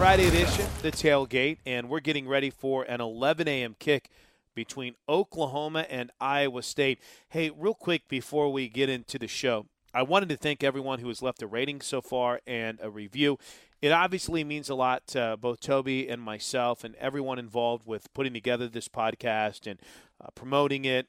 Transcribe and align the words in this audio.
Friday 0.00 0.28
edition, 0.28 0.66
the 0.80 0.90
tailgate, 0.90 1.58
and 1.66 1.90
we're 1.90 2.00
getting 2.00 2.26
ready 2.26 2.48
for 2.48 2.84
an 2.84 3.02
11 3.02 3.46
a.m. 3.46 3.76
kick 3.78 4.08
between 4.54 4.94
Oklahoma 5.06 5.84
and 5.90 6.10
Iowa 6.18 6.62
State. 6.62 7.00
Hey, 7.28 7.50
real 7.50 7.74
quick 7.74 8.08
before 8.08 8.50
we 8.50 8.70
get 8.70 8.88
into 8.88 9.18
the 9.18 9.28
show, 9.28 9.66
I 9.92 10.02
wanted 10.02 10.30
to 10.30 10.38
thank 10.38 10.64
everyone 10.64 11.00
who 11.00 11.08
has 11.08 11.20
left 11.20 11.42
a 11.42 11.46
rating 11.46 11.82
so 11.82 12.00
far 12.00 12.40
and 12.46 12.78
a 12.80 12.88
review. 12.88 13.38
It 13.82 13.92
obviously 13.92 14.42
means 14.42 14.70
a 14.70 14.74
lot 14.74 15.06
to 15.08 15.36
both 15.38 15.60
Toby 15.60 16.08
and 16.08 16.22
myself 16.22 16.82
and 16.82 16.94
everyone 16.94 17.38
involved 17.38 17.86
with 17.86 18.10
putting 18.14 18.32
together 18.32 18.68
this 18.68 18.88
podcast 18.88 19.70
and 19.70 19.78
uh, 20.18 20.28
promoting 20.34 20.86
it 20.86 21.08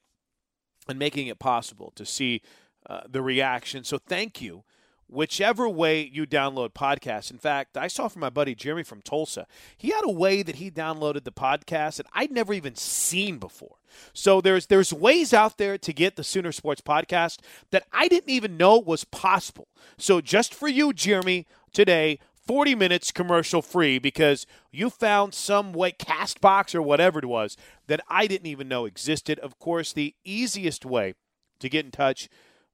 and 0.90 1.00
making 1.00 1.28
it 1.28 1.40
possible 1.40 1.94
to 1.96 2.06
see 2.06 2.42
uh, 2.90 3.04
the 3.10 3.22
reaction. 3.22 3.86
So 3.86 3.98
thank 3.98 4.42
you 4.42 4.66
whichever 5.12 5.68
way 5.68 6.10
you 6.12 6.26
download 6.26 6.72
podcasts. 6.72 7.30
In 7.30 7.38
fact, 7.38 7.78
I 7.78 7.88
saw 7.88 8.08
from 8.08 8.22
my 8.22 8.30
buddy 8.30 8.56
Jeremy 8.56 8.84
from 8.84 9.02
Tulsa, 9.02 9.46
he 9.78 9.90
had 9.90 10.04
a 10.06 10.12
way 10.12 10.42
that 10.42 10.56
he 10.56 10.72
downloaded 10.72 11.26
the 11.26 11.32
podcast 11.32 11.98
that 11.98 12.08
I'd 12.14 12.32
never 12.32 12.54
even 12.54 12.76
seen 12.76 13.38
before. 13.38 13.76
So 14.14 14.40
there's 14.40 14.68
there's 14.68 14.94
ways 14.94 15.34
out 15.34 15.58
there 15.58 15.78
to 15.78 15.94
get 15.94 16.16
the 16.16 16.24
Sooner 16.24 16.54
Sports 16.54 16.82
podcast 16.82 17.40
that 17.72 17.86
I 17.92 18.08
didn't 18.08 18.30
even 18.30 18.56
know 18.56 18.80
was 18.80 19.04
possible. 19.04 19.68
So 19.98 20.22
just 20.22 20.54
for 20.54 20.68
you, 20.68 20.94
Jeremy, 20.94 21.46
today. 21.74 22.20
40 22.48 22.74
minutes 22.74 23.12
commercial 23.12 23.62
free 23.62 24.00
because 24.00 24.48
you 24.72 24.90
found 24.90 25.36
some 25.36 25.72
way, 25.74 25.92
Castbox 25.92 26.74
or 26.74 26.82
whatever 26.82 27.20
it 27.20 27.26
was, 27.26 27.56
that 27.86 28.02
I 28.10 28.26
didn't 28.26 28.48
even 28.48 28.68
know 28.68 28.86
existed. 28.86 29.38
Of 29.40 29.60
course, 29.60 29.94
the 29.94 30.16
easiest 30.26 30.84
way 30.84 31.14
to 31.60 31.70
get 31.70 31.86
in 31.86 31.92
touch 31.92 32.28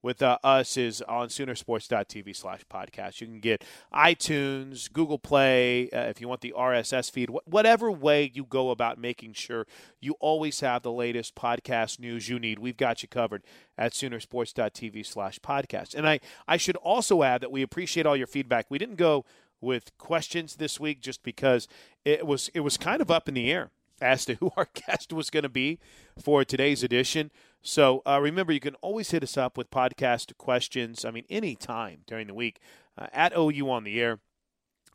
with 0.07 0.23
uh, 0.23 0.37
us 0.41 0.77
is 0.77 1.01
on 1.01 1.27
Soonersports.tv 1.27 2.33
slash 2.33 2.61
podcast. 2.71 3.19
You 3.19 3.27
can 3.27 3.41
get 3.41 3.65
iTunes, 3.93 4.89
Google 4.89 5.19
Play, 5.19 5.89
uh, 5.89 6.03
if 6.03 6.21
you 6.21 6.29
want 6.29 6.39
the 6.39 6.53
RSS 6.57 7.11
feed, 7.11 7.29
wh- 7.29 7.45
whatever 7.45 7.91
way 7.91 8.31
you 8.33 8.45
go 8.45 8.69
about 8.69 8.97
making 8.97 9.33
sure 9.33 9.67
you 9.99 10.15
always 10.21 10.61
have 10.61 10.81
the 10.81 10.93
latest 10.93 11.35
podcast 11.35 11.99
news 11.99 12.29
you 12.29 12.39
need. 12.39 12.57
We've 12.57 12.77
got 12.77 13.03
you 13.03 13.09
covered 13.09 13.43
at 13.77 13.91
Soonersports.tv 13.91 15.05
slash 15.05 15.39
podcast. 15.39 15.93
And 15.93 16.07
I, 16.07 16.21
I 16.47 16.55
should 16.55 16.77
also 16.77 17.21
add 17.21 17.41
that 17.41 17.51
we 17.51 17.61
appreciate 17.61 18.05
all 18.05 18.15
your 18.15 18.27
feedback. 18.27 18.67
We 18.69 18.77
didn't 18.77 18.95
go 18.95 19.25
with 19.59 19.97
questions 19.97 20.55
this 20.55 20.79
week 20.79 21.01
just 21.01 21.21
because 21.21 21.67
it 22.05 22.25
was 22.25 22.49
it 22.53 22.61
was 22.61 22.77
kind 22.77 23.01
of 23.01 23.11
up 23.11 23.27
in 23.27 23.33
the 23.33 23.51
air 23.51 23.71
as 24.01 24.25
to 24.25 24.35
who 24.39 24.51
our 24.57 24.67
guest 24.73 25.13
was 25.13 25.29
going 25.29 25.43
to 25.43 25.49
be 25.49 25.79
for 26.21 26.43
today's 26.43 26.83
edition. 26.83 27.31
So 27.61 28.01
uh, 28.05 28.19
remember, 28.21 28.53
you 28.53 28.59
can 28.59 28.75
always 28.75 29.11
hit 29.11 29.23
us 29.23 29.37
up 29.37 29.57
with 29.57 29.71
podcast 29.71 30.37
questions. 30.37 31.03
I 31.03 31.11
mean, 31.11 31.25
any 31.29 31.55
time 31.55 32.01
during 32.07 32.27
the 32.27 32.33
week 32.33 32.59
uh, 32.97 33.07
at 33.11 33.33
OU 33.37 33.69
on 33.69 33.83
the 33.83 33.99
air. 33.99 34.19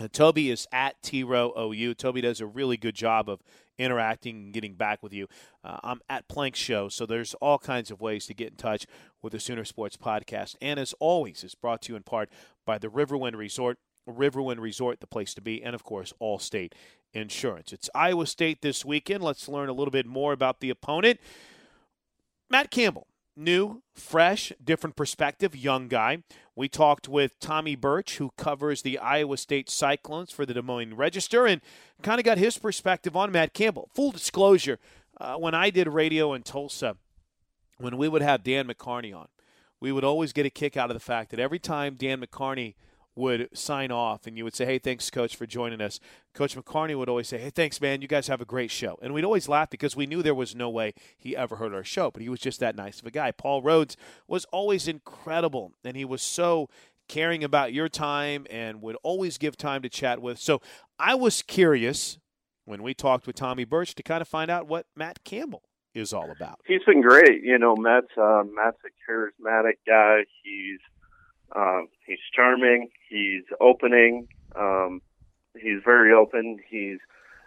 Uh, 0.01 0.09
Toby 0.11 0.51
is 0.51 0.67
at 0.73 1.01
T-Row 1.03 1.53
OU. 1.57 1.95
Toby 1.95 2.23
does 2.23 2.41
a 2.41 2.47
really 2.47 2.77
good 2.77 2.95
job 2.95 3.29
of 3.29 3.41
interacting 3.79 4.37
and 4.37 4.53
getting 4.53 4.75
back 4.75 5.03
with 5.03 5.13
you. 5.13 5.29
Uh, 5.63 5.79
I'm 5.83 6.01
at 6.09 6.29
Plank 6.29 6.57
Show, 6.57 6.89
so 6.89 7.05
there's 7.05 7.35
all 7.35 7.59
kinds 7.59 7.91
of 7.91 8.01
ways 8.01 8.27
to 8.27 8.35
get 8.35 8.51
in 8.51 8.57
touch 8.57 8.87
with 9.21 9.33
the 9.33 9.41
Sooner 9.41 9.65
Sports 9.65 9.97
Podcast. 9.97 10.57
And 10.61 10.81
as 10.81 10.95
always, 10.99 11.45
it's 11.45 11.55
brought 11.55 11.83
to 11.83 11.93
you 11.93 11.97
in 11.97 12.03
part 12.03 12.31
by 12.65 12.79
the 12.79 12.89
Riverwind 12.89 13.37
Resort. 13.37 13.79
Riverwind 14.09 14.59
Resort, 14.59 15.01
the 15.01 15.07
place 15.07 15.35
to 15.35 15.41
be, 15.41 15.63
and 15.63 15.75
of 15.75 15.85
course, 15.85 16.13
Allstate 16.21 16.73
Insurance. 17.15 17.73
It's 17.73 17.91
Iowa 17.95 18.27
State 18.27 18.63
this 18.63 18.85
weekend. 18.85 19.23
Let's 19.23 19.49
learn 19.49 19.69
a 19.69 19.73
little 19.73 19.91
bit 19.91 20.07
more 20.07 20.33
about 20.33 20.61
the 20.61 20.71
opponent. 20.71 21.21
Matt 22.49 22.71
Campbell, 22.71 23.07
new, 23.37 23.83
fresh, 23.95 24.53
different 24.63 24.97
perspective, 24.97 25.55
young 25.55 25.89
guy. 25.89 26.23
We 26.57 26.69
talked 26.69 27.09
with 27.09 27.39
Tommy 27.39 27.77
Birch, 27.77 28.17
who 28.17 28.31
covers 28.37 28.83
the 28.83 28.99
Iowa 28.99 29.37
State 29.37 29.69
Cyclones 29.71 30.31
for 30.31 30.47
the 30.47 30.55
Des 30.55 30.63
Moines 30.63 30.95
Register, 30.95 31.47
and 31.47 31.61
kind 32.03 32.19
of 32.19 32.25
got 32.25 32.39
his 32.39 32.59
perspective 32.59 33.17
on 33.17 33.33
Matt 33.33 33.55
Campbell. 33.55 33.89
Full 33.95 34.13
disclosure, 34.13 34.79
uh, 35.21 35.37
when 35.37 35.55
I 35.55 35.71
did 35.71 35.89
radio 35.89 36.33
in 36.33 36.43
Tulsa, 36.43 36.97
when 37.79 37.97
we 37.97 38.09
would 38.09 38.23
have 38.23 38.43
Dan 38.43 38.69
McCarney 38.69 39.15
on, 39.15 39.29
we 39.81 39.93
would 39.93 40.05
always 40.05 40.33
get 40.33 40.47
a 40.47 40.51
kick 40.51 40.77
out 40.77 40.91
of 40.91 40.95
the 40.95 41.01
fact 41.01 41.31
that 41.31 41.41
every 41.41 41.59
time 41.59 41.95
Dan 41.95 42.21
McCarney– 42.21 42.75
would 43.15 43.49
sign 43.53 43.91
off 43.91 44.27
and 44.27 44.37
you 44.37 44.45
would 44.45 44.55
say, 44.55 44.65
Hey, 44.65 44.79
thanks, 44.79 45.11
coach, 45.11 45.37
for 45.37 45.47
joining 45.47 45.81
us. 45.81 46.01
Coach 46.35 46.57
McCarney 46.57 46.97
would 46.97 47.09
always 47.09 47.29
say, 47.29 47.39
Hey, 47.39 47.51
thanks, 47.51 47.81
man. 47.81 48.03
You 48.03 48.09
guys 48.09 48.29
have 48.29 48.41
a 48.41 48.47
great 48.47 48.71
show. 48.71 48.99
And 49.03 49.13
we'd 49.13 49.25
always 49.25 49.49
laugh 49.49 49.71
because 49.71 49.97
we 49.97 50.07
knew 50.07 50.23
there 50.23 50.35
was 50.35 50.55
no 50.55 50.71
way 50.71 50.95
he 51.17 51.37
ever 51.37 51.57
heard 51.57 51.75
our 51.75 51.85
show, 51.85 52.11
but 52.11 52.23
he 52.23 52.29
was 52.29 52.41
just 52.41 52.61
that 52.61 52.77
nice 52.77 53.01
of 53.01 53.07
a 53.07 53.11
guy. 53.11 53.31
Paul 53.33 53.63
Rhoads 53.63 53.97
was 54.27 54.45
always 54.47 54.89
incredible, 54.89 55.73
and 55.85 55.97
he 55.97 56.05
was 56.05 56.23
so 56.23 56.69
caring 57.09 57.45
about 57.45 57.73
your 57.73 57.89
time 57.89 58.47
and 58.51 58.81
would 58.81 58.97
always 59.03 59.37
give 59.37 59.57
time 59.57 59.83
to 59.83 59.89
chat 59.89 60.23
with. 60.23 60.39
So 60.39 60.63
I 60.99 61.15
was 61.15 61.43
curious 61.43 62.19
when 62.65 62.83
we 62.83 62.95
talked 62.95 63.27
with 63.27 63.37
Tommy 63.37 63.65
Birch 63.65 63.95
to 63.97 64.03
kind 64.03 64.23
of 64.23 64.29
find 64.29 64.51
out 64.51 64.67
what 64.67 64.87
Matt 64.97 65.25
Campbell 65.25 65.63
is 65.95 66.13
all 66.13 66.31
about. 66.31 66.61
He's 66.67 66.83
been 66.87 67.03
great. 67.03 67.43
You 67.43 67.59
know, 67.59 67.77
Matt's 67.77 68.17
uh, 68.17 68.43
Matt's 68.55 68.79
a 68.87 69.11
charismatic 69.11 69.75
guy. 69.87 70.21
He's 70.43 70.81
um, 71.55 71.89
he's 72.07 72.19
charming. 72.35 72.89
He's 73.09 73.45
opening. 73.61 74.29
Um, 74.57 75.03
he's 75.55 75.83
very 75.85 76.13
open. 76.13 76.59
He's 76.69 76.99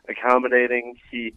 accommodating. 0.07 0.95
He, 1.11 1.33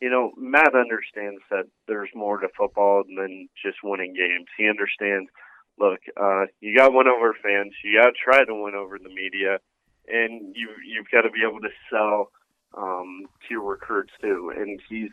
you 0.00 0.10
know, 0.10 0.32
Matt 0.36 0.74
understands 0.74 1.42
that 1.50 1.64
there's 1.86 2.10
more 2.14 2.38
to 2.38 2.48
football 2.56 3.04
than 3.04 3.48
just 3.62 3.78
winning 3.82 4.14
games. 4.14 4.46
He 4.56 4.68
understands. 4.68 5.30
Look, 5.78 6.00
uh, 6.16 6.46
you 6.60 6.76
got 6.76 6.88
to 6.88 6.96
win 6.96 7.06
over 7.06 7.34
fans. 7.42 7.74
You 7.84 8.00
got 8.00 8.10
to 8.10 8.12
try 8.12 8.44
to 8.44 8.54
win 8.54 8.74
over 8.74 8.98
the 8.98 9.10
media, 9.10 9.58
and 10.08 10.56
you 10.56 10.70
you've 10.86 11.10
got 11.12 11.22
to 11.22 11.30
be 11.30 11.42
able 11.46 11.60
to 11.60 11.68
sell 11.90 12.30
um, 12.76 13.26
to 13.46 13.54
your 13.54 13.62
recruits 13.62 14.12
too. 14.22 14.52
And 14.56 14.80
he's 14.88 15.10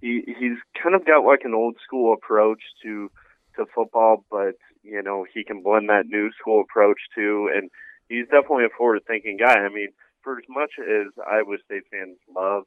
he 0.00 0.22
he's 0.26 0.58
kind 0.82 0.96
of 0.96 1.06
got 1.06 1.24
like 1.24 1.42
an 1.44 1.54
old 1.54 1.76
school 1.84 2.12
approach 2.12 2.62
to 2.82 3.08
to 3.56 3.66
football, 3.72 4.24
but 4.30 4.56
you 4.82 5.02
know 5.02 5.24
he 5.32 5.44
can 5.44 5.62
blend 5.62 5.88
that 5.88 6.06
new 6.06 6.30
school 6.38 6.60
approach 6.62 6.98
too. 7.14 7.50
And 7.54 7.70
he's 8.08 8.26
definitely 8.26 8.64
a 8.64 8.76
forward 8.76 9.02
thinking 9.06 9.36
guy. 9.38 9.54
I 9.58 9.68
mean, 9.68 9.88
for 10.22 10.38
as 10.38 10.44
much 10.48 10.72
as 10.78 11.12
Iowa 11.30 11.56
State 11.64 11.84
fans 11.90 12.18
love 12.34 12.64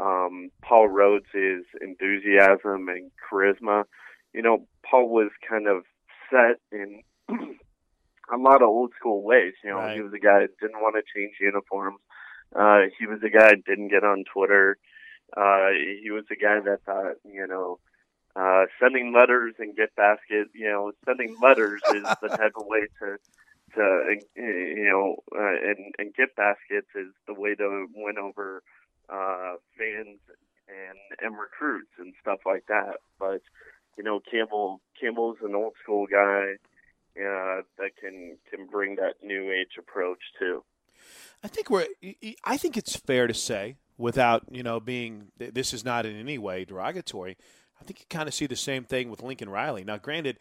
um, 0.00 0.50
Paul 0.62 0.88
Rhoads' 0.88 1.62
enthusiasm 1.80 2.88
and 2.88 3.10
charisma, 3.30 3.84
you 4.32 4.42
know, 4.42 4.66
Paul 4.88 5.08
was 5.10 5.30
kind 5.48 5.66
of 5.68 5.84
set 6.30 6.58
in 6.72 7.02
a 7.28 8.36
lot 8.38 8.62
of 8.62 8.68
old 8.68 8.92
school 8.98 9.22
ways. 9.22 9.52
You 9.62 9.70
know, 9.70 9.76
Right. 9.76 9.96
he 9.96 10.02
was 10.02 10.12
a 10.14 10.18
guy 10.18 10.40
that 10.40 10.58
didn't 10.60 10.80
want 10.80 10.96
to 10.96 11.02
change 11.14 11.34
uniforms. 11.40 11.98
Uh, 12.54 12.88
he 12.98 13.06
was 13.06 13.20
a 13.22 13.30
guy 13.30 13.48
that 13.50 13.64
didn't 13.66 13.88
get 13.88 14.04
on 14.04 14.24
Twitter. 14.32 14.76
Uh, 15.36 15.70
he 16.02 16.10
was 16.10 16.24
a 16.30 16.36
guy 16.36 16.60
that 16.60 16.80
thought, 16.84 17.16
you 17.24 17.46
know, 17.46 17.78
uh, 18.34 18.64
sending 18.80 19.12
letters 19.12 19.54
and 19.58 19.76
get 19.76 19.94
basket, 19.96 20.48
you 20.54 20.68
know, 20.68 20.92
sending 21.04 21.36
letters 21.42 21.80
is 21.94 22.02
the 22.22 22.28
type 22.36 22.52
of 22.56 22.66
way 22.66 22.86
to, 22.98 23.18
to, 23.74 23.82
uh, 23.82 24.40
you 24.40 24.88
know, 24.88 25.16
uh, 25.36 25.70
and, 25.70 25.94
and 25.98 26.14
get 26.14 26.34
baskets 26.36 26.88
is 26.94 27.12
the 27.26 27.34
way 27.34 27.54
to 27.54 27.86
win 27.94 28.18
over, 28.18 28.62
uh, 29.08 29.54
fans 29.76 30.18
and, 30.68 30.98
and 31.20 31.38
recruits 31.38 31.90
and 31.98 32.14
stuff 32.20 32.40
like 32.46 32.64
that. 32.68 32.96
But, 33.18 33.42
you 33.98 34.04
know, 34.04 34.20
Campbell, 34.30 34.80
Campbell's 34.98 35.38
an 35.42 35.54
old 35.54 35.74
school 35.82 36.06
guy, 36.10 36.54
uh, 37.14 37.60
that 37.76 37.90
can, 38.00 38.38
can 38.50 38.66
bring 38.66 38.96
that 38.96 39.16
new 39.22 39.50
age 39.50 39.76
approach 39.78 40.20
too. 40.38 40.64
I 41.44 41.48
think 41.48 41.70
we're. 41.70 41.86
I 42.44 42.56
think 42.56 42.76
it's 42.76 42.94
fair 42.94 43.26
to 43.26 43.34
say, 43.34 43.76
without 43.98 44.44
you 44.50 44.62
know 44.62 44.80
being. 44.80 45.32
This 45.38 45.74
is 45.74 45.84
not 45.84 46.06
in 46.06 46.16
any 46.18 46.38
way 46.38 46.64
derogatory. 46.64 47.36
I 47.82 47.84
think 47.84 47.98
you 47.98 48.06
kind 48.08 48.28
of 48.28 48.34
see 48.34 48.46
the 48.46 48.54
same 48.54 48.84
thing 48.84 49.10
with 49.10 49.24
Lincoln 49.24 49.50
Riley. 49.50 49.82
Now, 49.82 49.96
granted, 49.96 50.38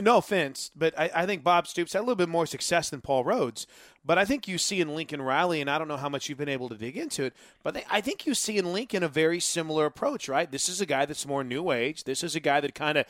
no 0.00 0.18
offense, 0.18 0.70
but 0.76 0.96
I, 0.96 1.10
I 1.12 1.26
think 1.26 1.42
Bob 1.42 1.66
Stoops 1.66 1.92
had 1.92 1.98
a 1.98 2.02
little 2.02 2.14
bit 2.14 2.28
more 2.28 2.46
success 2.46 2.88
than 2.88 3.00
Paul 3.00 3.24
Rhoads. 3.24 3.66
But 4.04 4.16
I 4.16 4.24
think 4.24 4.46
you 4.46 4.56
see 4.56 4.80
in 4.80 4.94
Lincoln 4.94 5.20
Riley, 5.20 5.60
and 5.60 5.68
I 5.68 5.76
don't 5.76 5.88
know 5.88 5.96
how 5.96 6.08
much 6.08 6.28
you've 6.28 6.38
been 6.38 6.48
able 6.48 6.68
to 6.68 6.76
dig 6.76 6.96
into 6.96 7.24
it, 7.24 7.34
but 7.64 7.74
they, 7.74 7.84
I 7.90 8.00
think 8.00 8.26
you 8.26 8.34
see 8.34 8.58
in 8.58 8.72
Lincoln 8.72 9.02
a 9.02 9.08
very 9.08 9.40
similar 9.40 9.86
approach, 9.86 10.28
right? 10.28 10.48
This 10.48 10.68
is 10.68 10.80
a 10.80 10.86
guy 10.86 11.04
that's 11.04 11.26
more 11.26 11.42
new 11.42 11.72
age. 11.72 12.04
This 12.04 12.22
is 12.22 12.36
a 12.36 12.40
guy 12.40 12.60
that 12.60 12.76
kind 12.76 12.96
of 12.96 13.06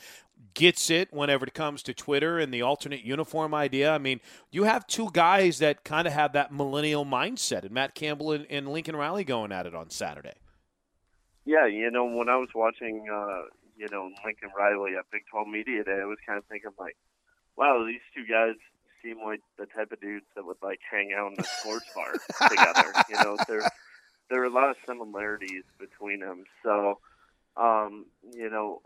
gets 0.55 0.89
it 0.89 1.13
whenever 1.13 1.45
it 1.45 1.53
comes 1.53 1.83
to 1.83 1.93
Twitter 1.93 2.39
and 2.39 2.51
the 2.51 2.63
alternate 2.63 3.03
uniform 3.03 3.53
idea. 3.53 3.91
I 3.91 3.99
mean, 3.99 4.19
you 4.51 4.63
have 4.63 4.87
two 4.87 5.09
guys 5.13 5.59
that 5.59 5.83
kind 5.83 6.07
of 6.07 6.13
have 6.13 6.33
that 6.33 6.51
millennial 6.51 7.05
mindset, 7.05 7.65
and 7.65 7.71
Matt 7.71 7.93
Campbell 7.93 8.31
and, 8.31 8.47
and 8.49 8.67
Lincoln 8.67 8.95
Riley 8.95 9.23
going 9.23 9.51
at 9.51 9.67
it 9.67 9.75
on 9.75 9.91
Saturday. 9.91 10.33
Yeah, 11.47 11.65
you 11.65 11.89
know, 11.89 12.03
when 12.03 12.27
I 12.27 12.35
was 12.35 12.49
watching, 12.53 13.07
uh, 13.09 13.43
you 13.77 13.87
know, 13.89 14.11
Lincoln 14.25 14.49
Riley 14.51 14.97
at 14.99 15.09
Big 15.13 15.21
12 15.31 15.47
Media 15.47 15.81
Day, 15.81 15.97
I 16.01 16.05
was 16.05 16.17
kind 16.27 16.37
of 16.37 16.43
thinking, 16.51 16.71
like, 16.77 16.97
wow, 17.55 17.85
these 17.87 18.03
two 18.13 18.27
guys 18.29 18.55
seem 19.01 19.23
like 19.23 19.39
the 19.57 19.65
type 19.65 19.93
of 19.93 20.01
dudes 20.01 20.25
that 20.35 20.45
would, 20.45 20.57
like, 20.61 20.79
hang 20.83 21.15
out 21.17 21.31
in 21.31 21.35
the 21.37 21.43
sports 21.43 21.85
bar 21.95 22.11
together. 22.49 22.91
You 23.07 23.15
know, 23.23 23.37
there, 23.47 23.63
there 24.29 24.41
are 24.41 24.45
a 24.45 24.53
lot 24.53 24.71
of 24.71 24.75
similarities 24.85 25.63
between 25.79 26.19
them. 26.19 26.43
So, 26.63 26.99
um, 27.55 28.07
you 28.33 28.49
know, 28.49 28.81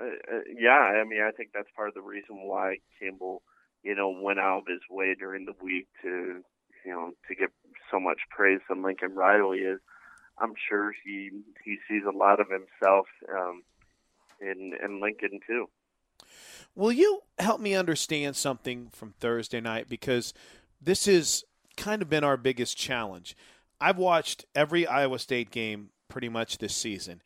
uh, 0.00 0.04
uh, 0.06 0.40
yeah, 0.58 0.96
I 0.96 1.04
mean, 1.04 1.20
I 1.20 1.32
think 1.32 1.50
that's 1.52 1.68
part 1.76 1.88
of 1.88 1.94
the 1.94 2.00
reason 2.00 2.48
why 2.48 2.78
Campbell, 2.98 3.42
you 3.82 3.94
know, 3.94 4.08
went 4.08 4.38
out 4.38 4.60
of 4.60 4.66
his 4.66 4.80
way 4.88 5.14
during 5.18 5.44
the 5.44 5.54
week 5.62 5.86
to, 6.00 6.40
you 6.82 6.92
know, 6.92 7.10
to 7.28 7.34
get 7.34 7.50
so 7.90 8.00
much 8.00 8.20
praise 8.30 8.60
from 8.66 8.82
Lincoln 8.82 9.14
Riley 9.14 9.58
is 9.58 9.80
I'm 10.38 10.54
sure 10.68 10.92
he 11.04 11.30
he 11.64 11.78
sees 11.88 12.02
a 12.06 12.16
lot 12.16 12.40
of 12.40 12.48
himself 12.50 13.06
um, 13.32 13.62
in 14.40 14.72
in 14.82 15.00
Lincoln 15.00 15.40
too. 15.46 15.68
Will 16.74 16.92
you 16.92 17.20
help 17.38 17.60
me 17.60 17.74
understand 17.74 18.36
something 18.36 18.90
from 18.92 19.14
Thursday 19.18 19.60
night? 19.60 19.88
Because 19.88 20.34
this 20.80 21.06
has 21.06 21.44
kind 21.76 22.02
of 22.02 22.10
been 22.10 22.24
our 22.24 22.36
biggest 22.36 22.76
challenge. 22.76 23.36
I've 23.80 23.98
watched 23.98 24.44
every 24.54 24.86
Iowa 24.86 25.18
State 25.18 25.50
game 25.50 25.90
pretty 26.08 26.28
much 26.28 26.58
this 26.58 26.76
season, 26.76 27.22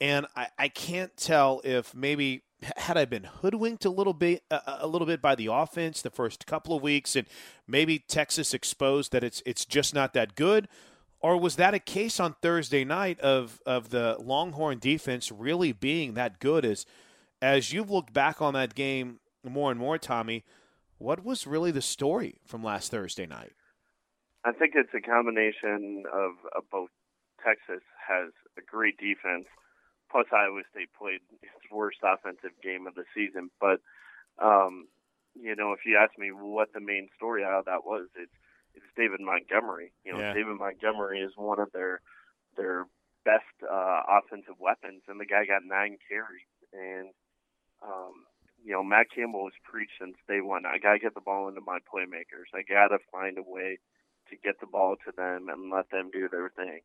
and 0.00 0.26
I, 0.34 0.48
I 0.58 0.68
can't 0.68 1.16
tell 1.16 1.60
if 1.64 1.94
maybe 1.94 2.42
had 2.76 2.96
I 2.96 3.04
been 3.04 3.24
hoodwinked 3.24 3.84
a 3.84 3.90
little 3.90 4.12
bit 4.14 4.42
a, 4.50 4.78
a 4.80 4.86
little 4.86 5.06
bit 5.06 5.20
by 5.20 5.34
the 5.34 5.48
offense 5.52 6.02
the 6.02 6.10
first 6.10 6.46
couple 6.46 6.76
of 6.76 6.82
weeks, 6.82 7.14
and 7.16 7.26
maybe 7.66 7.98
Texas 7.98 8.54
exposed 8.54 9.12
that 9.12 9.24
it's 9.24 9.42
it's 9.44 9.64
just 9.64 9.94
not 9.94 10.14
that 10.14 10.34
good, 10.34 10.68
or 11.24 11.38
was 11.38 11.56
that 11.56 11.72
a 11.72 11.78
case 11.78 12.20
on 12.20 12.34
Thursday 12.42 12.84
night 12.84 13.18
of 13.20 13.58
of 13.64 13.88
the 13.88 14.14
Longhorn 14.20 14.78
defense 14.78 15.32
really 15.32 15.72
being 15.72 16.12
that 16.14 16.38
good 16.38 16.66
as 16.66 16.84
as 17.40 17.72
you've 17.72 17.90
looked 17.90 18.12
back 18.12 18.42
on 18.42 18.52
that 18.52 18.74
game 18.74 19.20
more 19.42 19.70
and 19.70 19.80
more, 19.80 19.96
Tommy, 19.96 20.44
what 20.98 21.24
was 21.24 21.46
really 21.46 21.70
the 21.70 21.80
story 21.80 22.36
from 22.44 22.62
last 22.62 22.90
Thursday 22.90 23.24
night? 23.24 23.52
I 24.44 24.52
think 24.52 24.74
it's 24.74 24.92
a 24.94 25.00
combination 25.00 26.04
of, 26.12 26.32
of 26.54 26.64
both. 26.70 26.90
Texas 27.42 27.84
has 28.08 28.32
a 28.56 28.62
great 28.62 28.96
defense, 28.96 29.44
plus 30.10 30.24
Iowa 30.32 30.62
State 30.70 30.88
played 30.98 31.20
its 31.42 31.64
worst 31.72 31.98
offensive 32.02 32.56
game 32.62 32.86
of 32.86 32.94
the 32.94 33.04
season. 33.14 33.50
But 33.60 33.80
um, 34.42 34.88
you 35.34 35.56
know, 35.56 35.72
if 35.72 35.80
you 35.86 35.96
ask 35.96 36.18
me 36.18 36.32
what 36.32 36.72
the 36.74 36.80
main 36.80 37.08
story 37.16 37.44
out 37.44 37.58
of 37.58 37.64
that 37.64 37.84
was, 37.84 38.08
it's 38.14 38.32
it's 38.74 38.86
David 38.96 39.20
Montgomery. 39.20 39.92
You 40.04 40.12
know, 40.12 40.20
Yeah. 40.20 40.34
David 40.34 40.56
Montgomery 40.58 41.20
is 41.20 41.32
one 41.36 41.58
of 41.60 41.72
their 41.72 42.00
their 42.56 42.86
best 43.24 43.50
uh, 43.62 44.02
offensive 44.08 44.60
weapons, 44.60 45.02
and 45.08 45.18
the 45.18 45.26
guy 45.26 45.44
got 45.46 45.64
nine 45.64 45.98
carries. 46.08 46.46
And 46.72 47.10
um, 47.82 48.26
you 48.64 48.72
know, 48.72 48.82
Matt 48.82 49.10
Campbell 49.14 49.44
has 49.44 49.58
preached 49.64 49.98
since 50.00 50.16
day 50.28 50.40
one. 50.40 50.66
I 50.66 50.78
gotta 50.78 50.98
get 50.98 51.14
the 51.14 51.20
ball 51.20 51.48
into 51.48 51.60
my 51.60 51.78
playmakers. 51.80 52.48
I 52.54 52.62
gotta 52.62 52.98
find 53.12 53.38
a 53.38 53.42
way 53.42 53.78
to 54.30 54.36
get 54.36 54.60
the 54.60 54.66
ball 54.66 54.96
to 55.04 55.12
them 55.14 55.48
and 55.48 55.70
let 55.70 55.90
them 55.90 56.10
do 56.12 56.28
their 56.28 56.48
thing. 56.50 56.80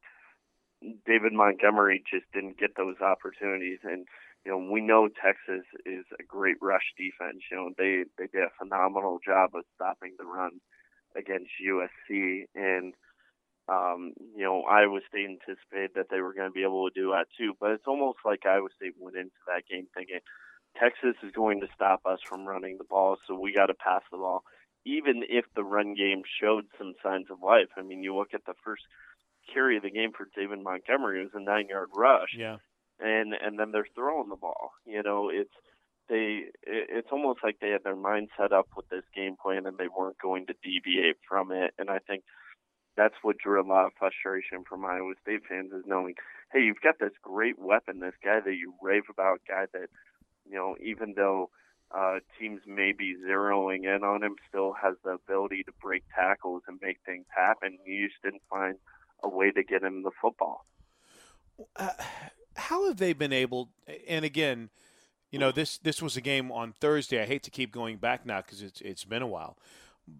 David 1.05 1.33
Montgomery 1.33 2.03
just 2.09 2.25
didn't 2.33 2.57
get 2.57 2.75
those 2.75 2.99
opportunities, 3.01 3.79
and 3.83 4.07
you 4.45 4.51
know 4.51 4.57
we 4.71 4.81
know 4.81 5.07
Texas 5.07 5.65
is 5.85 6.05
a 6.19 6.23
great 6.23 6.57
rush 6.61 6.93
defense. 6.97 7.43
You 7.51 7.57
know 7.57 7.69
they 7.77 8.03
they 8.17 8.27
did 8.27 8.43
a 8.43 8.57
phenomenal 8.57 9.19
job 9.25 9.51
of 9.55 9.63
stopping 9.75 10.15
the 10.17 10.25
run 10.25 10.61
against 11.15 11.49
USC, 11.65 12.43
and 12.55 12.93
um, 13.67 14.13
you 14.35 14.43
know 14.43 14.63
Iowa 14.63 14.99
State 15.07 15.27
anticipated 15.29 15.91
that 15.95 16.07
they 16.09 16.21
were 16.21 16.33
going 16.33 16.49
to 16.49 16.53
be 16.53 16.63
able 16.63 16.89
to 16.89 16.93
do 16.99 17.11
that 17.11 17.27
too. 17.37 17.53
But 17.59 17.71
it's 17.71 17.87
almost 17.87 18.19
like 18.25 18.45
Iowa 18.45 18.69
State 18.75 18.93
went 18.99 19.17
into 19.17 19.31
that 19.47 19.63
game 19.69 19.87
thinking 19.93 20.19
Texas 20.79 21.15
is 21.23 21.31
going 21.31 21.61
to 21.61 21.67
stop 21.75 22.01
us 22.05 22.19
from 22.27 22.45
running 22.47 22.77
the 22.77 22.83
ball, 22.83 23.17
so 23.27 23.37
we 23.39 23.53
got 23.53 23.67
to 23.67 23.73
pass 23.73 24.01
the 24.11 24.17
ball. 24.17 24.43
Even 24.85 25.23
if 25.27 25.45
the 25.55 25.63
run 25.63 25.93
game 25.93 26.21
showed 26.41 26.65
some 26.77 26.93
signs 27.03 27.27
of 27.29 27.41
life, 27.43 27.67
I 27.77 27.81
mean, 27.81 28.01
you 28.01 28.15
look 28.15 28.33
at 28.33 28.45
the 28.45 28.53
first 28.63 28.83
carry 29.53 29.77
of 29.77 29.83
the 29.83 29.89
game 29.91 30.11
for 30.15 30.27
David 30.35 30.63
Montgomery, 30.63 31.19
it 31.21 31.23
was 31.33 31.41
a 31.41 31.43
nine-yard 31.43 31.89
rush 31.95 32.29
Yeah. 32.37 32.57
and 32.99 33.33
and 33.33 33.59
then 33.59 33.71
they're 33.71 33.87
throwing 33.95 34.29
the 34.29 34.35
ball. 34.35 34.71
You 34.85 35.03
know, 35.03 35.29
it's 35.29 35.53
they 36.09 36.49
it, 36.63 36.87
it's 36.89 37.09
almost 37.11 37.39
like 37.43 37.57
they 37.59 37.69
had 37.69 37.83
their 37.83 37.95
mind 37.95 38.29
set 38.37 38.51
up 38.51 38.67
with 38.75 38.89
this 38.89 39.03
game 39.15 39.35
plan 39.41 39.65
and 39.65 39.77
they 39.77 39.87
weren't 39.87 40.17
going 40.19 40.47
to 40.47 40.53
deviate 40.63 41.17
from 41.27 41.51
it. 41.51 41.73
And 41.77 41.89
I 41.89 41.99
think 41.99 42.23
that's 42.97 43.15
what 43.21 43.37
drew 43.37 43.61
a 43.61 43.67
lot 43.67 43.85
of 43.85 43.93
frustration 43.97 44.63
from 44.67 44.85
Iowa 44.85 45.13
State 45.21 45.41
fans 45.47 45.71
is 45.71 45.83
knowing, 45.85 46.15
hey, 46.51 46.61
you've 46.61 46.81
got 46.81 46.99
this 46.99 47.13
great 47.21 47.57
weapon, 47.57 47.99
this 47.99 48.15
guy 48.23 48.39
that 48.43 48.55
you 48.55 48.73
rave 48.81 49.03
about, 49.09 49.39
guy 49.47 49.65
that 49.73 49.87
you 50.49 50.55
know, 50.55 50.75
even 50.83 51.13
though 51.15 51.49
uh, 51.95 52.19
teams 52.39 52.61
may 52.67 52.91
be 52.91 53.15
zeroing 53.27 53.83
in 53.83 54.03
on 54.03 54.23
him, 54.23 54.35
still 54.47 54.73
has 54.81 54.95
the 55.03 55.11
ability 55.11 55.63
to 55.63 55.71
break 55.81 56.03
tackles 56.13 56.63
and 56.67 56.79
make 56.81 56.97
things 57.05 57.25
happen. 57.35 57.77
You 57.85 58.07
just 58.07 58.21
didn't 58.23 58.41
find 58.49 58.75
a 59.23 59.29
way 59.29 59.51
to 59.51 59.63
get 59.63 59.83
him 59.83 60.03
the 60.03 60.11
football. 60.21 60.65
Uh, 61.75 61.89
how 62.55 62.87
have 62.87 62.97
they 62.97 63.13
been 63.13 63.33
able? 63.33 63.69
And 64.07 64.23
again, 64.23 64.69
you 65.31 65.39
know 65.39 65.51
this 65.51 65.77
this 65.77 66.01
was 66.01 66.17
a 66.17 66.21
game 66.21 66.51
on 66.51 66.73
Thursday. 66.73 67.21
I 67.21 67.25
hate 67.25 67.43
to 67.43 67.51
keep 67.51 67.71
going 67.71 67.97
back 67.97 68.25
now 68.25 68.41
because 68.41 68.61
it's 68.61 68.81
it's 68.81 69.03
been 69.03 69.21
a 69.21 69.27
while, 69.27 69.57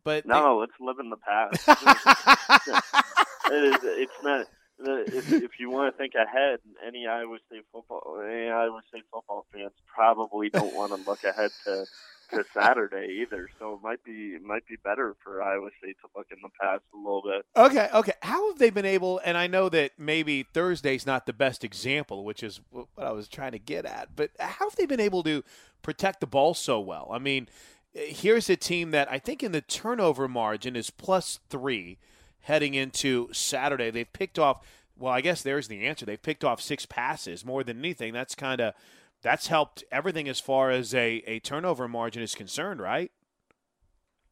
but 0.04 0.25
No, 0.25 0.58
let's 0.58 0.74
live 0.80 0.98
in 1.00 1.10
the 1.10 1.18
past. 1.18 1.68
it 3.51 3.63
is, 3.63 3.80
it's 3.84 4.24
not. 4.24 4.48
if, 4.82 5.32
if 5.34 5.51
you 5.60 5.70
want 5.70 5.94
to 5.94 5.98
think 5.98 6.13
ahead, 6.16 6.60
any 6.86 7.06
Iowa 7.08 7.38
State 7.48 7.66
football, 7.72 8.22
any 8.25 8.50
Iowa 8.50 8.82
State 8.88 9.04
football 9.12 9.46
fans 9.51 9.74
probably 9.94 10.50
don't 10.50 10.74
want 10.75 10.92
to 10.96 11.10
look 11.10 11.24
ahead 11.24 11.51
to 11.66 11.86
to 12.32 12.44
Saturday 12.54 13.20
either. 13.22 13.50
So 13.60 13.74
it 13.74 13.80
might 13.84 14.04
be 14.04 14.34
it 14.36 14.44
might 14.44 14.68
be 14.68 14.76
better 14.84 15.16
for 15.24 15.42
Iowa 15.42 15.70
State 15.80 15.98
to 16.02 16.08
look 16.16 16.28
in 16.32 16.38
the 16.42 16.50
past 16.62 16.84
a 16.94 16.98
little 16.98 17.22
bit. 17.22 17.46
Okay, 17.56 17.90
okay. 17.94 18.14
How 18.22 18.50
have 18.50 18.60
they 18.60 18.70
been 18.70 18.86
able? 18.86 19.20
And 19.24 19.38
I 19.38 19.48
know 19.48 19.70
that 19.70 19.92
maybe 19.98 20.44
Thursday's 20.44 21.06
not 21.06 21.26
the 21.26 21.34
best 21.34 21.64
example, 21.64 22.24
which 22.24 22.44
is 22.44 22.62
what 22.72 22.88
I 22.98 23.12
was 23.12 23.28
trying 23.28 23.52
to 23.54 23.60
get 23.60 23.86
at. 23.86 24.16
But 24.16 24.32
how 24.40 24.70
have 24.70 24.76
they 24.76 24.86
been 24.86 25.00
able 25.00 25.24
to 25.24 25.44
protect 25.82 26.20
the 26.20 26.28
ball 26.28 26.54
so 26.54 26.80
well? 26.80 27.10
I 27.12 27.20
mean, 27.20 27.48
here's 27.94 28.50
a 28.50 28.56
team 28.56 28.92
that 28.92 29.12
I 29.12 29.20
think 29.20 29.44
in 29.44 29.52
the 29.52 29.62
turnover 29.62 30.28
margin 30.28 30.76
is 30.76 30.90
plus 30.90 31.40
three 31.50 31.98
heading 32.42 32.74
into 32.74 33.30
Saturday. 33.34 33.92
They've 33.92 34.12
picked 34.12 34.40
off. 34.40 34.66
Well, 34.98 35.14
I 35.14 35.22
guess 35.22 35.42
there's 35.42 35.68
the 35.68 35.86
answer. 35.86 36.06
They've 36.06 36.22
picked 36.22 36.44
off 36.44 36.62
six 36.62 36.86
passes 36.86 37.46
more 37.46 37.64
than 37.64 37.80
anything. 37.80 38.14
That's 38.14 38.36
kind 38.36 38.60
of 38.60 38.74
that's 39.22 39.48
helped 39.48 39.84
everything 39.92 40.28
as 40.30 40.40
far 40.40 40.72
as 40.72 40.94
a, 40.94 41.24
a 41.28 41.40
turnover 41.40 41.88
margin 41.88 42.22
is 42.22 42.36
concerned, 42.36 42.80
right? 42.80 43.12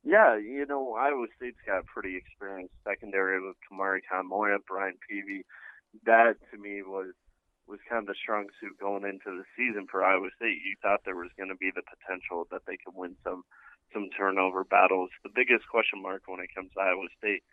Yeah, 0.03 0.38
you 0.38 0.65
know, 0.65 0.94
Iowa 0.94 1.27
State's 1.36 1.60
got 1.65 1.79
a 1.79 1.84
pretty 1.84 2.15
experienced 2.15 2.74
secondary 2.88 3.46
with 3.46 3.58
Kamari 3.67 4.00
Kamoya, 4.08 4.60
Brian 4.65 4.96
Peavy. 5.03 5.44
That 6.06 6.36
to 6.51 6.58
me 6.58 6.82
was 6.82 7.12
was 7.67 7.84
kind 7.89 8.08
of 8.08 8.08
the 8.08 8.15
strong 8.15 8.48
suit 8.60 8.79
going 8.79 9.03
into 9.03 9.27
the 9.27 9.44
season 9.60 9.88
for 9.91 10.03
Iowa 10.03 10.32
State. 10.39 10.63
You 10.63 10.79
thought 10.82 11.03
there 11.03 11.20
was 11.20 11.36
going 11.36 11.51
to 11.51 11.60
be 11.60 11.75
the 11.75 11.84
potential 11.84 12.48
that 12.51 12.63
they 12.63 12.79
could 12.79 12.96
win 12.96 13.20
some 13.24 13.44
some 13.91 14.08
turnover 14.15 14.63
battles. 14.63 15.12
The 15.24 15.36
biggest 15.36 15.67
question 15.67 16.01
mark 16.01 16.24
when 16.27 16.39
it 16.39 16.56
comes 16.56 16.72
to 16.74 16.79
Iowa 16.79 17.12
State 17.20 17.44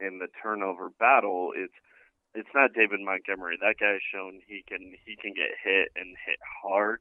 in 0.00 0.20
the 0.20 0.28
turnover 0.42 0.92
battle 1.00 1.52
is 1.56 1.72
it's 2.34 2.50
not 2.54 2.74
David 2.74 3.00
Montgomery. 3.00 3.56
That 3.60 3.78
guy's 3.78 4.02
shown 4.12 4.40
he 4.46 4.64
can 4.66 4.94
he 5.04 5.16
can 5.16 5.32
get 5.34 5.54
hit 5.62 5.88
and 5.96 6.16
hit 6.26 6.38
hard, 6.62 7.00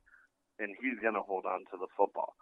and 0.60 0.76
he's 0.80 1.00
going 1.02 1.16
to 1.16 1.22
hold 1.22 1.46
on 1.46 1.62
to 1.72 1.78
the 1.78 1.88
football. 1.98 2.36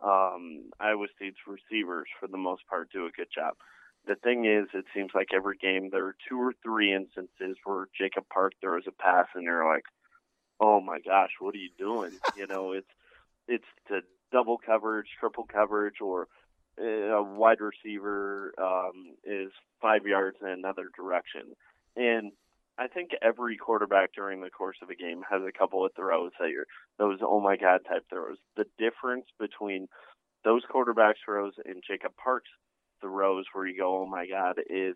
Um, 0.00 0.70
Iowa 0.80 1.06
State's 1.14 1.44
receivers, 1.46 2.08
for 2.18 2.26
the 2.26 2.38
most 2.38 2.66
part, 2.68 2.90
do 2.90 3.06
a 3.06 3.10
good 3.10 3.28
job. 3.34 3.54
The 4.06 4.14
thing 4.14 4.46
is, 4.46 4.68
it 4.72 4.86
seems 4.94 5.10
like 5.14 5.28
every 5.34 5.56
game 5.58 5.90
there 5.90 6.06
are 6.06 6.16
two 6.28 6.40
or 6.40 6.54
three 6.62 6.94
instances 6.94 7.58
where 7.64 7.88
Jacob 7.96 8.24
Park 8.32 8.54
throws 8.60 8.84
a 8.86 8.92
pass, 8.92 9.26
and 9.34 9.44
you're 9.44 9.70
like, 9.70 9.84
"Oh 10.58 10.80
my 10.80 10.98
gosh, 11.00 11.32
what 11.40 11.54
are 11.54 11.58
you 11.58 11.70
doing?" 11.78 12.12
you 12.36 12.46
know, 12.46 12.72
it's 12.72 12.90
it's 13.46 13.68
the 13.90 14.00
double 14.32 14.56
coverage, 14.56 15.08
triple 15.20 15.44
coverage, 15.44 16.00
or 16.00 16.28
a 16.78 17.22
wide 17.22 17.58
receiver 17.60 18.54
um, 18.56 19.16
is 19.24 19.50
five 19.82 20.06
yards 20.06 20.36
in 20.40 20.48
another 20.48 20.88
direction 20.96 21.54
and 21.98 22.32
I 22.78 22.86
think 22.86 23.10
every 23.20 23.56
quarterback 23.56 24.12
during 24.14 24.40
the 24.40 24.50
course 24.50 24.76
of 24.82 24.88
a 24.88 24.94
game 24.94 25.22
has 25.28 25.42
a 25.42 25.56
couple 25.56 25.84
of 25.84 25.92
throws 25.94 26.30
that 26.38 26.50
you're 26.50 26.66
those 26.98 27.18
oh 27.22 27.40
my 27.40 27.56
god 27.56 27.80
type 27.88 28.04
throws. 28.08 28.38
The 28.56 28.66
difference 28.78 29.26
between 29.38 29.88
those 30.44 30.62
quarterbacks 30.64 31.20
throws 31.24 31.54
and 31.64 31.82
Jacob 31.86 32.12
Parks 32.16 32.48
throws 33.00 33.46
where 33.52 33.66
you 33.66 33.76
go, 33.76 34.02
oh 34.02 34.06
my 34.06 34.26
god, 34.26 34.60
is 34.70 34.94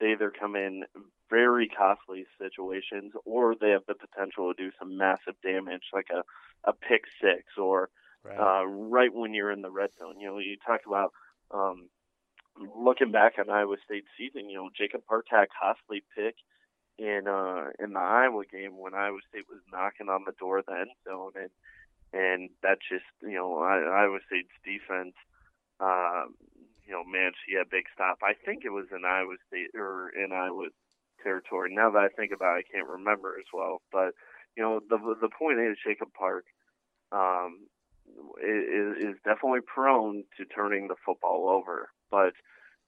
they 0.00 0.12
either 0.12 0.32
come 0.32 0.56
in 0.56 0.84
very 1.28 1.68
costly 1.68 2.24
situations 2.40 3.12
or 3.24 3.54
they 3.54 3.70
have 3.70 3.86
the 3.86 3.94
potential 3.94 4.52
to 4.52 4.62
do 4.62 4.70
some 4.78 4.96
massive 4.96 5.34
damage, 5.42 5.84
like 5.92 6.08
a, 6.12 6.22
a 6.68 6.72
pick 6.72 7.04
six 7.20 7.44
or 7.56 7.90
right. 8.24 8.38
Uh, 8.38 8.66
right 8.66 9.14
when 9.14 9.34
you're 9.34 9.52
in 9.52 9.62
the 9.62 9.70
red 9.70 9.90
zone. 9.98 10.18
You 10.18 10.28
know, 10.28 10.38
you 10.38 10.56
talk 10.66 10.80
about 10.86 11.12
um, 11.52 11.88
looking 12.76 13.12
back 13.12 13.34
on 13.38 13.50
Iowa 13.50 13.76
State 13.84 14.04
season, 14.18 14.48
you 14.50 14.56
know, 14.56 14.70
Jacob 14.76 15.02
Park 15.06 15.26
had 15.30 15.48
costly 15.60 16.02
pick 16.16 16.36
in 16.98 17.26
uh 17.26 17.72
in 17.82 17.94
the 17.94 18.00
Iowa 18.00 18.44
game 18.44 18.76
when 18.78 18.94
Iowa 18.94 19.18
State 19.28 19.48
was 19.48 19.60
knocking 19.72 20.08
on 20.08 20.24
the 20.26 20.36
door 20.38 20.58
of 20.58 20.66
the 20.66 20.72
end 20.72 20.90
zone 21.08 21.32
and 21.34 21.50
and 22.12 22.50
that 22.62 22.78
just 22.86 23.08
you 23.22 23.34
know 23.34 23.56
Iowa 23.58 24.18
State's 24.26 24.52
defense 24.62 25.14
um 25.80 26.34
you 26.84 26.92
know 26.92 27.02
managed 27.04 27.38
to 27.46 27.52
get 27.52 27.62
a 27.62 27.70
big 27.70 27.86
stop. 27.94 28.18
I 28.22 28.34
think 28.34 28.64
it 28.64 28.70
was 28.76 28.86
in 28.92 29.04
Iowa 29.06 29.36
State 29.48 29.72
or 29.74 30.10
in 30.10 30.32
Iowa 30.32 30.68
territory. 31.22 31.74
Now 31.74 31.90
that 31.90 32.04
I 32.04 32.08
think 32.08 32.32
about 32.32 32.58
it, 32.58 32.66
I 32.68 32.70
can't 32.70 32.88
remember 32.88 33.36
as 33.38 33.48
well. 33.52 33.80
But 33.90 34.12
you 34.56 34.62
know 34.62 34.80
the 34.80 34.98
the 35.20 35.30
point 35.32 35.58
is 35.58 35.78
Jacob 35.82 36.12
Park 36.12 36.44
um 37.12 37.64
is, 38.44 39.14
is 39.14 39.16
definitely 39.24 39.64
prone 39.64 40.24
to 40.36 40.44
turning 40.44 40.88
the 40.88 41.00
football 41.06 41.48
over 41.48 41.88
but 42.10 42.32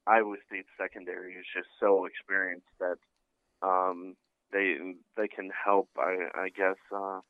Iowa 0.06 0.36
State's 0.46 0.68
secondary 0.78 1.34
is 1.34 1.46
just 1.54 1.68
so 1.78 2.06
experienced 2.06 2.66
that 2.80 2.96
um, 3.62 4.16
they 4.52 4.76
they 5.16 5.28
can 5.28 5.50
help. 5.64 5.88
I, 5.96 6.28
I 6.34 6.48
guess 6.48 6.76
uh, 6.94 7.20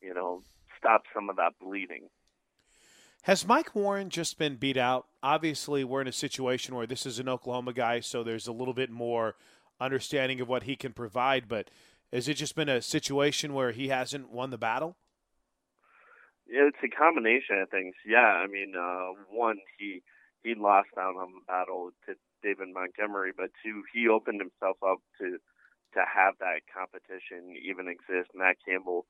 you 0.00 0.14
know 0.14 0.42
stop 0.78 1.02
some 1.14 1.30
of 1.30 1.36
that 1.36 1.52
bleeding. 1.60 2.08
Has 3.22 3.46
Mike 3.46 3.74
Warren 3.74 4.10
just 4.10 4.36
been 4.36 4.56
beat 4.56 4.76
out? 4.76 5.06
Obviously, 5.22 5.84
we're 5.84 6.00
in 6.00 6.08
a 6.08 6.12
situation 6.12 6.74
where 6.74 6.88
this 6.88 7.06
is 7.06 7.20
an 7.20 7.28
Oklahoma 7.28 7.72
guy, 7.72 8.00
so 8.00 8.24
there's 8.24 8.48
a 8.48 8.52
little 8.52 8.74
bit 8.74 8.90
more 8.90 9.36
understanding 9.80 10.40
of 10.40 10.48
what 10.48 10.64
he 10.64 10.74
can 10.74 10.92
provide. 10.92 11.48
But 11.48 11.70
has 12.12 12.28
it 12.28 12.34
just 12.34 12.56
been 12.56 12.68
a 12.68 12.82
situation 12.82 13.54
where 13.54 13.70
he 13.70 13.88
hasn't 13.88 14.30
won 14.30 14.50
the 14.50 14.58
battle? 14.58 14.96
Yeah, 16.48 16.68
it's 16.68 16.78
a 16.82 16.88
combination 16.88 17.60
of 17.62 17.70
things. 17.70 17.94
Yeah, 18.04 18.18
I 18.18 18.48
mean, 18.48 18.74
uh, 18.76 19.22
one, 19.30 19.58
he 19.78 20.02
he 20.42 20.54
lost 20.54 20.90
out 20.98 21.16
on 21.16 21.32
the 21.32 21.44
battle 21.46 21.90
to 22.06 22.14
David 22.42 22.68
Montgomery, 22.74 23.32
but 23.36 23.50
two, 23.62 23.82
he 23.92 24.08
opened 24.08 24.40
himself 24.40 24.76
up 24.82 24.98
to 25.18 25.38
to 25.94 26.00
have 26.08 26.34
that 26.40 26.64
competition 26.72 27.52
even 27.68 27.86
exist. 27.86 28.30
Matt 28.34 28.56
Campbell 28.66 29.04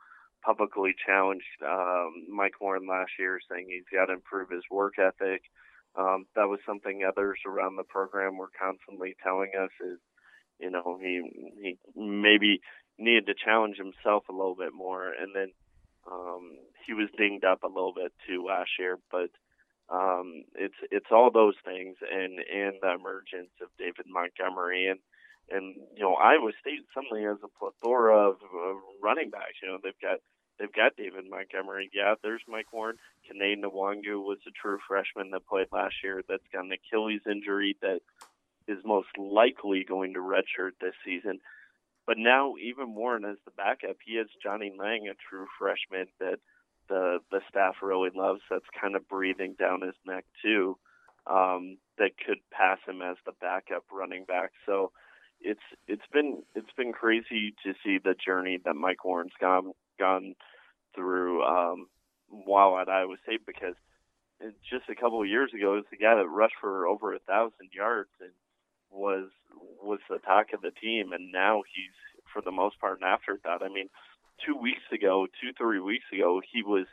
publicly 0.45 0.95
challenged 1.07 1.62
um, 1.65 2.27
Mike 2.29 2.61
Warren 2.61 2.89
last 2.89 3.12
year, 3.19 3.39
saying 3.49 3.67
he's 3.69 3.87
got 3.97 4.07
to 4.07 4.15
improve 4.15 4.51
his 4.51 4.65
work 4.71 4.95
ethic. 4.99 5.43
Um, 5.97 6.27
that 6.35 6.49
was 6.49 6.59
something 6.67 7.05
others 7.07 7.39
around 7.47 7.77
the 7.77 7.85
program 7.85 8.37
were 8.37 8.51
constantly 8.59 9.15
telling 9.23 9.53
us 9.57 9.71
is, 9.81 9.99
you 10.59 10.71
know, 10.71 10.99
he 11.01 11.23
he 11.62 11.79
maybe 11.95 12.61
needed 12.99 13.27
to 13.27 13.35
challenge 13.35 13.77
himself 13.77 14.25
a 14.29 14.33
little 14.33 14.57
bit 14.57 14.73
more, 14.75 15.07
and 15.07 15.35
then 15.35 15.53
um, 16.11 16.57
he 16.87 16.95
was 16.95 17.09
dinged 17.17 17.45
up 17.45 17.62
a 17.62 17.69
little 17.69 17.93
bit 17.95 18.12
too 18.27 18.45
last 18.45 18.71
year, 18.79 18.99
but 19.11 19.31
um, 19.92 20.44
it's 20.54 20.80
it's 20.90 21.12
all 21.12 21.30
those 21.30 21.54
things 21.64 21.96
and 22.00 22.40
and 22.40 22.80
the 22.80 22.94
emergence 22.94 23.52
of 23.61 23.68
David 23.78 24.06
Montgomery 24.08 24.88
and 24.88 25.00
and 25.50 25.76
you 25.94 26.02
know 26.02 26.14
Iowa 26.14 26.52
State 26.61 26.80
suddenly 26.94 27.25
has 27.25 27.38
a 27.44 27.52
plethora 27.58 28.30
of 28.30 28.37
uh, 28.42 28.75
running 29.02 29.30
backs. 29.30 29.61
You 29.62 29.68
know 29.68 29.78
they've 29.82 30.00
got 30.00 30.18
they've 30.58 30.72
got 30.72 30.96
David 30.96 31.28
Montgomery. 31.28 31.90
Yeah, 31.92 32.14
there's 32.22 32.42
Mike 32.49 32.72
Warren. 32.72 32.96
Kene 33.28 33.61
Nwangwu 33.61 34.25
was 34.25 34.38
a 34.49 34.50
true 34.50 34.78
freshman 34.88 35.30
that 35.30 35.46
played 35.46 35.68
last 35.72 35.96
year. 36.02 36.22
That's 36.26 36.46
got 36.52 36.64
an 36.64 36.72
Achilles 36.72 37.22
injury 37.28 37.76
that 37.82 38.00
is 38.66 38.78
most 38.84 39.12
likely 39.18 39.84
going 39.87 40.14
to 40.14 40.20
redshirt 40.20 40.72
this 40.80 40.94
season. 41.04 41.40
But 42.06 42.16
now 42.18 42.54
even 42.56 42.94
Warren 42.94 43.25
as 43.25 43.37
the 43.44 43.52
backup, 43.52 43.96
he 44.04 44.16
has 44.16 44.26
Johnnie 44.42 44.72
Lang, 44.76 45.08
a 45.08 45.14
true 45.28 45.46
freshman 45.58 46.06
that 46.18 46.38
really 47.83 48.11
loves. 48.15 48.41
That's 48.51 48.65
kind 48.81 48.97
of 48.97 49.09
breathing 49.09 49.55
down 49.59 49.83
his 49.83 49.95
neck 50.07 50.25
too. 50.43 50.79
Um, 51.27 51.79
that 51.99 52.12
could 52.27 52.39
pass 52.51 52.79
him 52.87 53.01
as 53.03 53.17
the 53.25 53.33
backup 53.41 53.85
running 53.93 54.25
back. 54.25 54.53
So 54.67 54.93
it's 55.41 55.61
it's 55.87 56.07
been 56.12 56.43
it's 56.55 56.73
been 56.77 56.93
crazy 56.93 57.55
to 57.65 57.75
see 57.85 57.99
the 57.99 58.15
journey 58.15 58.59
that 58.65 58.75
Mike 58.75 59.05
Warren's 59.05 59.33
gone 59.41 59.73
gone 59.99 60.35
through 60.95 61.43
um, 61.45 61.87
while 62.29 62.79
at 62.79 62.89
Iowa 62.89 63.17
State 63.23 63.47
because 63.47 63.75
just 64.69 64.89
a 64.89 64.95
couple 64.95 65.21
of 65.21 65.29
years 65.29 65.51
ago, 65.55 65.75
it 65.75 65.77
was 65.77 65.91
the 65.91 65.97
guy 65.97 66.15
that 66.15 66.27
rushed 66.27 66.57
for 66.61 66.87
over 66.87 67.15
a 67.15 67.19
thousand 67.21 67.71
yards 67.73 68.11
and 68.21 68.31
was 68.91 69.29
was 69.83 70.01
the 70.09 70.19
talk 70.19 70.47
of 70.53 70.61
the 70.62 70.71
team, 70.71 71.12
and 71.12 71.33
now 71.33 71.62
he's 71.75 71.95
for 72.33 72.43
the 72.43 72.51
most 72.51 72.81
part 72.81 73.01
an 73.01 73.07
afterthought. 73.07 73.62
I 73.62 73.69
mean, 73.69 73.89
two 74.45 74.57
weeks 74.57 74.85
ago, 74.93 75.27
two 75.41 75.53
three 75.57 75.81
weeks 75.81 76.07
ago, 76.12 76.41
he 76.53 76.62
was. 76.62 76.87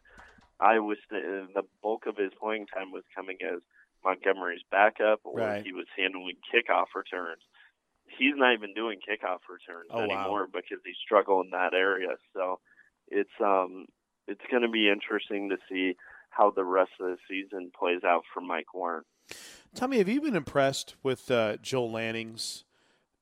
I 0.60 0.80
was 0.80 0.98
the, 1.10 1.48
the 1.54 1.64
bulk 1.82 2.06
of 2.06 2.18
his 2.18 2.32
playing 2.42 2.68
time 2.68 2.92
was 2.92 3.04
coming 3.16 3.38
as 3.42 3.62
Montgomery's 4.04 4.64
backup, 4.72 5.22
or 5.24 5.40
right. 5.40 5.66
he 5.66 5.74
was 5.74 5.86
handling 5.98 6.36
kickoff 6.54 6.88
returns. 6.96 7.42
He's 8.18 8.34
not 8.36 8.54
even 8.54 8.74
doing 8.74 9.00
kickoff 9.00 9.40
returns 9.50 9.90
oh, 9.92 10.02
anymore 10.02 10.46
wow. 10.46 10.54
because 10.54 10.80
he 10.84 10.94
struggled 11.06 11.46
in 11.46 11.52
that 11.52 11.74
area. 11.74 12.16
So 12.34 12.60
it's 13.08 13.30
um 13.40 13.86
it's 14.28 14.42
going 14.52 14.64
to 14.64 14.70
be 14.70 14.90
interesting 14.90 15.50
to 15.50 15.58
see 15.70 15.96
how 16.30 16.52
the 16.52 16.64
rest 16.64 16.92
of 17.00 17.08
the 17.08 17.18
season 17.28 17.72
plays 17.78 18.04
out 18.06 18.24
for 18.34 18.42
Mike 18.42 18.74
Warren. 18.74 19.04
Tell 19.74 19.88
me, 19.88 19.98
have 19.98 20.10
you 20.10 20.22
been 20.22 20.36
impressed 20.36 20.96
with 21.02 21.32
uh, 21.32 21.58
Joel 21.58 21.92
Lanning's 21.92 22.64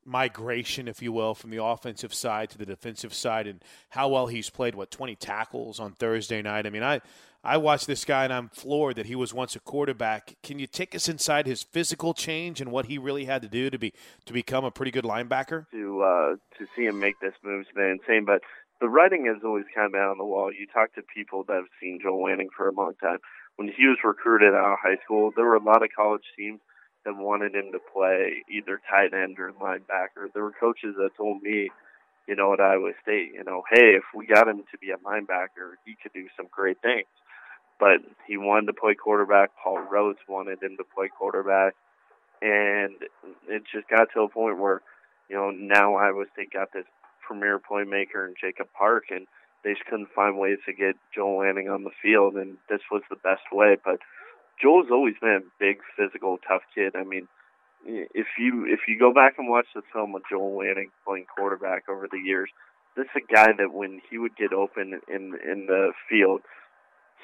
migration, 0.08 0.88
if 0.88 1.02
you 1.02 1.12
will, 1.12 1.34
from 1.34 1.50
the 1.50 1.62
offensive 1.62 2.14
side 2.14 2.50
to 2.50 2.58
the 2.58 2.66
defensive 2.66 3.12
side, 3.12 3.46
and 3.46 3.62
how 3.90 4.08
well 4.08 4.26
he's 4.26 4.50
played. 4.50 4.74
What 4.74 4.90
twenty 4.90 5.14
tackles 5.14 5.78
on 5.78 5.92
Thursday 5.92 6.42
night? 6.42 6.66
I 6.66 6.70
mean, 6.70 6.82
I 6.82 7.00
I 7.44 7.56
watch 7.56 7.86
this 7.86 8.04
guy 8.04 8.24
and 8.24 8.32
I'm 8.32 8.48
floored 8.48 8.96
that 8.96 9.06
he 9.06 9.14
was 9.14 9.32
once 9.32 9.54
a 9.54 9.60
quarterback. 9.60 10.34
Can 10.42 10.58
you 10.58 10.66
take 10.66 10.94
us 10.94 11.08
inside 11.08 11.46
his 11.46 11.62
physical 11.62 12.12
change 12.12 12.60
and 12.60 12.72
what 12.72 12.86
he 12.86 12.98
really 12.98 13.26
had 13.26 13.42
to 13.42 13.48
do 13.48 13.70
to 13.70 13.78
be 13.78 13.94
to 14.26 14.32
become 14.32 14.64
a 14.64 14.72
pretty 14.72 14.90
good 14.90 15.04
linebacker? 15.04 15.66
To 15.70 16.02
uh, 16.02 16.36
to 16.58 16.66
see 16.74 16.84
him 16.86 16.98
make 16.98 17.20
this 17.20 17.34
move's 17.44 17.68
been 17.74 18.00
insane, 18.00 18.24
but 18.24 18.42
the 18.80 18.88
writing 18.88 19.26
has 19.26 19.42
always 19.44 19.66
kind 19.74 19.86
of 19.86 19.92
been 19.92 20.02
on 20.02 20.18
the 20.18 20.24
wall. 20.24 20.52
You 20.52 20.66
talk 20.66 20.94
to 20.94 21.02
people 21.14 21.44
that 21.44 21.54
have 21.54 21.72
seen 21.80 22.00
Joel 22.02 22.24
Lanning 22.24 22.48
for 22.56 22.68
a 22.68 22.72
long 22.72 22.94
time. 23.00 23.18
When 23.56 23.68
he 23.68 23.86
was 23.86 23.98
recruited 24.04 24.54
out 24.54 24.74
of 24.74 24.78
high 24.82 24.98
school, 25.04 25.32
there 25.34 25.44
were 25.44 25.56
a 25.56 25.62
lot 25.62 25.82
of 25.82 25.90
college 25.94 26.22
teams 26.36 26.60
that 27.04 27.16
wanted 27.16 27.54
him 27.54 27.70
to 27.72 27.78
play 27.92 28.44
either 28.50 28.80
tight 28.90 29.14
end 29.14 29.38
or 29.38 29.52
linebacker. 29.52 30.32
There 30.34 30.42
were 30.42 30.54
coaches 30.58 30.94
that 30.98 31.10
told 31.16 31.42
me, 31.42 31.70
you 32.28 32.36
know, 32.36 32.52
at 32.52 32.60
Iowa 32.60 32.92
State, 33.02 33.30
you 33.34 33.42
know, 33.44 33.62
hey, 33.70 33.94
if 33.96 34.04
we 34.14 34.26
got 34.26 34.48
him 34.48 34.62
to 34.70 34.78
be 34.78 34.90
a 34.90 34.96
linebacker, 34.98 35.78
he 35.84 35.96
could 36.00 36.12
do 36.12 36.26
some 36.36 36.46
great 36.52 36.80
things 36.82 37.06
but 37.78 38.00
he 38.26 38.36
wanted 38.36 38.66
to 38.66 38.72
play 38.72 38.94
quarterback. 38.94 39.50
Paul 39.62 39.86
Rhoads 39.92 40.22
wanted 40.28 40.62
him 40.62 40.76
to 40.76 40.84
play 40.84 41.08
quarterback, 41.08 41.74
and 42.42 42.94
it 43.48 43.62
just 43.72 43.88
got 43.88 44.08
to 44.14 44.22
a 44.22 44.28
point 44.28 44.58
where, 44.58 44.82
you 45.28 45.36
know, 45.36 45.50
now 45.50 45.94
Iowa 45.94 46.24
State 46.32 46.52
got 46.52 46.72
this 46.72 46.86
premier 47.26 47.58
playmaker 47.58 48.26
in 48.26 48.34
Jacob 48.40 48.68
Park, 48.76 49.04
and 49.10 49.26
they 49.64 49.72
just 49.72 49.84
couldn't 49.86 50.08
find 50.14 50.38
ways 50.38 50.58
to 50.66 50.72
get 50.72 50.96
Joel 51.14 51.40
Lanning 51.40 51.68
on 51.68 51.84
the 51.84 51.90
field, 52.02 52.34
and 52.34 52.56
this 52.68 52.80
was 52.90 53.02
the 53.10 53.16
best 53.16 53.42
way. 53.52 53.76
But 53.82 54.00
Joel's 54.60 54.90
always 54.90 55.14
been 55.20 55.42
a 55.42 55.50
big, 55.58 55.78
physical, 55.96 56.38
tough 56.38 56.62
kid. 56.74 56.94
I 56.96 57.04
mean, 57.04 57.28
if 57.84 58.26
you 58.38 58.66
if 58.66 58.80
you 58.88 58.98
go 58.98 59.12
back 59.12 59.34
and 59.38 59.48
watch 59.48 59.66
the 59.74 59.82
film 59.92 60.14
of 60.14 60.22
Joel 60.28 60.58
Lanning 60.58 60.90
playing 61.06 61.26
quarterback 61.34 61.88
over 61.88 62.08
the 62.10 62.18
years, 62.18 62.50
this 62.96 63.06
is 63.14 63.22
a 63.22 63.32
guy 63.32 63.52
that 63.56 63.72
when 63.72 64.00
he 64.10 64.18
would 64.18 64.36
get 64.36 64.52
open 64.52 65.00
in 65.08 65.38
in 65.44 65.66
the 65.66 65.92
field 66.08 66.42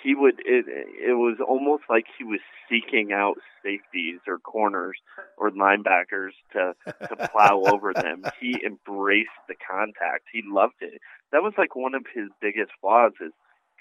he 0.02 0.14
would 0.14 0.40
it 0.44 0.66
it 0.68 1.14
was 1.14 1.38
almost 1.46 1.84
like 1.88 2.04
he 2.18 2.24
was 2.24 2.40
seeking 2.68 3.12
out 3.12 3.36
safeties 3.62 4.20
or 4.26 4.38
corners 4.38 4.98
or 5.38 5.50
linebackers 5.50 6.32
to 6.52 6.74
to 6.86 7.28
plow 7.28 7.62
over 7.72 7.92
them. 7.92 8.22
He 8.40 8.56
embraced 8.64 9.40
the 9.48 9.54
contact. 9.54 10.24
He 10.32 10.42
loved 10.46 10.80
it. 10.80 11.00
That 11.32 11.42
was 11.42 11.54
like 11.56 11.74
one 11.74 11.94
of 11.94 12.04
his 12.14 12.28
biggest 12.40 12.72
flaws 12.80 13.12
is 13.20 13.32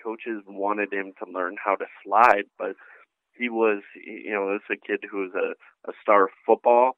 coaches 0.04 0.44
wanted 0.48 0.92
him 0.92 1.14
to 1.20 1.32
learn 1.32 1.56
how 1.64 1.76
to 1.76 1.86
slide, 2.04 2.46
but 2.58 2.76
he 3.38 3.50
was 3.50 3.82
you 3.96 4.32
know, 4.32 4.54
this 4.54 4.78
a 4.78 4.88
kid 4.88 5.04
who 5.10 5.22
was 5.22 5.32
a, 5.36 5.90
a 5.90 5.94
star 6.02 6.30
football, 6.46 6.98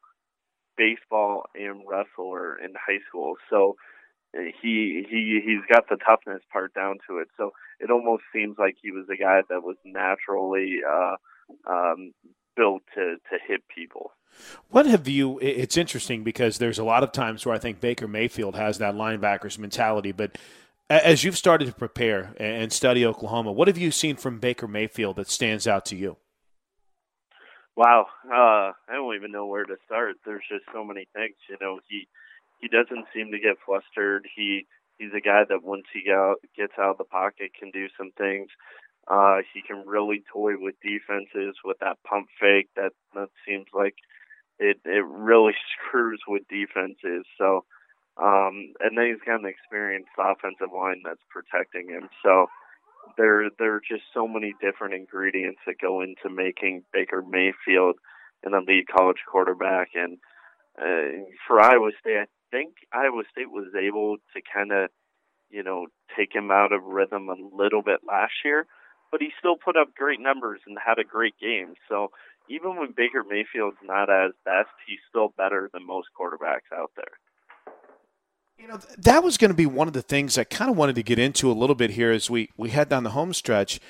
baseball 0.77 1.43
and 1.55 1.81
wrestler 1.87 2.57
in 2.57 2.73
high 2.73 2.99
school. 3.07 3.35
So 3.49 3.75
he 4.61 5.05
he 5.09 5.41
he's 5.43 5.61
got 5.69 5.89
the 5.89 5.97
toughness 5.97 6.41
part 6.51 6.73
down 6.73 6.97
to 7.07 7.19
it. 7.19 7.27
So 7.37 7.51
it 7.79 7.89
almost 7.89 8.23
seems 8.33 8.57
like 8.57 8.75
he 8.81 8.91
was 8.91 9.05
a 9.11 9.17
guy 9.17 9.41
that 9.49 9.63
was 9.63 9.77
naturally 9.83 10.79
uh, 10.87 11.15
um, 11.69 12.13
built 12.55 12.83
to 12.95 13.15
to 13.29 13.37
hit 13.47 13.63
people. 13.73 14.11
What 14.69 14.85
have 14.85 15.07
you? 15.07 15.39
It's 15.39 15.77
interesting 15.77 16.23
because 16.23 16.57
there's 16.57 16.79
a 16.79 16.83
lot 16.83 17.03
of 17.03 17.11
times 17.11 17.45
where 17.45 17.55
I 17.55 17.59
think 17.59 17.79
Baker 17.79 18.07
Mayfield 18.07 18.55
has 18.55 18.79
that 18.79 18.95
linebacker's 18.95 19.57
mentality, 19.57 20.11
but 20.11 20.37
as 20.89 21.23
you've 21.23 21.37
started 21.37 21.65
to 21.65 21.73
prepare 21.73 22.33
and 22.37 22.71
study 22.71 23.05
Oklahoma, 23.05 23.51
what 23.51 23.67
have 23.67 23.77
you 23.77 23.91
seen 23.91 24.17
from 24.17 24.39
Baker 24.39 24.67
Mayfield 24.67 25.15
that 25.15 25.29
stands 25.29 25.67
out 25.67 25.85
to 25.85 25.95
you? 25.95 26.17
Wow, 27.75 28.07
uh, 28.27 28.71
I 28.87 28.93
don't 28.93 29.15
even 29.15 29.31
know 29.31 29.47
where 29.47 29.65
to 29.65 29.75
start. 29.85 30.15
There's 30.25 30.43
just 30.49 30.63
so 30.73 30.83
many 30.83 31.07
things. 31.13 31.35
You 31.49 31.57
know, 31.59 31.79
he 31.89 32.07
he 32.65 32.69
doesn't 32.69 33.05
seem 33.13 33.31
to 33.31 33.37
get 33.39 33.61
flustered. 33.63 34.27
He 34.35 34.65
he's 34.97 35.13
a 35.15 35.21
guy 35.21 35.43
that 35.47 35.63
once 35.63 35.85
he 35.93 36.01
get, 36.01 36.17
gets 36.57 36.73
out 36.79 36.91
of 36.91 36.97
the 36.97 37.03
pocket 37.03 37.51
can 37.57 37.69
do 37.69 37.87
some 37.95 38.11
things. 38.17 38.49
Uh, 39.07 39.45
he 39.53 39.61
can 39.61 39.85
really 39.85 40.23
toy 40.33 40.53
with 40.57 40.73
defenses 40.81 41.55
with 41.63 41.77
that 41.79 42.01
pump 42.03 42.27
fake. 42.39 42.69
That 42.75 42.93
that 43.13 43.29
seems 43.47 43.67
like 43.71 43.93
it 44.57 44.77
it 44.83 45.05
really 45.05 45.53
screws 45.77 46.21
with 46.27 46.41
defenses. 46.49 47.25
So, 47.37 47.65
um, 48.17 48.73
and 48.79 48.97
then 48.97 49.13
he's 49.13 49.25
got 49.25 49.41
an 49.41 49.45
experienced 49.45 50.17
offensive 50.17 50.73
line 50.73 51.03
that's 51.05 51.21
protecting 51.29 51.89
him. 51.89 52.09
So 52.23 52.47
there 53.15 53.51
there 53.59 53.75
are 53.75 53.81
just 53.87 54.09
so 54.11 54.27
many 54.27 54.55
different 54.59 54.95
ingredients 54.95 55.59
that 55.67 55.75
go 55.79 56.01
into 56.01 56.33
making 56.33 56.81
Baker 56.91 57.21
Mayfield 57.21 57.97
an 58.43 58.55
elite 58.55 58.87
college 58.89 59.21
quarterback. 59.29 59.89
And 59.93 60.17
uh, 60.81 61.29
for 61.47 61.61
Iowa 61.61 61.91
State, 61.99 62.27
think 62.51 62.73
Iowa 62.93 63.23
State 63.31 63.51
was 63.51 63.73
able 63.75 64.17
to 64.35 64.41
kind 64.53 64.71
of, 64.71 64.89
you 65.49 65.63
know, 65.63 65.87
take 66.17 66.33
him 66.33 66.51
out 66.51 66.71
of 66.71 66.83
rhythm 66.83 67.29
a 67.29 67.35
little 67.55 67.81
bit 67.81 68.01
last 68.07 68.33
year, 68.43 68.65
but 69.11 69.21
he 69.21 69.29
still 69.39 69.55
put 69.55 69.77
up 69.77 69.95
great 69.95 70.19
numbers 70.19 70.61
and 70.65 70.77
had 70.83 70.99
a 70.99 71.03
great 71.03 71.35
game. 71.39 71.73
So 71.87 72.11
even 72.49 72.77
when 72.77 72.93
Baker 72.95 73.23
Mayfield's 73.27 73.77
not 73.83 74.09
as 74.09 74.31
best, 74.43 74.69
he's 74.87 74.99
still 75.09 75.33
better 75.37 75.69
than 75.73 75.85
most 75.85 76.07
quarterbacks 76.19 76.75
out 76.75 76.91
there. 76.95 77.19
You 78.57 78.67
know, 78.67 78.79
that 78.97 79.23
was 79.23 79.37
going 79.37 79.51
to 79.51 79.57
be 79.57 79.65
one 79.65 79.87
of 79.87 79.93
the 79.93 80.01
things 80.01 80.37
I 80.37 80.43
kind 80.45 80.71
of 80.71 80.77
wanted 80.77 80.95
to 80.95 81.03
get 81.03 81.19
into 81.19 81.51
a 81.51 81.53
little 81.53 81.75
bit 81.75 81.91
here 81.91 82.11
as 82.11 82.29
we, 82.29 82.49
we 82.55 82.69
head 82.69 82.87
down 82.89 83.03
the 83.03 83.11
home 83.11 83.33
stretch. 83.33 83.81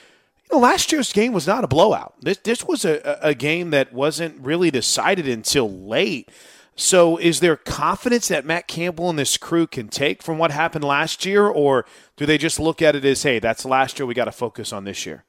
You 0.50 0.58
know, 0.58 0.60
last 0.60 0.92
year's 0.92 1.14
game 1.14 1.34
was 1.34 1.48
not 1.48 1.64
a 1.64 1.68
blowout. 1.68 2.16
This 2.22 2.38
this 2.38 2.64
was 2.64 2.86
a, 2.86 3.20
a 3.22 3.34
game 3.34 3.72
that 3.72 3.94
wasn't 3.94 4.40
really 4.44 4.72
decided 4.72 5.28
until 5.28 5.70
late. 5.70 6.30
So, 6.78 7.16
is 7.18 7.40
there 7.40 7.56
confidence 7.56 8.28
that 8.28 8.46
Matt 8.46 8.68
Campbell 8.68 9.10
and 9.10 9.18
this 9.18 9.38
crew 9.38 9.66
can 9.66 9.88
take 9.88 10.22
from 10.22 10.38
what 10.38 10.52
happened 10.52 10.84
last 10.84 11.26
year, 11.26 11.48
or 11.48 11.86
do 12.18 12.26
they 12.26 12.38
just 12.38 12.60
look 12.60 12.82
at 12.82 12.98
it 12.98 13.06
as, 13.06 13.24
hey, 13.24 13.40
that's 13.40 13.64
last 13.64 13.98
year, 13.98 14.06
we 14.06 14.14
got 14.14 14.26
to 14.26 14.34
focus 14.34 14.74
on 14.74 14.84
this 14.84 15.06
year? 15.06 15.24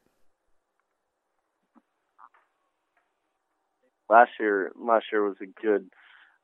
Last 4.10 4.30
year, 4.40 4.72
last 4.76 5.06
year 5.12 5.24
was 5.24 5.36
a 5.40 5.46
good 5.46 5.88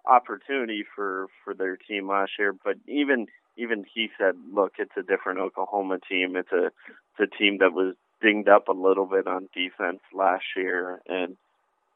opportunity 0.06 0.84
for 0.94 1.26
for 1.44 1.54
their 1.54 1.76
team 1.76 2.08
last 2.08 2.32
year, 2.38 2.52
but 2.52 2.76
even 2.86 3.26
even 3.56 3.84
he 3.92 4.08
said, 4.18 4.34
look, 4.52 4.74
it's 4.78 4.96
a 4.96 5.02
different 5.02 5.40
Oklahoma 5.40 5.98
team. 6.08 6.36
It's 6.36 6.52
a 6.52 6.66
it's 6.66 7.32
a 7.32 7.36
team 7.36 7.58
that 7.58 7.72
was 7.72 7.94
dinged 8.20 8.48
up 8.48 8.68
a 8.68 8.72
little 8.72 9.06
bit 9.06 9.26
on 9.26 9.48
defense 9.52 10.00
last 10.12 10.44
year, 10.56 11.00
and 11.08 11.36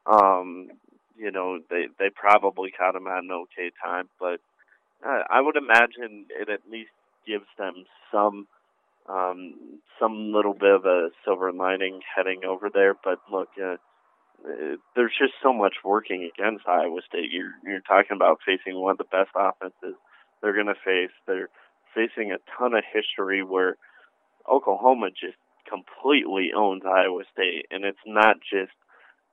um, 0.06 0.68
you 1.18 1.30
know, 1.30 1.58
they 1.70 1.86
they 1.98 2.10
probably 2.10 2.70
caught 2.70 2.96
him 2.96 3.06
at 3.06 3.24
an 3.24 3.30
okay 3.32 3.70
time, 3.82 4.08
but 4.20 4.40
uh, 5.04 5.22
I 5.30 5.40
would 5.40 5.56
imagine 5.56 6.26
it 6.30 6.48
at 6.48 6.70
least 6.70 6.90
gives 7.26 7.46
them 7.58 7.84
some 8.12 8.46
um, 9.08 9.54
some 10.00 10.32
little 10.32 10.54
bit 10.54 10.74
of 10.74 10.84
a 10.84 11.10
silver 11.24 11.52
lining 11.52 12.00
heading 12.14 12.44
over 12.44 12.70
there. 12.72 12.94
But 12.94 13.18
look, 13.30 13.48
uh, 13.60 13.76
uh, 14.44 14.76
there's 14.94 15.14
just 15.18 15.34
so 15.42 15.52
much 15.52 15.76
working 15.84 16.28
against 16.34 16.66
Iowa 16.66 17.00
State. 17.08 17.30
You're 17.30 17.54
you're 17.64 17.80
talking 17.80 18.16
about 18.16 18.40
facing 18.44 18.80
one 18.80 18.92
of 18.92 18.98
the 18.98 19.04
best 19.04 19.30
offenses 19.34 19.96
they're 20.42 20.54
going 20.54 20.66
to 20.66 20.74
face. 20.74 21.14
They're 21.26 21.48
facing 21.94 22.32
a 22.32 22.38
ton 22.58 22.74
of 22.74 22.84
history 22.92 23.42
where 23.42 23.76
Oklahoma 24.50 25.10
just 25.10 25.38
completely 25.68 26.50
owns 26.56 26.82
Iowa 26.84 27.22
State, 27.32 27.66
and 27.70 27.84
it's 27.84 27.98
not 28.06 28.36
just 28.40 28.72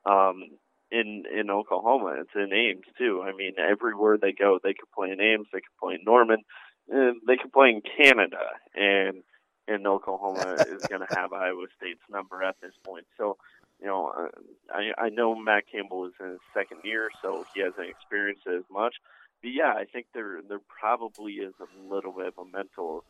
um, 0.05 0.49
in 0.93 1.23
in 1.25 1.49
Oklahoma. 1.49 2.15
It's 2.19 2.35
in 2.35 2.53
Ames 2.53 2.85
too. 2.97 3.23
I 3.25 3.35
mean, 3.35 3.53
everywhere 3.57 4.17
they 4.17 4.31
go, 4.31 4.59
they 4.63 4.73
could 4.73 4.91
play 4.95 5.09
in 5.11 5.19
Ames, 5.19 5.47
they 5.51 5.59
could 5.59 5.77
play 5.81 5.95
in 5.95 6.03
Norman, 6.05 6.43
and 6.87 7.19
they 7.27 7.35
could 7.35 7.51
play 7.51 7.69
in 7.69 7.81
Canada, 7.81 8.45
and 8.75 9.23
and 9.67 9.87
Oklahoma 9.87 10.55
is 10.69 10.85
going 10.85 11.01
to 11.01 11.15
have 11.15 11.33
Iowa 11.33 11.65
State's 11.77 12.03
number 12.09 12.43
at 12.43 12.55
this 12.61 12.73
point. 12.83 13.05
So, 13.17 13.37
you 13.81 13.87
know, 13.87 14.13
uh, 14.15 14.27
I 14.71 15.05
I 15.05 15.09
know 15.09 15.35
Matt 15.35 15.63
Campbell 15.71 16.05
is 16.05 16.13
in 16.19 16.31
his 16.31 16.39
second 16.53 16.81
year, 16.83 17.09
so 17.21 17.45
he 17.55 17.61
hasn't 17.61 17.89
experienced 17.89 18.43
it 18.45 18.55
as 18.55 18.69
much. 18.71 18.95
But 19.41 19.51
yeah, 19.51 19.73
I 19.75 19.85
think 19.91 20.07
there 20.13 20.41
there 20.47 20.61
probably 20.79 21.33
is 21.33 21.53
a 21.59 21.93
little 21.93 22.11
bit 22.11 22.27
of 22.27 22.37
a 22.37 22.45
mental 22.45 23.03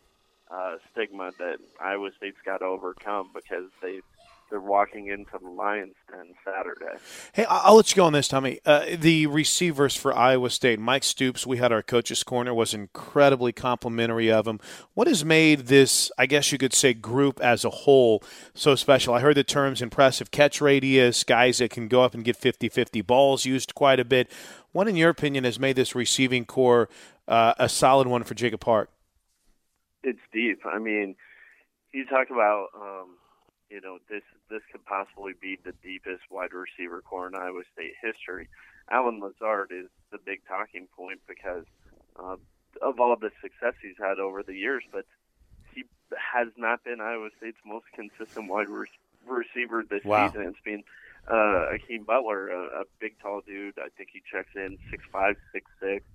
uh, 0.49 0.75
stigma 0.91 1.31
that 1.37 1.57
Iowa 1.81 2.11
State's 2.15 2.37
got 2.45 2.59
to 2.59 2.65
overcome 2.65 3.31
because 3.33 3.69
they 3.81 4.01
they're 4.49 4.59
walking 4.59 5.07
into 5.07 5.31
the 5.41 5.49
Lions 5.49 5.95
Den 6.09 6.33
Saturday. 6.45 6.97
Hey, 7.33 7.45
I'll 7.49 7.75
let 7.75 7.91
you 7.91 7.95
go 7.95 8.05
on 8.05 8.13
this, 8.13 8.27
Tommy. 8.27 8.59
Uh, 8.65 8.85
the 8.97 9.27
receivers 9.27 9.95
for 9.95 10.15
Iowa 10.15 10.49
State, 10.49 10.79
Mike 10.79 11.03
Stoops, 11.03 11.47
we 11.47 11.57
had 11.57 11.71
our 11.71 11.81
coaches 11.81 12.23
corner, 12.23 12.53
was 12.53 12.73
incredibly 12.73 13.51
complimentary 13.51 14.31
of 14.31 14.47
him. 14.47 14.59
What 14.93 15.07
has 15.07 15.25
made 15.25 15.67
this, 15.67 16.11
I 16.17 16.25
guess 16.25 16.51
you 16.51 16.57
could 16.57 16.73
say, 16.73 16.93
group 16.93 17.39
as 17.41 17.65
a 17.65 17.69
whole 17.69 18.23
so 18.53 18.75
special? 18.75 19.13
I 19.13 19.19
heard 19.19 19.37
the 19.37 19.43
terms 19.43 19.81
impressive 19.81 20.31
catch 20.31 20.61
radius, 20.61 21.23
guys 21.23 21.57
that 21.57 21.71
can 21.71 21.87
go 21.87 22.03
up 22.03 22.13
and 22.13 22.23
get 22.23 22.39
50-50 22.39 23.05
balls 23.05 23.45
used 23.45 23.75
quite 23.75 23.99
a 23.99 24.05
bit. 24.05 24.29
What, 24.71 24.87
in 24.87 24.95
your 24.95 25.09
opinion, 25.09 25.43
has 25.43 25.59
made 25.59 25.75
this 25.75 25.95
receiving 25.95 26.45
corps 26.45 26.89
uh, 27.27 27.53
a 27.57 27.69
solid 27.69 28.07
one 28.07 28.23
for 28.23 28.33
Jacob 28.33 28.59
Park? 28.59 28.89
It's 30.03 30.19
deep. 30.33 30.59
I 30.65 30.79
mean, 30.79 31.15
you 31.93 32.05
talk 32.05 32.27
about 32.29 32.67
um, 32.75 33.09
you 33.73 33.81
know 33.81 33.97
this 34.09 34.21
this 34.49 34.61
could 34.71 34.85
possibly 34.85 35.33
be 35.41 35.57
the 35.65 35.73
deepest 35.83 36.21
wide 36.29 36.53
receiver 36.53 37.01
corps 37.01 37.27
in 37.27 37.35
Iowa 37.35 37.63
State 37.73 37.93
history. 38.01 38.47
Allen 38.91 39.19
Lazard 39.19 39.71
is 39.71 39.87
the 40.11 40.19
big 40.23 40.41
talking 40.47 40.87
point 40.95 41.19
because 41.27 41.65
uh, 42.21 42.35
of 42.81 42.99
all 42.99 43.15
the 43.19 43.31
success 43.41 43.73
he's 43.81 43.97
had 43.99 44.19
over 44.19 44.43
the 44.43 44.53
years, 44.53 44.83
but 44.91 45.05
he 45.73 45.83
has 46.13 46.49
not 46.55 46.83
been 46.83 47.01
Iowa 47.01 47.29
State's 47.37 47.57
most 47.65 47.85
consistent 47.95 48.47
wide 48.49 48.69
re- 48.69 48.85
receiver 49.25 49.83
this 49.89 50.03
Wow. 50.05 50.27
season. 50.27 50.47
It's 50.49 50.61
been 50.63 50.83
uh, 51.27 51.71
Hakeem 51.71 52.03
Butler, 52.03 52.49
a, 52.49 52.81
a 52.81 52.83
big, 52.99 53.17
tall 53.21 53.41
dude. 53.45 53.79
I 53.79 53.87
think 53.97 54.09
he 54.13 54.21
checks 54.31 54.51
in 54.55 54.77
six 54.91 55.03
five, 55.11 55.35
six 55.51 55.65
six. 55.81 56.05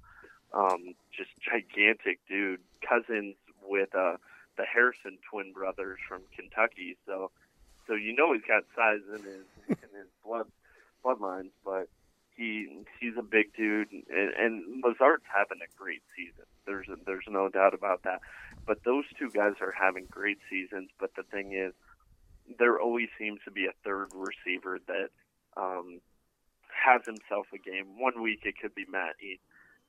Um, 0.55 0.94
just 1.11 1.31
gigantic 1.40 2.21
dude. 2.29 2.61
Cousins 2.87 3.35
with 3.66 3.94
uh, 3.94 4.16
the 4.57 4.64
Harrison 4.64 5.18
twin 5.31 5.53
brothers 5.53 5.99
from 6.09 6.23
Kentucky. 6.37 6.97
So, 7.07 7.31
so 7.88 7.94
you 7.94 8.14
know 8.14 8.33
he's 8.33 8.46
got 8.46 8.62
size 8.77 9.01
in 9.09 9.24
his 9.24 9.44
in 9.68 9.90
his 9.96 10.09
blood 10.24 10.46
bloodlines, 11.05 11.51
but 11.64 11.88
he 12.37 12.68
he's 13.01 13.14
a 13.18 13.22
big 13.22 13.53
dude, 13.57 13.90
and, 13.90 14.05
and 14.38 14.85
Lazard's 14.85 15.24
having 15.27 15.59
a 15.62 15.70
great 15.77 16.03
season. 16.14 16.44
There's 16.66 16.87
there's 17.07 17.27
no 17.29 17.48
doubt 17.48 17.74
about 17.74 18.05
that. 18.05 18.20
But 18.66 18.85
those 18.85 19.05
two 19.18 19.31
guys 19.31 19.55
are 19.61 19.72
having 19.72 20.07
great 20.11 20.38
seasons. 20.51 20.90
But 21.01 21.11
the 21.16 21.22
thing 21.22 21.53
is, 21.55 21.72
there 22.59 22.79
always 22.79 23.09
seems 23.18 23.40
to 23.46 23.51
be 23.51 23.66
a 23.66 23.72
third 23.85 24.09
receiver 24.12 24.79
that 24.87 25.09
um, 25.57 26.01
has 26.70 27.03
himself 27.07 27.46
a 27.55 27.59
game. 27.59 27.98
One 27.98 28.22
week 28.22 28.40
it 28.44 28.55
could 28.61 28.74
be 28.74 28.85
Matt 28.90 29.16
Eaton. 29.20 29.38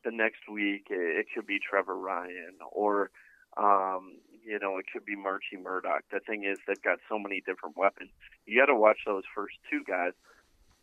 The 0.06 0.12
next 0.12 0.50
week 0.50 0.88
it, 0.90 1.20
it 1.20 1.26
could 1.36 1.46
be 1.46 1.60
Trever 1.60 2.02
Ryen, 2.02 2.56
or 2.72 3.12
um, 3.58 4.16
you 4.50 4.58
know 4.58 4.78
it 4.80 4.86
could 4.92 5.06
be 5.06 5.16
Marchie 5.16 5.62
Murdock. 5.62 6.04
The 6.12 6.20
thing 6.20 6.44
is, 6.44 6.58
they've 6.68 6.82
got 6.82 6.98
so 7.08 7.20
many 7.20 7.42
different 7.46 7.78
weapons. 7.78 8.10
You 8.48 8.60
got 8.60 8.66
to 8.66 8.76
watch 8.76 8.98
those 9.06 9.24
first 9.36 9.54
two 9.70 9.84
guys, 9.88 10.14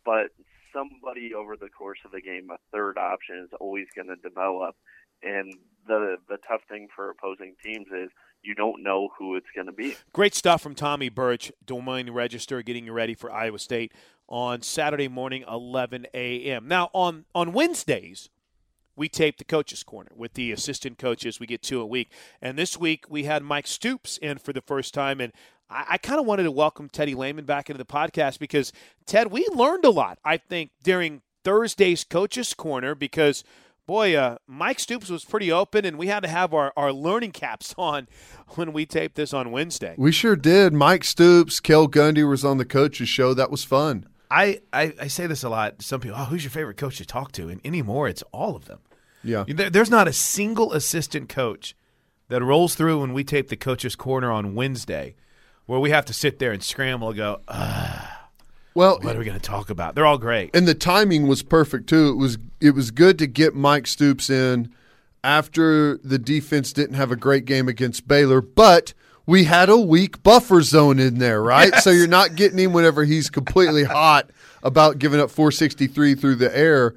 but 0.05 0.27
somebody 0.71 1.33
over 1.33 1.57
the 1.57 1.67
course 1.69 1.99
of 2.05 2.11
the 2.11 2.21
game, 2.21 2.47
a 2.49 2.57
third 2.71 2.97
option 2.97 3.43
is 3.43 3.49
always 3.59 3.87
going 3.93 4.07
to 4.07 4.15
develop. 4.15 4.75
And 5.21 5.53
the 5.85 6.15
the 6.29 6.37
tough 6.47 6.61
thing 6.69 6.87
for 6.95 7.09
opposing 7.09 7.55
teams 7.61 7.87
is 7.87 8.09
you 8.41 8.55
don't 8.55 8.83
know 8.83 9.09
who 9.19 9.35
it's 9.35 9.47
going 9.53 9.67
to 9.67 9.73
be. 9.73 9.97
Great 10.13 10.33
stuff 10.33 10.61
from 10.61 10.73
Tommy 10.73 11.09
Birch, 11.09 11.51
Moines 11.69 12.11
Register, 12.11 12.61
getting 12.61 12.85
you 12.85 12.93
ready 12.93 13.15
for 13.15 13.29
Iowa 13.29 13.59
State 13.59 13.91
on 14.29 14.61
Saturday 14.61 15.07
morning, 15.07 15.43
11 15.49 16.07
a.m. 16.13 16.67
Now, 16.67 16.89
on, 16.93 17.25
on 17.33 17.51
Wednesdays, 17.51 18.29
we 18.97 19.07
tape 19.07 19.37
the 19.37 19.45
coaches' 19.45 19.83
corner 19.83 20.11
with 20.15 20.33
the 20.33 20.51
assistant 20.51 20.97
coaches. 20.97 21.39
We 21.39 21.47
get 21.47 21.61
two 21.61 21.79
a 21.79 21.85
week. 21.85 22.11
And 22.41 22.57
this 22.57 22.77
week, 22.77 23.05
we 23.09 23.23
had 23.23 23.43
Mike 23.43 23.67
Stoops 23.67 24.17
in 24.17 24.37
for 24.39 24.51
the 24.51 24.61
first 24.61 24.93
time. 24.93 25.21
And 25.21 25.31
I, 25.69 25.85
I 25.91 25.97
kind 25.97 26.19
of 26.19 26.25
wanted 26.25 26.43
to 26.43 26.51
welcome 26.51 26.89
Teddy 26.89 27.15
Lehman 27.15 27.45
back 27.45 27.69
into 27.69 27.77
the 27.77 27.85
podcast 27.85 28.39
because, 28.39 28.73
Ted, 29.05 29.31
we 29.31 29.47
learned 29.53 29.85
a 29.85 29.89
lot, 29.89 30.19
I 30.25 30.35
think, 30.35 30.71
during 30.83 31.21
Thursday's 31.45 32.03
coaches' 32.03 32.53
corner 32.53 32.93
because– 32.93 33.45
boy, 33.87 34.15
uh, 34.15 34.37
Mike 34.45 34.79
Stoops 34.79 35.09
was 35.09 35.25
pretty 35.25 35.51
open, 35.51 35.85
and 35.85 35.97
we 35.97 36.07
had 36.07 36.21
to 36.21 36.29
have 36.29 36.53
our, 36.53 36.71
our 36.77 36.93
learning 36.93 37.31
caps 37.31 37.73
on 37.77 38.07
when 38.49 38.73
we 38.73 38.85
taped 38.85 39.15
this 39.15 39.33
on 39.33 39.51
Wednesday. 39.51 39.95
We 39.97 40.11
sure 40.11 40.35
did. 40.35 40.73
Mike 40.73 41.05
Stoops, 41.05 41.59
Cale 41.59 41.87
Gundy 41.87 42.29
was 42.29 42.45
on 42.45 42.57
the 42.57 42.65
coaches 42.65 43.09
show. 43.09 43.33
That 43.33 43.49
was 43.49 43.63
fun. 43.63 44.05
I, 44.29 44.59
I, 44.73 44.93
I 45.01 45.07
say 45.07 45.25
this 45.25 45.43
a 45.43 45.49
lot. 45.49 45.81
Some 45.81 46.01
people, 46.01 46.17
oh, 46.19 46.25
who's 46.25 46.43
your 46.43 46.51
favorite 46.51 46.75
coach 46.75 46.97
to 46.97 47.05
talk 47.05 47.31
to? 47.33 47.47
And 47.47 47.61
anymore, 47.65 48.09
it's 48.09 48.23
all 48.33 48.57
of 48.57 48.65
them. 48.65 48.79
Yeah. 49.23 49.43
There's 49.47 49.89
not 49.89 50.07
a 50.07 50.13
single 50.13 50.73
assistant 50.73 51.29
coach 51.29 51.75
that 52.29 52.43
rolls 52.43 52.75
through 52.75 53.01
when 53.01 53.13
we 53.13 53.23
tape 53.23 53.49
the 53.49 53.55
coach's 53.55 53.95
corner 53.95 54.31
on 54.31 54.55
Wednesday 54.55 55.15
where 55.65 55.79
we 55.79 55.89
have 55.91 56.05
to 56.05 56.13
sit 56.13 56.39
there 56.39 56.51
and 56.51 56.63
scramble 56.63 57.09
and 57.09 57.17
go, 57.17 57.41
ah. 57.47 58.29
Well, 58.73 58.99
what 59.01 59.15
are 59.15 59.19
we 59.19 59.25
going 59.25 59.39
to 59.39 59.43
talk 59.43 59.69
about? 59.71 59.95
They're 59.95 60.05
all 60.05 60.19
great, 60.19 60.55
and 60.55 60.67
the 60.67 60.75
timing 60.75 61.27
was 61.27 61.41
perfect 61.41 61.89
too. 61.89 62.09
It 62.09 62.17
was 62.17 62.37
it 62.61 62.75
was 62.75 62.91
good 62.91 63.17
to 63.17 63.25
get 63.25 63.55
Mike 63.55 63.87
Stoops 63.87 64.29
in 64.29 64.71
after 65.23 65.97
the 65.97 66.19
defense 66.19 66.73
didn't 66.73 66.93
have 66.93 67.11
a 67.11 67.15
great 67.15 67.45
game 67.45 67.67
against 67.67 68.07
Baylor, 68.07 68.39
but 68.39 68.93
we 69.25 69.45
had 69.45 69.67
a 69.69 69.77
weak 69.77 70.21
buffer 70.21 70.61
zone 70.61 70.99
in 70.99 71.17
there, 71.17 71.41
right? 71.41 71.71
Yes. 71.73 71.83
So 71.83 71.89
you're 71.89 72.07
not 72.07 72.35
getting 72.35 72.59
him 72.59 72.71
whenever 72.71 73.03
he's 73.03 73.31
completely 73.31 73.83
hot 73.83 74.29
about 74.61 74.99
giving 74.99 75.19
up 75.19 75.31
463 75.31 76.13
through 76.13 76.35
the 76.35 76.55
air. 76.55 76.93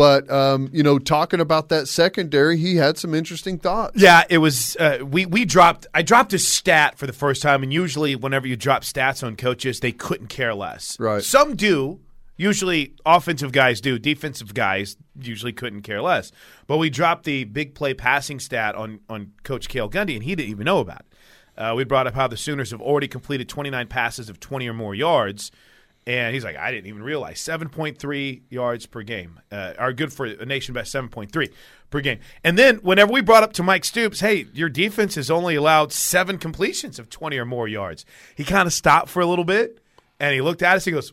But 0.00 0.30
um, 0.30 0.70
you 0.72 0.82
know, 0.82 0.98
talking 0.98 1.40
about 1.40 1.68
that 1.68 1.86
secondary, 1.86 2.56
he 2.56 2.76
had 2.76 2.96
some 2.96 3.14
interesting 3.14 3.58
thoughts. 3.58 4.00
Yeah, 4.00 4.24
it 4.30 4.38
was. 4.38 4.74
Uh, 4.76 5.00
we 5.04 5.26
we 5.26 5.44
dropped. 5.44 5.86
I 5.92 6.00
dropped 6.00 6.32
a 6.32 6.38
stat 6.38 6.96
for 6.96 7.06
the 7.06 7.12
first 7.12 7.42
time, 7.42 7.62
and 7.62 7.70
usually, 7.70 8.16
whenever 8.16 8.48
you 8.48 8.56
drop 8.56 8.82
stats 8.82 9.22
on 9.22 9.36
coaches, 9.36 9.80
they 9.80 9.92
couldn't 9.92 10.28
care 10.28 10.54
less. 10.54 10.98
Right. 10.98 11.22
Some 11.22 11.54
do. 11.54 12.00
Usually, 12.38 12.94
offensive 13.04 13.52
guys 13.52 13.82
do. 13.82 13.98
Defensive 13.98 14.54
guys 14.54 14.96
usually 15.20 15.52
couldn't 15.52 15.82
care 15.82 16.00
less. 16.00 16.32
But 16.66 16.78
we 16.78 16.88
dropped 16.88 17.24
the 17.24 17.44
big 17.44 17.74
play 17.74 17.92
passing 17.92 18.40
stat 18.40 18.74
on 18.76 19.00
on 19.10 19.32
Coach 19.42 19.68
Cale 19.68 19.90
Gundy, 19.90 20.14
and 20.14 20.24
he 20.24 20.34
didn't 20.34 20.50
even 20.50 20.64
know 20.64 20.78
about 20.78 21.00
it. 21.00 21.60
Uh, 21.60 21.74
we 21.74 21.84
brought 21.84 22.06
up 22.06 22.14
how 22.14 22.26
the 22.26 22.38
Sooners 22.38 22.70
have 22.70 22.80
already 22.80 23.06
completed 23.06 23.50
29 23.50 23.86
passes 23.88 24.30
of 24.30 24.40
20 24.40 24.66
or 24.66 24.72
more 24.72 24.94
yards. 24.94 25.52
And 26.06 26.34
he's 26.34 26.44
like, 26.44 26.56
I 26.56 26.70
didn't 26.70 26.86
even 26.86 27.02
realize 27.02 27.38
7.3 27.40 28.42
yards 28.48 28.86
per 28.86 29.02
game 29.02 29.38
uh, 29.52 29.74
are 29.78 29.92
good 29.92 30.12
for 30.12 30.26
a 30.26 30.46
nation 30.46 30.74
best 30.74 30.92
7.3 30.94 31.52
per 31.90 32.00
game. 32.00 32.20
And 32.42 32.58
then 32.58 32.76
whenever 32.76 33.12
we 33.12 33.20
brought 33.20 33.42
up 33.42 33.52
to 33.54 33.62
Mike 33.62 33.84
Stoops, 33.84 34.20
hey, 34.20 34.46
your 34.52 34.68
defense 34.68 35.14
has 35.16 35.30
only 35.30 35.56
allowed 35.56 35.92
seven 35.92 36.38
completions 36.38 36.98
of 36.98 37.10
20 37.10 37.36
or 37.36 37.44
more 37.44 37.68
yards. 37.68 38.04
He 38.34 38.44
kind 38.44 38.66
of 38.66 38.72
stopped 38.72 39.08
for 39.08 39.20
a 39.20 39.26
little 39.26 39.44
bit 39.44 39.80
and 40.18 40.34
he 40.34 40.40
looked 40.40 40.62
at 40.62 40.76
us. 40.76 40.84
He 40.84 40.92
goes, 40.92 41.12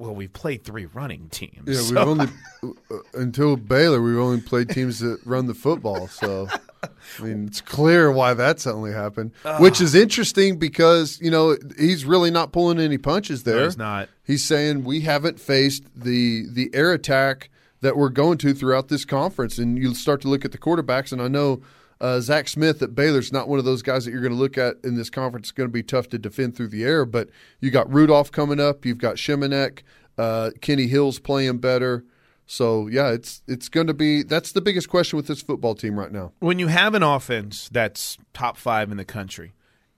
well, 0.00 0.14
we've 0.14 0.32
played 0.32 0.64
three 0.64 0.86
running 0.86 1.28
teams. 1.28 1.62
Yeah, 1.66 1.80
so. 1.80 1.94
we've 1.94 2.08
only 2.08 2.26
uh, 2.90 2.96
until 3.14 3.56
Baylor, 3.56 4.00
we've 4.00 4.18
only 4.18 4.40
played 4.40 4.70
teams 4.70 5.00
that 5.00 5.18
run 5.24 5.46
the 5.46 5.54
football. 5.54 6.08
So, 6.08 6.48
I 6.82 7.22
mean, 7.22 7.46
it's 7.46 7.60
clear 7.60 8.10
why 8.10 8.34
that 8.34 8.60
suddenly 8.60 8.92
happened. 8.92 9.32
Uh, 9.44 9.58
which 9.58 9.80
is 9.80 9.94
interesting 9.94 10.58
because 10.58 11.20
you 11.20 11.30
know 11.30 11.56
he's 11.78 12.04
really 12.04 12.30
not 12.30 12.52
pulling 12.52 12.78
any 12.78 12.98
punches 12.98 13.42
there. 13.42 13.56
No, 13.56 13.64
he's 13.64 13.78
not. 13.78 14.08
He's 14.24 14.44
saying 14.44 14.84
we 14.84 15.00
haven't 15.00 15.40
faced 15.40 15.84
the 15.94 16.46
the 16.50 16.70
air 16.72 16.92
attack 16.92 17.50
that 17.80 17.96
we're 17.96 18.10
going 18.10 18.38
to 18.38 18.54
throughout 18.54 18.88
this 18.88 19.04
conference, 19.04 19.58
and 19.58 19.78
you 19.78 19.94
start 19.94 20.20
to 20.22 20.28
look 20.28 20.44
at 20.44 20.52
the 20.52 20.58
quarterbacks, 20.58 21.12
and 21.12 21.20
I 21.22 21.28
know. 21.28 21.62
Uh, 22.02 22.18
Zach 22.18 22.48
Smith 22.48 22.80
at 22.80 22.94
Baylor's 22.94 23.30
not 23.30 23.46
one 23.46 23.58
of 23.58 23.66
those 23.66 23.82
guys 23.82 24.06
that 24.06 24.10
you're 24.12 24.22
going 24.22 24.32
to 24.32 24.38
look 24.38 24.56
at 24.56 24.76
in 24.82 24.96
this 24.96 25.10
conference. 25.10 25.48
It's 25.48 25.52
going 25.52 25.68
to 25.68 25.72
be 25.72 25.82
tough 25.82 26.08
to 26.08 26.18
defend 26.18 26.56
through 26.56 26.68
the 26.68 26.82
air, 26.82 27.04
but 27.04 27.28
you 27.60 27.70
got 27.70 27.92
Rudolph 27.92 28.32
coming 28.32 28.58
up. 28.58 28.86
You've 28.86 28.96
got 28.96 29.16
Shimonek. 29.16 29.80
Uh, 30.16 30.50
Kenny 30.62 30.86
Hill's 30.86 31.18
playing 31.18 31.58
better. 31.58 32.06
So 32.50 32.88
yeah, 32.88 33.10
it's 33.10 33.42
it's 33.46 33.68
going 33.68 33.86
to 33.86 33.94
be 33.94 34.24
that's 34.24 34.50
the 34.50 34.60
biggest 34.60 34.88
question 34.88 35.16
with 35.16 35.28
this 35.28 35.40
football 35.40 35.76
team 35.76 35.96
right 35.96 36.10
now. 36.10 36.32
When 36.40 36.58
you 36.58 36.66
have 36.66 36.96
an 36.96 37.04
offense 37.04 37.68
that's 37.70 38.18
top 38.34 38.56
five 38.56 38.90
in 38.90 38.96
the 38.96 39.04
country, 39.04 39.52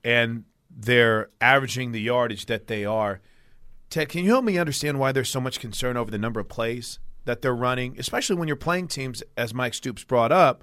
and 0.05 0.45
they're 0.69 1.31
averaging 1.41 1.93
the 1.93 2.01
yardage 2.03 2.45
that 2.47 2.67
they 2.67 2.85
are, 2.85 3.23
Ted, 3.89 4.11
can 4.11 4.23
you 4.23 4.33
help 4.33 4.45
me 4.45 4.59
understand 4.59 5.01
why 5.01 5.13
there's 5.13 5.31
so 5.31 5.41
much 5.41 5.61
concern 5.61 5.97
over 5.97 6.11
the 6.11 6.19
number 6.19 6.41
of 6.41 6.51
plays 6.51 6.99
that 7.25 7.41
they're 7.41 7.55
running, 7.55 7.99
especially 7.99 8.37
when 8.37 8.49
you're 8.49 8.57
playing 8.59 8.89
teams, 8.89 9.23
as 9.35 9.55
Mike 9.55 9.73
Stoops 9.73 10.05
brought 10.05 10.31
up, 10.31 10.63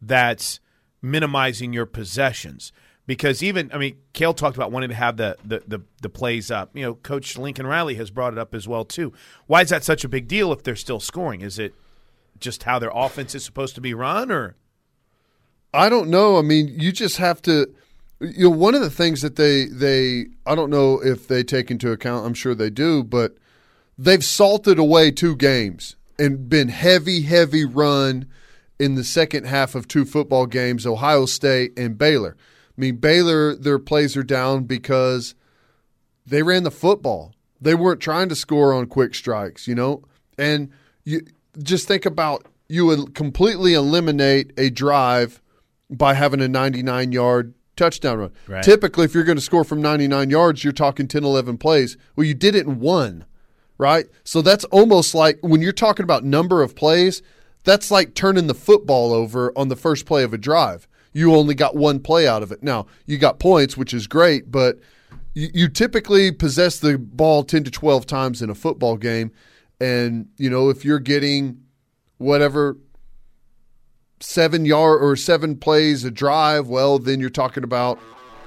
that's 0.00 0.60
minimizing 1.02 1.74
your 1.74 1.84
possessions. 1.84 2.72
Because 3.08 3.42
even 3.42 3.70
I 3.72 3.78
mean, 3.78 3.96
Cale 4.12 4.34
talked 4.34 4.58
about 4.58 4.70
wanting 4.70 4.90
to 4.90 4.94
have 4.94 5.16
the, 5.16 5.34
the, 5.42 5.62
the, 5.66 5.80
the, 6.02 6.10
plays 6.10 6.50
up. 6.50 6.76
You 6.76 6.82
know, 6.82 6.94
Coach 6.94 7.38
Lincoln 7.38 7.66
Riley 7.66 7.94
has 7.94 8.10
brought 8.10 8.34
it 8.34 8.38
up 8.38 8.54
as 8.54 8.68
well 8.68 8.84
too. 8.84 9.14
Why 9.46 9.62
is 9.62 9.70
that 9.70 9.82
such 9.82 10.04
a 10.04 10.08
big 10.08 10.28
deal 10.28 10.52
if 10.52 10.62
they're 10.62 10.76
still 10.76 11.00
scoring? 11.00 11.40
Is 11.40 11.58
it 11.58 11.74
just 12.38 12.64
how 12.64 12.78
their 12.78 12.92
offense 12.94 13.34
is 13.34 13.46
supposed 13.46 13.74
to 13.76 13.80
be 13.80 13.94
run, 13.94 14.30
or 14.30 14.56
I 15.72 15.88
don't 15.88 16.10
know. 16.10 16.36
I 16.36 16.42
mean, 16.42 16.68
you 16.68 16.92
just 16.92 17.16
have 17.16 17.40
to. 17.42 17.74
You 18.20 18.50
know, 18.50 18.56
one 18.56 18.74
of 18.74 18.82
the 18.82 18.90
things 18.90 19.22
that 19.22 19.36
they 19.36 19.64
they 19.64 20.26
I 20.44 20.54
don't 20.54 20.68
know 20.68 21.00
if 21.02 21.26
they 21.26 21.42
take 21.42 21.70
into 21.70 21.90
account. 21.90 22.26
I'm 22.26 22.34
sure 22.34 22.54
they 22.54 22.68
do, 22.68 23.02
but 23.02 23.38
they've 23.96 24.22
salted 24.22 24.78
away 24.78 25.12
two 25.12 25.34
games 25.34 25.96
and 26.18 26.46
been 26.50 26.68
heavy, 26.68 27.22
heavy 27.22 27.64
run 27.64 28.26
in 28.78 28.96
the 28.96 29.04
second 29.04 29.46
half 29.46 29.74
of 29.74 29.88
two 29.88 30.04
football 30.04 30.44
games, 30.44 30.84
Ohio 30.84 31.24
State 31.24 31.72
and 31.78 31.96
Baylor. 31.96 32.36
I 32.78 32.80
mean, 32.80 32.96
Baylor, 32.96 33.56
their 33.56 33.80
plays 33.80 34.16
are 34.16 34.22
down 34.22 34.64
because 34.64 35.34
they 36.24 36.44
ran 36.44 36.62
the 36.62 36.70
football. 36.70 37.34
They 37.60 37.74
weren't 37.74 38.00
trying 38.00 38.28
to 38.28 38.36
score 38.36 38.72
on 38.72 38.86
quick 38.86 39.16
strikes, 39.16 39.66
you 39.66 39.74
know? 39.74 40.04
And 40.38 40.70
you 41.04 41.22
just 41.60 41.88
think 41.88 42.06
about 42.06 42.46
you 42.68 42.86
would 42.86 43.14
completely 43.14 43.74
eliminate 43.74 44.52
a 44.56 44.70
drive 44.70 45.42
by 45.90 46.14
having 46.14 46.40
a 46.40 46.46
99 46.46 47.10
yard 47.10 47.54
touchdown 47.74 48.18
run. 48.18 48.32
Right. 48.46 48.62
Typically, 48.62 49.06
if 49.06 49.14
you're 49.14 49.24
going 49.24 49.38
to 49.38 49.42
score 49.42 49.64
from 49.64 49.82
99 49.82 50.30
yards, 50.30 50.62
you're 50.62 50.72
talking 50.72 51.08
10, 51.08 51.24
11 51.24 51.58
plays. 51.58 51.96
Well, 52.14 52.26
you 52.26 52.34
did 52.34 52.54
it 52.54 52.66
in 52.66 52.78
one, 52.78 53.24
right? 53.76 54.06
So 54.22 54.40
that's 54.40 54.64
almost 54.66 55.16
like 55.16 55.38
when 55.40 55.62
you're 55.62 55.72
talking 55.72 56.04
about 56.04 56.24
number 56.24 56.62
of 56.62 56.76
plays, 56.76 57.22
that's 57.64 57.90
like 57.90 58.14
turning 58.14 58.46
the 58.46 58.54
football 58.54 59.12
over 59.12 59.52
on 59.56 59.66
the 59.68 59.76
first 59.76 60.06
play 60.06 60.22
of 60.22 60.32
a 60.32 60.38
drive 60.38 60.87
you 61.12 61.34
only 61.34 61.54
got 61.54 61.76
one 61.76 62.00
play 62.00 62.26
out 62.26 62.42
of 62.42 62.52
it. 62.52 62.62
Now, 62.62 62.86
you 63.06 63.18
got 63.18 63.38
points, 63.38 63.76
which 63.76 63.94
is 63.94 64.06
great, 64.06 64.50
but 64.50 64.78
you, 65.34 65.48
you 65.52 65.68
typically 65.68 66.32
possess 66.32 66.78
the 66.78 66.98
ball 66.98 67.42
10 67.42 67.64
to 67.64 67.70
12 67.70 68.06
times 68.06 68.42
in 68.42 68.50
a 68.50 68.54
football 68.54 68.96
game. 68.96 69.32
And, 69.80 70.28
you 70.36 70.50
know, 70.50 70.68
if 70.70 70.84
you're 70.84 70.98
getting 70.98 71.62
whatever 72.18 72.76
seven 74.20 74.64
yard 74.64 75.02
or 75.02 75.16
seven 75.16 75.56
plays 75.56 76.04
a 76.04 76.10
drive, 76.10 76.68
well, 76.68 76.98
then 76.98 77.20
you're 77.20 77.30
talking 77.30 77.64
about 77.64 77.98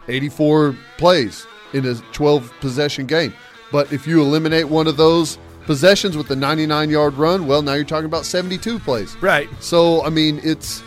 84 0.08 0.76
plays 0.98 1.48
in 1.74 1.86
a 1.86 1.96
12 2.12 2.52
possession 2.60 3.06
game. 3.06 3.34
But 3.72 3.92
if 3.94 4.06
you 4.06 4.22
eliminate 4.22 4.68
one 4.68 4.88
of 4.88 4.98
those 4.98 5.38
possessions 5.66 6.18
with 6.18 6.28
the 6.28 6.36
99 6.36 6.90
yard 6.90 7.14
run, 7.14 7.48
well, 7.48 7.62
now 7.62 7.74
you're 7.74 7.86
talking 7.86 8.06
about 8.06 8.26
72 8.26 8.80
plays. 8.80 9.16
Right. 9.22 9.50
So, 9.62 10.04
I 10.04 10.10
mean, 10.10 10.42
it's 10.44 10.84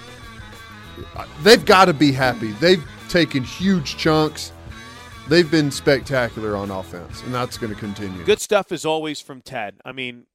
they've 1.42 1.64
got 1.64 1.86
to 1.86 1.94
be 1.94 2.12
happy. 2.12 2.52
They've 2.52 2.84
taken 3.08 3.44
huge 3.44 3.96
chunks. 3.96 4.52
They've 5.28 5.50
been 5.50 5.70
spectacular 5.70 6.56
on 6.56 6.70
offense, 6.70 7.22
and 7.22 7.34
that's 7.34 7.56
going 7.56 7.72
to 7.72 7.78
continue. 7.78 8.24
Good 8.24 8.40
stuff 8.40 8.72
as 8.72 8.84
always 8.84 9.20
from 9.20 9.40
Ted. 9.40 9.76
I 9.84 9.92
mean, 9.92 10.26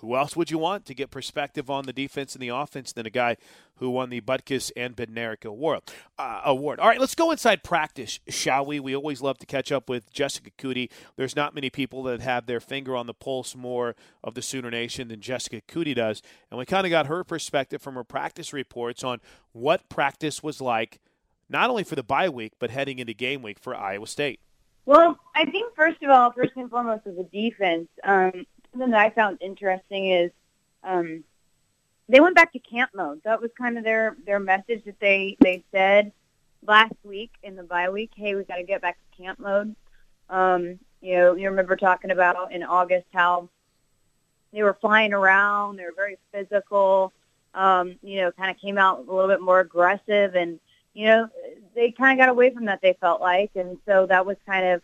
who 0.00 0.16
else 0.16 0.36
would 0.36 0.50
you 0.50 0.58
want 0.58 0.86
to 0.86 0.94
get 0.94 1.10
perspective 1.10 1.70
on 1.70 1.84
the 1.84 1.92
defense 1.92 2.34
and 2.34 2.42
the 2.42 2.48
offense 2.48 2.92
than 2.92 3.06
a 3.06 3.10
guy 3.10 3.36
who 3.76 3.90
won 3.90 4.10
the 4.10 4.20
Butkus 4.20 4.70
and 4.76 4.96
Bednarik 4.96 5.44
award? 5.44 5.82
Uh, 6.18 6.40
award. 6.44 6.80
All 6.80 6.88
right, 6.88 7.00
let's 7.00 7.14
go 7.14 7.30
inside 7.30 7.62
practice, 7.62 8.20
shall 8.28 8.64
we? 8.64 8.80
We 8.80 8.94
always 8.94 9.20
love 9.20 9.38
to 9.38 9.46
catch 9.46 9.72
up 9.72 9.88
with 9.88 10.12
Jessica 10.12 10.50
Coody. 10.58 10.90
There's 11.16 11.36
not 11.36 11.54
many 11.54 11.70
people 11.70 12.02
that 12.04 12.20
have 12.20 12.46
their 12.46 12.60
finger 12.60 12.96
on 12.96 13.06
the 13.06 13.14
pulse 13.14 13.54
more 13.54 13.94
of 14.22 14.34
the 14.34 14.42
Sooner 14.42 14.70
Nation 14.70 15.08
than 15.08 15.20
Jessica 15.20 15.60
Coody 15.68 15.94
does, 15.94 16.22
and 16.50 16.58
we 16.58 16.66
kind 16.66 16.86
of 16.86 16.90
got 16.90 17.06
her 17.06 17.24
perspective 17.24 17.82
from 17.82 17.94
her 17.94 18.04
practice 18.04 18.52
reports 18.52 19.02
on 19.04 19.20
what 19.52 19.88
practice 19.88 20.42
was 20.42 20.60
like, 20.60 21.00
not 21.48 21.70
only 21.70 21.84
for 21.84 21.96
the 21.96 22.02
bye 22.02 22.28
week 22.28 22.52
but 22.58 22.70
heading 22.70 22.98
into 22.98 23.14
game 23.14 23.42
week 23.42 23.58
for 23.58 23.74
Iowa 23.74 24.06
State. 24.06 24.40
Well, 24.86 25.18
I 25.34 25.44
think 25.44 25.74
first 25.76 26.02
of 26.02 26.10
all, 26.10 26.32
first 26.32 26.52
and 26.56 26.70
foremost, 26.70 27.06
as 27.06 27.14
the 27.14 27.24
defense, 27.24 27.88
um, 28.02 28.46
something 28.72 28.90
that 28.90 29.00
I 29.00 29.10
found 29.10 29.38
interesting 29.40 30.10
is 30.10 30.30
um, 30.82 31.24
they 32.08 32.20
went 32.20 32.34
back 32.34 32.52
to 32.52 32.58
camp 32.58 32.90
mode. 32.94 33.20
That 33.24 33.40
was 33.40 33.50
kind 33.56 33.78
of 33.78 33.84
their 33.84 34.16
their 34.26 34.40
message 34.40 34.84
that 34.84 34.98
they 35.00 35.36
they 35.40 35.64
said 35.72 36.12
last 36.66 36.94
week 37.04 37.30
in 37.42 37.56
the 37.56 37.62
bye 37.62 37.88
week. 37.90 38.10
Hey, 38.14 38.34
we 38.34 38.44
got 38.44 38.56
to 38.56 38.64
get 38.64 38.82
back 38.82 38.98
to 38.98 39.22
camp 39.22 39.38
mode. 39.38 39.74
Um, 40.28 40.78
you 41.00 41.16
know, 41.16 41.34
you 41.34 41.48
remember 41.48 41.76
talking 41.76 42.10
about 42.10 42.52
in 42.52 42.62
August 42.62 43.06
how 43.12 43.48
they 44.52 44.62
were 44.62 44.76
flying 44.80 45.12
around. 45.12 45.76
They 45.76 45.84
were 45.84 45.94
very 45.94 46.18
physical. 46.32 47.12
Um, 47.54 47.96
you 48.02 48.20
know, 48.20 48.32
kind 48.32 48.50
of 48.50 48.60
came 48.60 48.78
out 48.78 49.06
a 49.06 49.12
little 49.12 49.28
bit 49.28 49.40
more 49.40 49.60
aggressive, 49.60 50.34
and 50.34 50.60
you 50.94 51.06
know, 51.06 51.28
they 51.74 51.92
kind 51.92 52.18
of 52.18 52.24
got 52.24 52.30
away 52.30 52.52
from 52.52 52.66
that. 52.66 52.80
They 52.80 52.96
felt 53.00 53.20
like, 53.20 53.50
and 53.54 53.78
so 53.86 54.06
that 54.06 54.26
was 54.26 54.36
kind 54.46 54.66
of 54.66 54.82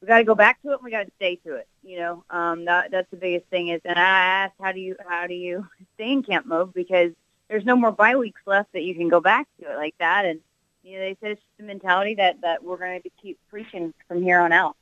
we 0.00 0.08
got 0.08 0.18
to 0.18 0.24
go 0.24 0.34
back 0.34 0.60
to 0.62 0.70
it. 0.70 0.74
and 0.74 0.82
We 0.84 0.90
got 0.90 1.06
to 1.06 1.12
stay 1.16 1.36
to 1.36 1.56
it. 1.56 1.68
You 1.84 1.98
know, 1.98 2.24
um, 2.30 2.64
that 2.64 2.90
that's 2.90 3.10
the 3.10 3.16
biggest 3.16 3.46
thing 3.48 3.68
is. 3.68 3.80
And 3.84 3.98
I 3.98 4.02
asked, 4.02 4.54
how 4.60 4.72
do 4.72 4.80
you 4.80 4.96
how 5.06 5.26
do 5.26 5.34
you 5.34 5.66
stay 5.94 6.12
in 6.12 6.22
camp 6.22 6.46
mode 6.46 6.72
because 6.72 7.12
there's 7.48 7.64
no 7.64 7.76
more 7.76 7.92
bye 7.92 8.16
weeks 8.16 8.40
left 8.46 8.72
that 8.72 8.82
you 8.82 8.94
can 8.94 9.08
go 9.08 9.20
back 9.20 9.46
to 9.60 9.70
it 9.70 9.76
like 9.76 9.94
that. 9.98 10.24
And 10.24 10.40
you 10.82 10.94
know, 10.94 11.00
they 11.00 11.16
said 11.20 11.32
it's 11.32 11.40
just 11.40 11.60
a 11.60 11.62
mentality 11.62 12.14
that 12.16 12.40
that 12.40 12.64
we're 12.64 12.78
going 12.78 13.02
to 13.02 13.10
keep 13.20 13.38
preaching 13.50 13.92
from 14.08 14.22
here 14.22 14.40
on 14.40 14.52
out. 14.52 14.76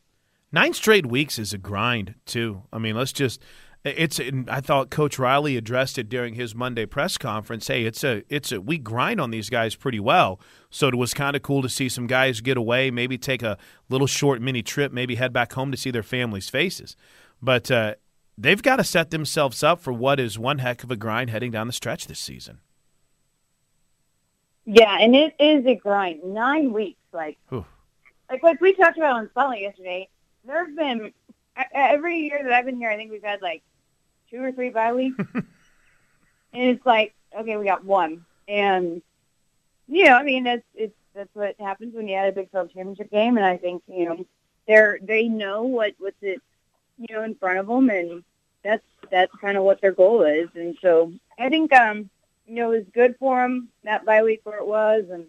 Nine 0.53 0.75
straight 0.75 1.07
weeks 1.07 1.39
is 1.39 1.53
a 1.53 1.59
grind 1.59 2.15
too. 2.27 2.63
I 2.73 2.79
mean, 2.79 2.95
let's 2.95 3.13
just 3.13 3.43
it's. 3.85 4.21
I 4.49 4.61
thought 4.61 4.91
Coach 4.91 5.19
Riley 5.19 5.57
addressed 5.57 5.99
it 5.99 6.09
during 6.09 6.35
his 6.35 6.55
Monday 6.55 6.87
press 6.87 7.19
conference. 7.19 7.67
Hey, 7.67 7.85
it's 7.85 8.05
a. 8.05 8.23
It's 8.29 8.53
a. 8.53 8.61
We 8.61 8.79
grind 8.79 9.21
on 9.21 9.31
these 9.31 9.51
guys 9.51 9.75
pretty 9.75 10.01
well. 10.01 10.41
So 10.71 10.89
it 10.89 10.95
was 10.95 11.13
kind 11.15 11.35
of 11.35 11.43
cool 11.43 11.63
to 11.63 11.69
see 11.69 11.89
some 11.89 12.07
guys 12.07 12.41
get 12.41 12.57
away, 12.57 12.91
maybe 12.91 13.19
take 13.19 13.43
a 13.43 13.59
little 13.89 14.07
short 14.07 14.41
mini 14.41 14.63
trip, 14.63 14.93
maybe 14.93 15.17
head 15.17 15.33
back 15.33 15.53
home 15.53 15.71
to 15.73 15.77
see 15.77 15.91
their 15.91 16.03
families' 16.03 16.49
faces. 16.49 16.97
But 17.43 17.71
uh, 17.71 17.95
they've 18.39 18.63
got 18.63 18.77
to 18.77 18.85
set 18.85 19.11
themselves 19.11 19.63
up 19.63 19.81
for 19.81 19.93
what 19.93 20.21
is 20.21 20.39
one 20.39 20.59
heck 20.59 20.85
of 20.85 20.91
a 20.91 20.97
grind 20.97 21.31
heading 21.31 21.51
down 21.51 21.67
the 21.67 21.73
stretch 21.73 22.07
this 22.07 22.21
season. 22.21 22.61
Yeah, 24.65 24.97
and 25.01 25.17
it 25.17 25.35
is 25.41 25.67
a 25.67 25.75
grind. 25.75 26.23
Nine 26.23 26.73
weeks, 26.73 27.01
like, 27.13 27.37
like 27.51 28.43
like 28.45 28.61
we 28.61 28.75
talked 28.75 28.97
about 28.97 29.17
on 29.17 29.29
Spotlight 29.31 29.63
yesterday. 29.63 30.09
There 30.45 30.65
have 30.65 30.77
been 30.77 31.13
every 31.75 32.19
year 32.19 32.41
that 32.45 32.53
I've 32.53 32.65
been 32.65 32.77
here, 32.77 32.91
I 32.91 32.97
think 32.97 33.11
we've 33.11 33.23
had 33.23 33.43
like 33.43 33.63
two 34.33 34.43
or 34.43 34.53
three 34.53 34.71
bye 34.71 34.93
weeks, 34.93 35.17
and 35.35 35.45
it's 36.53 36.85
like, 36.87 37.15
okay, 37.39 37.57
we 37.57 37.65
got 37.65 37.85
one, 37.85 38.25
and 38.49 39.03
you 39.89 40.05
know, 40.05 40.17
I 40.17 40.23
mean, 40.23 40.45
that's 40.45 40.65
it's 40.75 40.95
that's 41.15 41.35
what 41.35 41.57
happens 41.61 41.95
when 41.95 42.09
you 42.09 42.17
had 42.17 42.29
a 42.29 42.33
Big 42.33 42.51
12 42.51 42.73
championship 42.73 43.11
game, 43.11 43.37
and 43.37 43.47
I 43.47 43.57
think 43.57 43.83
you 43.87 44.07
know 44.07 44.27
they're 44.67 44.99
they 45.03 45.29
know 45.29 45.63
what 45.63 45.95
what's 45.99 46.23
it 46.23 46.41
you 46.99 47.15
know 47.15 47.23
in 47.23 47.35
front 47.35 47.59
of 47.59 47.67
them, 47.67 47.91
and 47.91 48.25
that's 48.65 48.85
that's 49.11 49.35
kind 49.41 49.57
of 49.57 49.65
what 49.65 49.81
their 49.81 49.93
goal 49.93 50.23
is, 50.23 50.49
and 50.55 50.77
so 50.81 51.13
I 51.39 51.49
think 51.49 51.73
um 51.73 52.09
you 52.47 52.55
know 52.57 52.73
it 52.73 52.79
was 52.79 52.87
good 52.95 53.17
for 53.19 53.41
them 53.41 53.69
that 53.85 54.05
bye 54.05 54.23
week 54.23 54.41
where 54.45 54.59
it 54.59 54.67
was, 54.67 55.05
and 55.11 55.27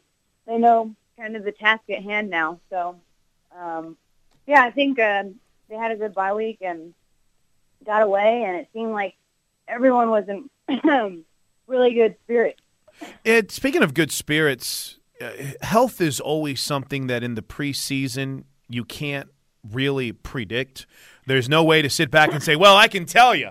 they 0.48 0.58
know 0.58 0.96
kind 1.18 1.36
of 1.36 1.44
the 1.44 1.52
task 1.52 1.84
at 1.90 2.04
hand 2.04 2.30
now. 2.30 2.60
So 2.70 3.00
um 3.58 3.98
yeah, 4.46 4.64
I 4.64 4.72
think 4.72 5.00
uh, 5.00 5.24
they 5.70 5.76
had 5.76 5.92
a 5.92 5.96
good 5.96 6.14
bye 6.14 6.34
week. 6.34 6.60
And 6.62 6.94
got 7.86 8.02
away, 8.02 8.44
and 8.46 8.58
it 8.58 8.68
seemed 8.74 8.92
like 8.92 9.16
everyone 9.68 10.10
was 10.10 10.26
in 10.28 10.50
really 11.68 11.94
good 11.94 12.16
spirits. 12.24 12.60
It, 13.24 13.52
speaking 13.52 13.84
of 13.84 13.94
good 13.94 14.12
spirits, 14.12 15.00
uh, 15.22 15.32
health 15.62 16.02
is 16.02 16.20
always 16.20 16.62
something 16.62 17.08
that 17.08 17.24
in 17.24 17.36
the 17.36 17.42
preseason 17.42 18.44
you 18.70 18.86
can't 18.86 19.30
really 19.72 20.12
predict. 20.12 20.86
There's 21.26 21.50
no 21.50 21.64
way 21.64 21.82
to 21.82 21.90
sit 21.90 22.12
back 22.12 22.34
and 22.34 22.44
say, 22.44 22.56
"Well, 22.56 22.76
I 22.76 22.88
can 22.88 23.06
tell 23.06 23.36
you." 23.36 23.50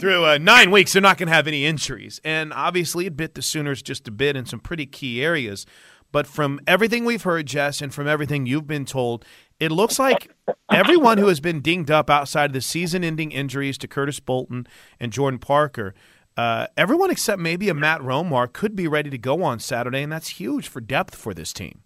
Through 0.00 0.24
uh, 0.24 0.38
nine 0.38 0.70
weeks, 0.70 0.94
they're 0.94 1.02
not 1.02 1.18
going 1.18 1.28
to 1.28 1.34
have 1.34 1.46
any 1.46 1.66
injuries. 1.66 2.18
And 2.24 2.52
obviously, 2.52 3.06
it 3.06 3.16
bit 3.16 3.34
the 3.34 3.42
Sooners 3.42 3.82
just 3.82 4.08
a 4.08 4.10
bit 4.10 4.36
in 4.36 4.46
some 4.46 4.58
pretty 4.58 4.86
key 4.86 5.22
areas. 5.22 5.66
But 6.10 6.26
from 6.26 6.60
everything 6.66 7.04
we've 7.04 7.22
heard, 7.22 7.46
Jess, 7.46 7.80
and 7.80 7.92
from 7.92 8.06
everything 8.06 8.46
you've 8.46 8.66
been 8.66 8.84
told, 8.84 9.24
it 9.60 9.70
looks 9.70 9.98
like 9.98 10.30
everyone 10.72 11.18
who 11.18 11.28
has 11.28 11.40
been 11.40 11.60
dinged 11.60 11.90
up 11.90 12.10
outside 12.10 12.46
of 12.46 12.52
the 12.52 12.60
season 12.60 13.04
ending 13.04 13.32
injuries 13.32 13.78
to 13.78 13.88
Curtis 13.88 14.20
Bolton 14.20 14.66
and 14.98 15.12
Jordan 15.12 15.38
Parker, 15.38 15.94
uh, 16.36 16.66
everyone 16.76 17.10
except 17.10 17.40
maybe 17.40 17.68
a 17.68 17.74
Matt 17.74 18.00
Romar 18.00 18.52
could 18.52 18.74
be 18.74 18.88
ready 18.88 19.10
to 19.10 19.18
go 19.18 19.42
on 19.42 19.58
Saturday, 19.58 20.02
and 20.02 20.12
that's 20.12 20.28
huge 20.28 20.68
for 20.68 20.80
depth 20.80 21.14
for 21.14 21.34
this 21.34 21.52
team. 21.52 21.82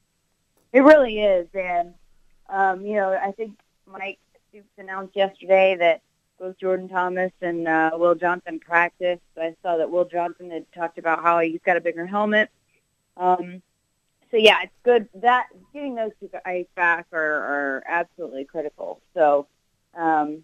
It 0.73 0.81
really 0.81 1.21
is, 1.21 1.49
and 1.55 1.95
um, 2.49 2.85
you 2.85 2.97
know, 2.97 3.13
I 3.13 3.33
think 3.33 3.59
Mike 3.91 4.19
Stoops 4.49 4.69
announced 4.79 5.17
yesterday 5.17 5.77
that 5.77 6.03
both 6.39 6.59
Jordan 6.59 6.89
Thomas 6.89 7.33
and 7.41 7.67
uh, 7.67 7.91
Will 7.95 8.15
Johnson 8.15 8.61
practiced. 8.61 9.23
I 9.37 9.55
saw 9.63 9.79
that 9.79 9.91
Will 9.91 10.05
Johnson 10.05 10.51
had 10.51 10.71
talked 10.73 10.99
about 10.99 11.23
how 11.23 11.41
he's 11.41 11.61
got 11.65 11.77
a 11.77 11.81
bigger 11.81 12.07
helmet. 12.07 12.51
Um, 13.17 13.63
so 14.31 14.37
yeah, 14.37 14.63
it's 14.63 14.73
good 14.85 15.09
that 15.23 15.47
getting 15.73 15.95
those 15.95 16.13
two 16.21 16.31
guys 16.45 16.67
back 16.75 17.07
are, 17.13 17.19
are 17.19 17.83
absolutely 17.87 18.45
critical. 18.45 19.01
So, 19.15 19.47
um, 19.95 20.43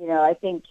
you 0.00 0.06
know, 0.06 0.22
I 0.22 0.34
think 0.34 0.64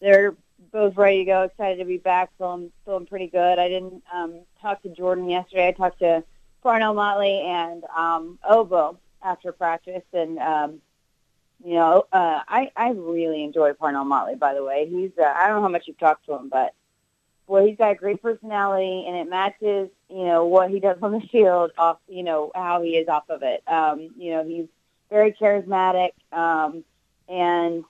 they're 0.00 0.34
both 0.72 0.96
ready 0.96 1.18
to 1.18 1.24
go, 1.24 1.42
excited 1.42 1.78
to 1.78 1.84
be 1.84 1.98
back, 1.98 2.30
feeling 2.38 2.70
feeling 2.84 3.06
pretty 3.06 3.26
good. 3.26 3.58
I 3.58 3.68
didn't 3.68 4.02
um, 4.12 4.40
talk 4.60 4.82
to 4.82 4.88
Jordan 4.88 5.28
yesterday. 5.28 5.68
I 5.68 5.72
talked 5.72 5.98
to 6.00 6.22
Parnell 6.62 6.94
Motley 6.94 7.40
and 7.40 7.84
um, 7.96 8.38
Obo 8.48 8.98
after 9.22 9.52
practice, 9.52 10.04
and 10.12 10.38
um, 10.38 10.80
you 11.64 11.74
know, 11.74 12.06
uh, 12.12 12.40
I 12.46 12.70
I 12.76 12.90
really 12.90 13.42
enjoy 13.42 13.72
Parnell 13.72 14.04
Motley. 14.04 14.36
By 14.36 14.54
the 14.54 14.64
way, 14.64 14.88
he's 14.88 15.10
uh, 15.18 15.24
I 15.24 15.48
don't 15.48 15.56
know 15.56 15.62
how 15.62 15.68
much 15.68 15.86
you've 15.86 15.98
talked 15.98 16.26
to 16.26 16.34
him, 16.34 16.48
but 16.48 16.74
boy, 17.46 17.66
he's 17.66 17.78
got 17.78 17.92
a 17.92 17.94
great 17.94 18.22
personality, 18.22 19.04
and 19.06 19.16
it 19.16 19.28
matches 19.28 19.88
you 20.08 20.24
know 20.24 20.46
what 20.46 20.70
he 20.70 20.80
does 20.80 20.98
on 21.02 21.12
the 21.12 21.20
field 21.20 21.72
off 21.78 21.98
you 22.08 22.22
know 22.22 22.50
how 22.54 22.82
he 22.82 22.96
is 22.96 23.08
off 23.08 23.28
of 23.28 23.42
it. 23.42 23.62
Um, 23.66 24.10
you 24.16 24.32
know, 24.32 24.44
he's 24.44 24.66
very 25.10 25.32
charismatic, 25.32 26.10
um, 26.32 26.84
and 27.28 27.84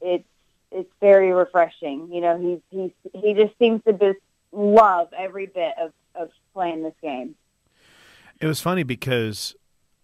it's 0.00 0.24
it's 0.70 0.90
very 1.00 1.32
refreshing. 1.32 2.12
You 2.12 2.20
know, 2.20 2.38
he's 2.38 2.60
he's 2.70 3.22
he 3.22 3.34
just 3.34 3.56
seems 3.58 3.82
to 3.84 3.92
just 3.92 4.18
love 4.52 5.08
every 5.16 5.46
bit 5.46 5.74
of 5.80 5.92
of 6.14 6.30
playing 6.54 6.82
this 6.82 6.94
game. 7.02 7.34
It 8.40 8.46
was 8.46 8.60
funny 8.60 8.82
because 8.82 9.54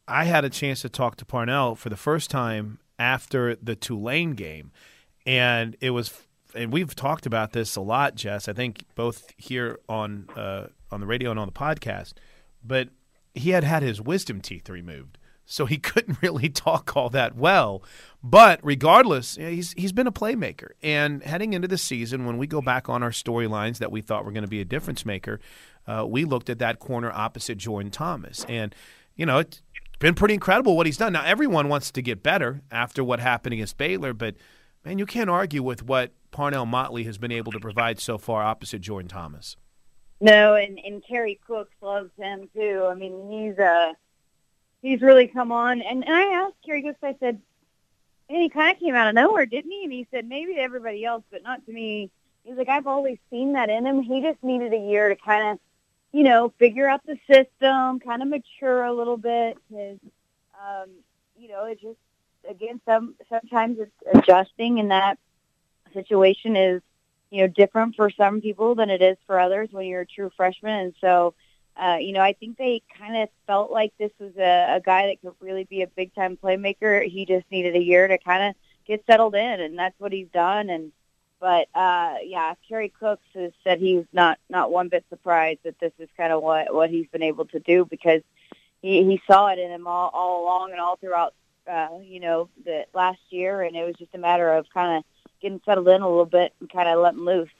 I 0.07 0.25
had 0.25 0.45
a 0.45 0.51
chance 0.51 0.83
to 0.83 0.89
talk 0.89 1.17
to 1.17 1.25
Parnell 1.25 1.75
for 1.75 1.89
the 1.89 1.97
first 1.97 2.31
time 2.31 2.79
after 2.99 3.57
the 3.57 3.77
Tulane 3.77 4.33
game, 4.33 4.73
and 5.27 5.77
it 5.81 5.91
was. 5.91 6.25
And 6.55 6.73
we've 6.73 6.95
talked 6.95 7.27
about 7.27 7.53
this 7.53 7.77
a 7.77 7.81
lot, 7.81 8.15
Jess. 8.15 8.49
I 8.49 8.53
think 8.53 8.85
both 8.95 9.33
here 9.37 9.79
on 9.89 10.29
uh, 10.37 10.69
on 10.91 11.01
the 11.01 11.07
radio 11.07 11.31
and 11.31 11.39
on 11.39 11.47
the 11.47 11.53
podcast. 11.53 12.15
But 12.65 12.89
he 13.35 13.51
had 13.51 13.65
had 13.65 13.83
his 13.83 14.01
wisdom 14.01 14.41
teeth 14.41 14.69
removed, 14.69 15.19
so 15.45 15.67
he 15.67 15.79
couldn't 15.79 16.23
really 16.23 16.49
talk 16.49 16.97
all 16.97 17.11
that 17.11 17.37
well. 17.37 17.83
But 18.23 18.61
regardless, 18.63 19.37
he's 19.37 19.73
he's 19.73 19.93
been 19.93 20.07
a 20.07 20.13
playmaker. 20.13 20.71
And 20.83 21.23
heading 21.23 21.53
into 21.53 21.69
the 21.69 21.79
season, 21.79 22.25
when 22.25 22.39
we 22.39 22.47
go 22.47 22.61
back 22.61 22.89
on 22.89 23.03
our 23.03 23.11
storylines 23.11 23.79
that 23.79 23.93
we 23.93 24.01
thought 24.01 24.25
were 24.25 24.33
going 24.33 24.43
to 24.43 24.49
be 24.49 24.61
a 24.61 24.65
difference 24.65 25.05
maker, 25.05 25.41
uh, 25.87 26.07
we 26.07 26.25
looked 26.25 26.51
at 26.51 26.59
that 26.59 26.79
corner 26.79 27.11
opposite 27.13 27.59
Jordan 27.59 27.91
Thomas, 27.91 28.45
and 28.49 28.75
you 29.17 29.27
know 29.27 29.39
it's 29.39 29.63
been 29.99 30.15
pretty 30.15 30.35
incredible 30.35 30.77
what 30.77 30.87
he's 30.87 30.97
done. 30.97 31.13
Now 31.13 31.25
everyone 31.25 31.69
wants 31.69 31.91
to 31.93 32.03
get 32.03 32.23
better 32.23 32.63
after 32.71 33.03
what 33.05 33.21
happened 33.21 33.53
against 33.53 33.77
Baylor, 33.77 34.13
but 34.13 34.35
man, 34.89 34.99
you 34.99 35.05
can't 35.05 35.29
argue 35.29 35.63
with 35.63 35.83
what 35.83 36.13
Parnell 36.31 36.65
Motley 36.65 37.05
has 37.05 37.19
been 37.19 37.31
able 37.31 37.53
to 37.53 37.61
provide 37.61 38.01
so 38.01 38.17
far 38.17 38.43
opposite 38.43 38.81
Jordan 38.81 39.09
Thomas. 39.09 39.57
No, 40.21 40.55
and 40.55 40.79
and 40.79 41.05
Kerry 41.07 41.39
Cooks 41.47 41.75
loves 41.83 42.11
him 42.19 42.49
too. 42.55 42.87
I 42.91 42.95
mean, 42.95 43.31
he's 43.31 43.59
uh 43.59 43.93
he's 44.81 45.03
really 45.03 45.29
come 45.29 45.53
on. 45.53 45.83
And, 45.83 46.05
and 46.05 46.15
I 46.15 46.45
asked 46.45 46.57
Kerry 46.65 46.83
Cooks. 46.83 46.99
I 47.03 47.15
said, 47.21 47.41
And 48.31 48.43
he 48.43 48.49
kind 48.49 48.75
of 48.75 48.81
came 48.81 48.95
out 48.95 49.09
of 49.09 49.15
nowhere, 49.15 49.47
didn't 49.47 49.71
he? 49.71 49.85
And 49.85 49.93
he 49.93 50.07
said 50.11 50.27
maybe 50.27 50.55
to 50.55 50.61
everybody 50.61 51.05
else, 51.05 51.23
but 51.31 51.43
not 51.43 51.65
to 51.67 51.73
me. 51.73 52.11
He's 52.45 52.57
like, 52.57 52.71
I've 52.71 52.87
always 52.87 53.19
seen 53.29 53.53
that 53.53 53.69
in 53.69 53.87
him. 53.87 54.01
He 54.01 54.23
just 54.23 54.43
needed 54.43 54.73
a 54.73 54.79
year 54.79 55.11
to 55.11 55.17
kind 55.17 55.51
of, 55.51 55.59
you 56.13 56.23
know, 56.23 56.53
figure 56.59 56.89
out 56.89 57.05
the 57.05 57.19
system, 57.31 58.01
kind 58.01 58.23
of 58.23 58.29
mature 58.29 58.85
a 58.85 58.93
little 58.93 59.19
bit. 59.19 59.59
His, 59.71 59.99
um, 60.59 60.89
you 61.37 61.49
know, 61.49 61.67
it 61.67 61.79
just 61.79 61.99
again, 62.49 62.81
some 62.85 63.15
sometimes 63.29 63.79
it's 63.79 63.93
adjusting, 64.15 64.81
and 64.81 64.91
that 64.91 65.19
situation 65.93 66.57
is, 66.57 66.83
you 67.31 67.43
know, 67.43 67.49
different 67.49 67.97
for 67.97 68.11
some 68.11 68.41
people 68.41 68.75
than 68.75 68.91
it 68.91 69.03
is 69.03 69.17
for 69.27 69.39
others 69.39 69.69
when 69.73 69.87
you're 69.87 70.03
a 70.03 70.07
true 70.07 70.31
freshman. 70.37 70.79
And 70.79 70.95
so, 71.01 71.35
uh, 71.77 71.97
you 72.01 72.13
know, 72.13 72.21
I 72.21 72.33
think 72.33 72.59
they 72.59 72.83
kind 72.99 73.17
of 73.17 73.29
felt 73.47 73.71
like 73.71 73.93
this 73.99 74.13
was 74.19 74.33
a, 74.37 74.77
a 74.77 74.81
guy 74.81 75.07
that 75.07 75.21
could 75.21 75.35
really 75.41 75.65
be 75.65 75.83
a 75.83 75.87
big 75.87 76.15
time 76.15 76.37
playmaker. 76.43 77.07
He 77.07 77.25
just 77.25 77.51
needed 77.51 77.77
a 77.77 77.83
year 77.83 78.09
to 78.09 78.19
kind 78.19 78.49
of 78.49 78.55
get 78.87 79.05
settled 79.07 79.35
in, 79.35 79.61
and 79.61 79.79
that's 79.79 79.99
what 79.99 80.13
he's 80.13 80.29
done. 80.29 80.71
And 80.71 80.93
but 81.41 81.69
uh, 81.75 82.17
yeah, 82.25 82.55
Kerry 82.69 82.89
Cooks 82.89 83.27
has 83.35 83.53
said 83.63 83.79
he's 83.79 84.05
not 84.13 84.39
not 84.49 84.71
one 84.73 84.89
bit 84.89 85.05
surprised 85.09 85.61
that 85.65 85.79
this 85.81 85.93
is 85.99 86.09
kind 86.17 86.33
of 86.33 86.43
what 86.43 86.75
what 86.75 86.91
he's 86.91 87.07
been 87.09 87.23
able 87.23 87.45
to 87.47 87.61
do 87.61 87.85
because 87.85 88.23
he 88.83 89.05
he 89.05 89.21
saw 89.27 89.49
it 89.49 89.59
in 89.59 89.71
him 89.71 89.87
all 89.87 90.11
all 90.13 90.45
along 90.45 90.73
and 90.73 90.81
all 90.81 90.97
throughout 90.97 91.35
uh, 91.69 91.99
you 92.03 92.21
know 92.21 92.49
the 92.65 92.85
last 92.95 93.21
year, 93.31 93.63
and 93.63 93.77
it 93.77 93.85
was 93.85 93.95
just 93.97 94.15
a 94.15 94.19
matter 94.19 94.53
of 94.53 94.67
kind 94.73 94.99
of 94.99 95.05
getting 95.41 95.61
settled 95.65 95.89
in 95.89 96.03
a 96.03 96.09
little 96.09 96.27
bit 96.27 96.53
and 96.61 96.71
kind 96.71 96.89
of 96.89 97.01
letting 97.01 97.21
loose. 97.21 97.51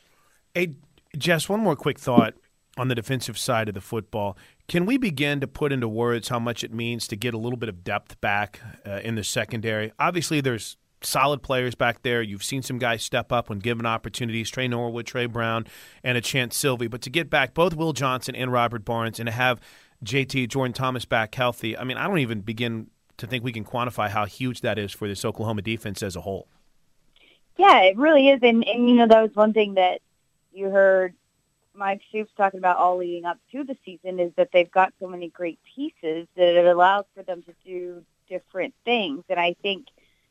Hey, 0.55 0.75
Jess, 1.17 1.49
one 1.49 1.61
more 1.61 1.77
quick 1.77 1.99
thought 1.99 2.35
on 2.77 2.89
the 2.89 2.95
defensive 2.95 3.37
side 3.37 3.69
of 3.69 3.75
the 3.75 3.81
football. 3.81 4.37
Can 4.69 4.87
we 4.87 4.99
begin 4.99 5.41
to 5.41 5.47
put 5.47 5.73
into 5.73 5.89
words 5.89 6.29
how 6.29 6.39
much 6.39 6.63
it 6.63 6.73
means 6.73 7.09
to 7.09 7.17
get 7.17 7.35
a 7.35 7.39
little 7.39 7.57
bit 7.57 7.69
of 7.69 7.83
depth 7.83 8.21
back 8.21 8.61
uh, 8.87 9.01
in 9.03 9.15
the 9.15 9.25
secondary? 9.25 9.93
Obviously, 9.99 10.41
there's 10.41 10.77
solid 11.03 11.43
players 11.43 11.75
back 11.75 12.03
there. 12.03 12.23
You've 12.23 12.45
seen 12.45 12.63
some 12.63 12.79
guys 12.79 13.03
step 13.03 13.33
up 13.33 13.49
when 13.49 13.59
given 13.59 13.87
opportunities 13.87 14.51
Tre 14.51 14.69
Norwood, 14.69 15.07
Tre 15.07 15.27
Brown, 15.27 15.67
and 16.03 16.19
a 16.19 16.21
Chanse 16.21 16.55
Sylvie. 16.55 16.89
But 16.89 17.03
to 17.03 17.11
get 17.11 17.31
back 17.31 17.55
both 17.55 17.75
Will 17.75 17.93
Johnson 17.93 18.35
and 18.35 18.53
Robert 18.53 18.85
Barnes 18.85 19.19
and 19.19 19.27
to 19.27 19.33
have 19.33 19.61
JT, 20.05 20.49
Jordan 20.49 20.73
Thomas 20.73 21.05
back 21.05 21.35
healthy, 21.35 21.77
I 21.77 21.85
mean, 21.85 21.97
I 21.97 22.07
don't 22.07 22.19
even 22.19 22.41
begin 22.41 22.89
to 23.19 23.27
think 23.27 23.45
we 23.45 23.53
can 23.53 23.65
quantify 23.65 24.09
how 24.09 24.25
huge 24.25 24.63
that 24.63 24.79
is 24.79 24.93
for 24.93 25.07
this 25.07 25.25
Oklahoma 25.25 25.63
defense 25.63 26.03
as 26.03 26.17
a 26.17 26.23
whole. 26.23 26.49
Yeah, 27.57 27.83
it 27.83 27.97
really 27.97 28.29
is. 28.29 28.41
And, 28.43 28.67
and 28.67 28.89
you 28.89 28.97
know, 28.97 29.07
that 29.07 29.21
was 29.21 29.35
one 29.35 29.53
thing 29.53 29.75
that 29.75 30.01
you 30.53 30.71
heard 30.71 31.15
Mike 31.75 32.01
Stoops 32.09 32.31
talking 32.37 32.59
about 32.59 32.77
all 32.77 32.99
leading 32.99 33.25
up 33.25 33.39
to 33.53 33.65
the 33.65 33.77
season 33.85 34.19
is 34.19 34.33
that 34.37 34.51
they've 34.53 34.71
got 34.71 34.93
so 35.01 35.09
many 35.09 35.29
great 35.29 35.59
pieces 35.75 36.27
that 36.37 36.57
it 36.57 36.67
allows 36.67 37.05
for 37.15 37.23
them 37.23 37.43
to 37.43 37.55
do 37.65 38.05
different 38.29 38.75
things. 38.85 39.25
And 39.29 39.39
I 39.39 39.55
think, 39.63 39.87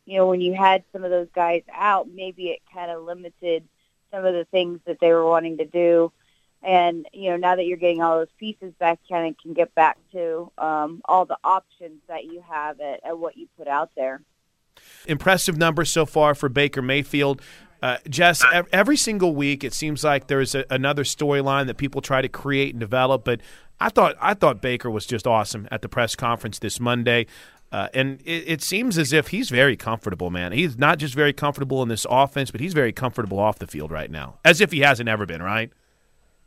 you 0.06 0.18
know, 0.18 0.28
when 0.28 0.42
you 0.42 0.54
had 0.54 0.84
some 0.92 1.04
of 1.04 1.12
those 1.12 1.28
guys 1.36 1.64
out, 1.74 2.08
maybe 2.10 2.48
it 2.48 2.62
kind 2.74 2.92
of 2.92 3.04
limited 3.04 3.68
some 4.12 4.26
of 4.26 4.34
the 4.34 4.46
things 4.46 4.80
that 4.86 5.00
they 5.02 5.12
were 5.12 5.26
wanting 5.26 5.58
to 5.58 5.66
do. 5.66 6.12
And, 6.68 7.08
you 7.14 7.30
know, 7.30 7.38
now 7.38 7.56
that 7.56 7.66
you're 7.66 7.78
getting 7.78 8.02
all 8.02 8.18
those 8.18 8.28
pieces 8.38 8.74
back, 8.78 9.00
kind 9.10 9.30
of 9.30 9.42
can 9.42 9.54
get 9.54 9.74
back 9.74 9.98
to 10.12 10.52
um, 10.58 11.02
all 11.06 11.24
the 11.24 11.38
options 11.42 12.02
that 12.10 12.26
you 12.26 12.44
have 12.48 12.82
at, 12.82 13.00
at 13.06 13.18
what 13.18 13.38
you 13.38 13.48
put 13.58 13.70
out 13.70 13.92
there. 13.96 14.22
Impressive 15.08 15.58
numbers 15.58 15.90
so 15.90 16.06
far 16.06 16.36
for 16.36 16.50
Baker 16.50 16.82
Mayfield. 16.82 17.42
Uh, 17.82 17.98
Jess, 18.10 18.44
every 18.74 18.98
single 18.98 19.34
week 19.34 19.64
it 19.64 19.74
seems 19.74 20.04
like 20.04 20.28
there's 20.28 20.56
a, 20.56 20.66
another 20.70 21.04
storyline 21.06 21.68
that 21.68 21.78
people 21.78 22.02
try 22.02 22.22
to 22.22 22.28
create 22.28 22.74
and 22.74 22.82
develop. 22.82 23.24
But 23.24 23.40
I 23.80 23.88
thought 23.88 24.18
I 24.20 24.34
thought 24.34 24.62
Baker 24.62 24.92
was 24.92 25.06
just 25.06 25.26
awesome 25.26 25.70
at 25.72 25.82
the 25.82 25.88
press 25.88 26.16
conference 26.16 26.60
this 26.60 26.82
Monday, 26.82 27.28
uh, 27.72 27.88
and 27.94 28.20
it, 28.26 28.44
it, 28.48 28.62
seems 28.62 28.98
as 28.98 29.14
if 29.14 29.28
he's 29.28 29.50
very 29.50 29.78
comfortable. 29.78 30.32
Man, 30.32 30.52
he's 30.52 30.78
not 30.78 30.98
just 30.98 31.14
very 31.14 31.34
comfortable 31.34 31.82
in 31.84 31.88
this 31.88 32.06
offense, 32.10 32.52
but 32.52 32.60
he's 32.60 32.74
very 32.74 32.92
comfortable 32.92 33.40
off 33.40 33.60
the 33.60 33.68
field 33.68 33.92
right 33.92 34.12
now, 34.12 34.40
as 34.44 34.60
if 34.60 34.72
he 34.72 34.80
hasn't 34.80 35.08
ever 35.08 35.26
been. 35.26 35.44
Right? 35.44 35.72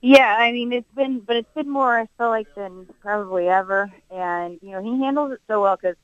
Yeah, 0.01 0.37
I 0.39 0.53
mean 0.53 0.73
it's 0.73 0.91
been, 0.95 1.21
but 1.21 1.37
it's 1.37 1.55
been 1.55 1.69
more 1.69 1.99
I 1.99 2.07
feel 2.17 2.29
like 2.29 2.49
than 2.55 2.87
probably 3.01 3.49
ever, 3.49 3.91
and 4.11 4.59
you 4.63 4.71
know 4.71 4.83
he 4.83 4.99
handles 5.03 5.33
it 5.33 5.41
so 5.47 5.63
well 5.63 5.77
because 5.77 5.97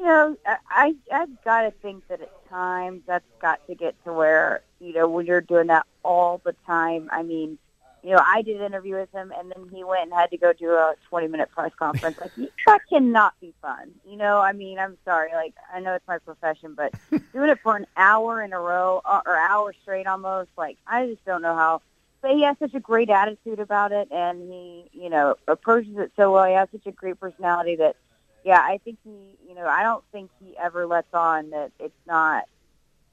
you 0.00 0.06
know, 0.06 0.36
I 0.68 0.94
I've 1.12 1.42
got 1.44 1.62
to 1.62 1.72
think 1.82 2.08
that 2.08 2.22
at 2.22 2.30
times 2.48 3.02
that's 3.06 3.24
got 3.40 3.60
to 3.66 3.74
get 3.74 3.94
to 4.04 4.12
where 4.12 4.62
you 4.80 4.94
know 4.94 5.08
when 5.08 5.26
you're 5.26 5.42
doing 5.42 5.66
that 5.66 5.86
all 6.02 6.40
the 6.44 6.54
time. 6.66 7.10
I 7.12 7.22
mean, 7.22 7.58
you 8.02 8.12
know, 8.12 8.22
I 8.24 8.40
did 8.40 8.56
an 8.56 8.66
interview 8.66 8.94
with 8.94 9.12
him, 9.12 9.30
and 9.36 9.50
then 9.50 9.68
he 9.70 9.84
went 9.84 10.04
and 10.04 10.12
had 10.12 10.30
to 10.30 10.38
go 10.38 10.54
do 10.54 10.70
a 10.70 10.94
20 11.10 11.28
minute 11.28 11.50
press 11.50 11.72
conference. 11.78 12.18
Like 12.18 12.32
that 12.66 12.80
cannot 12.88 13.34
be 13.40 13.52
fun. 13.60 13.90
You 14.08 14.16
know, 14.16 14.38
I 14.38 14.52
mean, 14.52 14.78
I'm 14.78 14.96
sorry. 15.04 15.32
Like 15.34 15.54
I 15.72 15.80
know 15.80 15.94
it's 15.94 16.08
my 16.08 16.18
profession, 16.18 16.74
but 16.74 16.94
doing 17.32 17.50
it 17.50 17.58
for 17.62 17.76
an 17.76 17.86
hour 17.96 18.42
in 18.42 18.54
a 18.54 18.60
row 18.60 19.02
uh, 19.04 19.20
or 19.26 19.36
hour 19.36 19.74
straight 19.82 20.06
almost, 20.06 20.50
like 20.56 20.78
I 20.86 21.06
just 21.08 21.24
don't 21.24 21.42
know 21.42 21.54
how. 21.54 21.82
But 22.22 22.32
he 22.32 22.42
has 22.42 22.56
such 22.58 22.74
a 22.74 22.80
great 22.80 23.08
attitude 23.08 23.60
about 23.60 23.92
it, 23.92 24.08
and 24.10 24.42
he, 24.42 24.90
you 24.92 25.08
know, 25.08 25.36
approaches 25.48 25.96
it 25.96 26.12
so 26.16 26.32
well. 26.32 26.44
He 26.44 26.54
has 26.54 26.68
such 26.70 26.86
a 26.86 26.92
great 26.92 27.18
personality 27.18 27.76
that 27.76 27.96
yeah, 28.44 28.60
I 28.60 28.78
think 28.84 28.98
he, 29.04 29.36
you 29.48 29.54
know, 29.54 29.66
I 29.66 29.82
don't 29.82 30.04
think 30.12 30.30
he 30.42 30.56
ever 30.56 30.86
lets 30.86 31.12
on 31.12 31.50
that 31.50 31.72
it's 31.78 31.92
not 32.06 32.44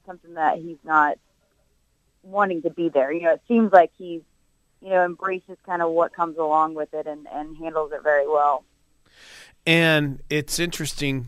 something 0.06 0.36
that 0.36 0.58
he's 0.58 0.78
not 0.84 1.18
wanting 2.24 2.62
to 2.64 2.70
be 2.70 2.90
there. 2.90 3.12
You 3.12 3.24
know, 3.24 3.34
it 3.34 3.42
seems 3.48 3.72
like 3.72 3.92
he's, 3.98 4.22
you 4.82 4.90
know, 4.90 5.04
embraces 5.04 5.58
kind 5.66 5.82
of 5.82 5.92
what 5.92 6.14
comes 6.14 6.38
along 6.38 6.76
with 6.76 6.94
it 6.94 7.08
and, 7.08 7.28
and 7.32 7.58
handles 7.58 7.92
it 7.92 8.04
very 8.04 8.28
well. 8.28 8.64
And 9.66 10.22
it's 10.30 10.60
interesting, 10.60 11.28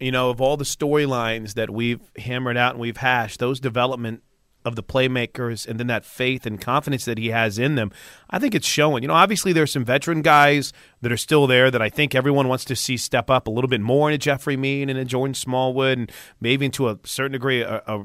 you 0.00 0.10
know, 0.10 0.30
of 0.30 0.40
all 0.40 0.56
the 0.56 0.64
storylines 0.64 1.54
that 1.54 1.70
we've 1.70 2.00
hammered 2.18 2.56
out 2.56 2.72
and 2.72 2.80
we've 2.80 2.96
hashed, 2.96 3.38
those 3.38 3.60
development 3.60 4.22
of 4.66 4.76
the 4.76 4.82
playmakers 4.82 5.66
and 5.66 5.80
then 5.80 5.86
that 5.86 6.04
faith 6.04 6.44
and 6.44 6.60
confidence 6.60 7.04
that 7.06 7.16
he 7.16 7.28
has 7.28 7.58
in 7.58 7.76
them, 7.76 7.90
I 8.28 8.38
think 8.38 8.54
it's 8.54 8.66
showing. 8.66 9.02
You 9.02 9.08
know, 9.08 9.14
obviously 9.14 9.52
there's 9.52 9.72
some 9.72 9.84
veteran 9.84 10.20
guys 10.20 10.72
that 11.00 11.12
are 11.12 11.16
still 11.16 11.46
there 11.46 11.70
that 11.70 11.80
I 11.80 11.88
think 11.88 12.14
everyone 12.14 12.48
wants 12.48 12.64
to 12.66 12.76
see 12.76 12.96
step 12.96 13.30
up 13.30 13.46
a 13.46 13.50
little 13.50 13.68
bit 13.68 13.80
more 13.80 14.10
into 14.10 14.18
Jeffery 14.18 14.56
Mead 14.56 14.90
and 14.90 14.98
a 14.98 15.04
Jordan 15.04 15.34
Smallwood 15.34 15.98
and 15.98 16.12
maybe 16.40 16.66
into 16.66 16.88
a 16.88 16.98
certain 17.04 17.32
degree, 17.32 17.62
a, 17.62 17.82
a, 17.86 18.04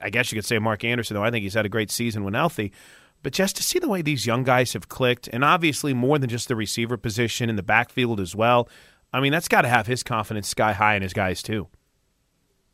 I 0.00 0.10
guess 0.10 0.32
you 0.32 0.36
could 0.36 0.46
say 0.46 0.58
Mark 0.58 0.82
Andrews, 0.82 1.10
though 1.10 1.22
I 1.22 1.30
think 1.30 1.42
he's 1.42 1.54
had 1.54 1.66
a 1.66 1.70
great 1.70 1.90
season 1.90 2.24
when 2.24 2.34
healthy. 2.34 2.72
But 3.22 3.32
just 3.32 3.56
to 3.56 3.62
see 3.62 3.78
the 3.78 3.88
way 3.88 4.02
these 4.02 4.26
young 4.26 4.44
guys 4.44 4.72
have 4.72 4.88
clicked, 4.88 5.28
and 5.32 5.44
obviously 5.44 5.92
more 5.92 6.18
than 6.18 6.30
just 6.30 6.48
the 6.48 6.56
receiver 6.56 6.96
position 6.96 7.50
in 7.50 7.56
the 7.56 7.62
backfield 7.62 8.20
as 8.20 8.34
well, 8.34 8.68
I 9.12 9.20
mean, 9.20 9.32
that's 9.32 9.48
got 9.48 9.62
to 9.62 9.68
have 9.68 9.86
his 9.86 10.02
confidence 10.02 10.48
sky 10.48 10.72
high 10.72 10.96
in 10.96 11.02
his 11.02 11.12
guys, 11.12 11.42
too. 11.42 11.68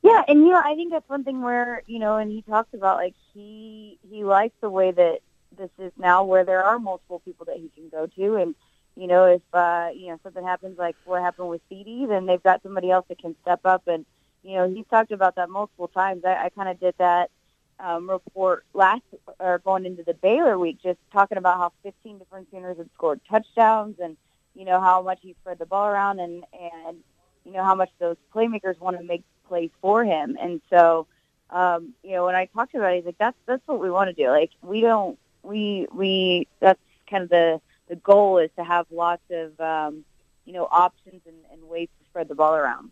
Yeah, 0.03 0.23
and 0.27 0.41
you 0.41 0.51
know, 0.51 0.61
I 0.65 0.75
think 0.75 0.91
that's 0.93 1.09
one 1.09 1.25
thing 1.25 1.43
where 1.43 1.83
you 1.87 1.99
know, 1.99 2.17
and 2.17 2.31
he 2.31 2.43
talks 2.43 2.75
about 2.75 2.97
like 2.97 3.15
he 3.33 3.99
he 4.11 4.25
likes 4.25 4.55
the 4.61 4.71
way 4.71 4.91
that 4.91 5.21
this 5.57 5.71
is 5.79 5.93
now, 5.97 6.25
where 6.25 6.45
there 6.45 6.65
are 6.65 6.79
multiple 6.79 7.21
people 7.21 7.47
that 7.47 7.57
he 7.57 7.71
can 7.75 7.88
go 7.88 8.07
to, 8.07 8.37
and 8.37 8.55
you 8.97 9.07
know, 9.07 9.27
if 9.27 9.43
uh, 9.53 9.91
you 9.95 10.09
know 10.09 10.19
something 10.25 10.45
happens 10.45 10.77
like 10.77 10.97
what 11.05 11.23
happened 11.23 11.49
with 11.49 11.61
CD, 11.69 12.07
then 12.07 12.27
they've 12.27 12.43
got 12.43 12.62
somebody 12.62 12.91
else 12.91 13.07
that 13.09 13.19
can 13.21 13.37
step 13.43 13.61
up, 13.65 13.87
and 13.87 14.05
you 14.43 14.57
know, 14.57 14.69
he's 14.69 14.87
talked 14.91 15.12
about 15.12 15.37
that 15.37 15.49
multiple 15.49 15.88
times. 15.88 16.25
I, 16.25 16.47
I 16.47 16.49
kind 16.49 16.69
of 16.69 16.81
did 16.81 16.95
that 16.99 17.31
um, 17.79 18.11
report 18.11 18.65
last 18.75 19.03
or 19.38 19.59
going 19.61 19.87
into 19.87 20.03
the 20.03 20.15
Baylor 20.15 20.59
week, 20.59 20.79
just 20.83 20.99
talking 21.12 21.38
about 21.38 21.59
how 21.59 21.73
15 21.85 22.19
different 22.19 22.49
Sooners 22.51 22.79
had 22.79 22.91
scored 22.95 23.21
touchdowns, 23.31 23.97
and 24.03 24.17
you 24.55 24.65
know 24.65 24.81
how 24.81 25.01
much 25.03 25.21
he 25.23 25.37
spread 25.41 25.61
the 25.61 25.67
ball 25.67 25.87
around, 25.87 26.19
and 26.19 26.45
and 26.87 26.99
you 27.44 27.52
know 27.52 27.62
how 27.62 27.74
much 27.74 27.90
those 27.98 28.16
playmakers 28.35 28.78
want 28.81 28.96
to 28.98 29.05
make 29.05 29.24
place 29.48 29.70
for 29.81 30.05
him. 30.05 30.37
And 30.40 30.61
so, 30.70 31.07
um, 31.50 31.94
you 32.02 32.12
know, 32.12 32.24
when 32.24 32.35
I 32.35 32.46
talked 32.46 32.74
about 32.74 32.92
it, 32.92 32.96
he's 32.96 33.05
like, 33.07 33.18
that's, 33.18 33.37
that's 33.46 33.62
what 33.66 33.81
we 33.81 33.90
want 33.90 34.09
to 34.09 34.14
do. 34.14 34.31
Like, 34.31 34.50
we 34.62 34.81
don't, 34.81 35.18
we, 35.42 35.87
we, 35.92 36.48
that's 36.61 36.81
kind 37.11 37.24
of 37.24 37.28
the, 37.28 37.61
the 37.88 37.96
goal 37.96 38.38
is 38.38 38.50
to 38.57 38.64
have 38.64 38.87
lots 38.90 39.22
of, 39.31 39.61
um, 39.61 40.05
you 40.44 40.52
know, 40.52 40.66
options 40.70 41.20
and, 41.26 41.37
and 41.52 41.68
ways 41.68 41.88
to 41.98 42.09
spread 42.09 42.28
the 42.28 42.35
ball 42.35 42.55
around. 42.55 42.90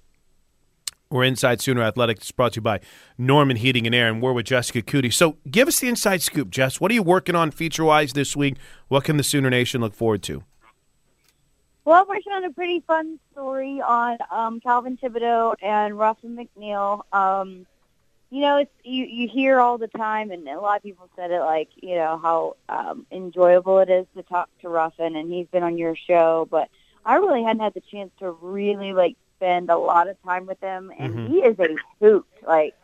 We're 1.11 1.25
inside 1.25 1.61
Sooner 1.61 1.83
Athletics, 1.83 2.21
It's 2.21 2.31
brought 2.31 2.53
to 2.53 2.59
you 2.59 2.63
by 2.63 2.79
Norman 3.19 3.57
Heating 3.57 3.85
and 3.85 3.95
Air, 3.95 4.09
and 4.09 4.23
we're 4.23 4.33
with 4.33 4.47
Jessica 4.47 4.81
Coody. 4.81 5.13
So, 5.13 5.39
give 5.51 5.67
us 5.67 5.81
the 5.81 5.89
inside 5.89 6.23
scoop, 6.23 6.51
Jess. 6.51 6.81
What 6.81 6.93
are 6.93 6.95
you 6.95 7.03
working 7.03 7.35
on 7.35 7.51
feature 7.51 7.85
wise 7.85 8.13
this 8.13 8.37
week? 8.37 8.55
What 8.87 9.03
can 9.03 9.17
the 9.17 9.25
Sooner 9.25 9.51
Nation 9.51 9.81
look 9.81 9.93
forward 9.93 10.23
to? 10.25 10.45
Well, 11.85 12.07
working 12.07 12.33
on 12.33 12.45
a 12.45 12.51
pretty 12.51 12.81
fun 12.81 13.19
story 13.33 13.81
on 13.81 14.19
um, 14.31 14.61
Calvin 14.61 14.99
Thibodeaux 14.99 15.55
and 15.63 15.99
Ruffin 15.99 16.37
McNeill. 16.37 17.03
Um, 17.13 17.67
you 18.31 18.43
know, 18.43 18.59
it's 18.59 18.71
you, 18.85 19.07
you 19.07 19.29
hear 19.29 19.59
all 19.59 19.79
the 19.79 19.89
time, 19.89 20.31
and 20.31 20.47
a 20.47 20.61
lot 20.61 20.77
of 20.77 20.83
people 20.83 21.09
said 21.17 21.31
it 21.31 21.41
like, 21.41 21.69
you 21.77 21.97
know, 21.97 22.19
how 22.19 22.57
um, 22.69 23.07
enjoyable 23.11 23.79
it 23.79 23.91
is 23.91 24.07
to 24.17 24.23
talk 24.23 24.49
to 24.61 24.69
Ruffin, 24.69 25.17
and 25.17 25.33
he's 25.33 25.49
been 25.49 25.63
on 25.63 25.79
your 25.79 25.97
show, 25.97 26.47
but 26.51 26.69
I 27.05 27.17
really 27.17 27.43
hadn't 27.43 27.63
had 27.63 27.75
the 27.75 27.81
chance 27.81 28.13
to 28.21 28.31
really 28.31 28.93
like 28.93 29.17
spend 29.37 29.71
a 29.71 29.77
lot 29.77 30.09
of 30.09 30.23
time 30.23 30.47
with 30.47 30.61
him, 30.61 30.93
and 30.97 31.15
mm-hmm. 31.15 31.33
he 31.33 31.39
is 31.41 31.59
a 31.59 31.77
hoot. 31.99 32.27
Like, 32.47 32.75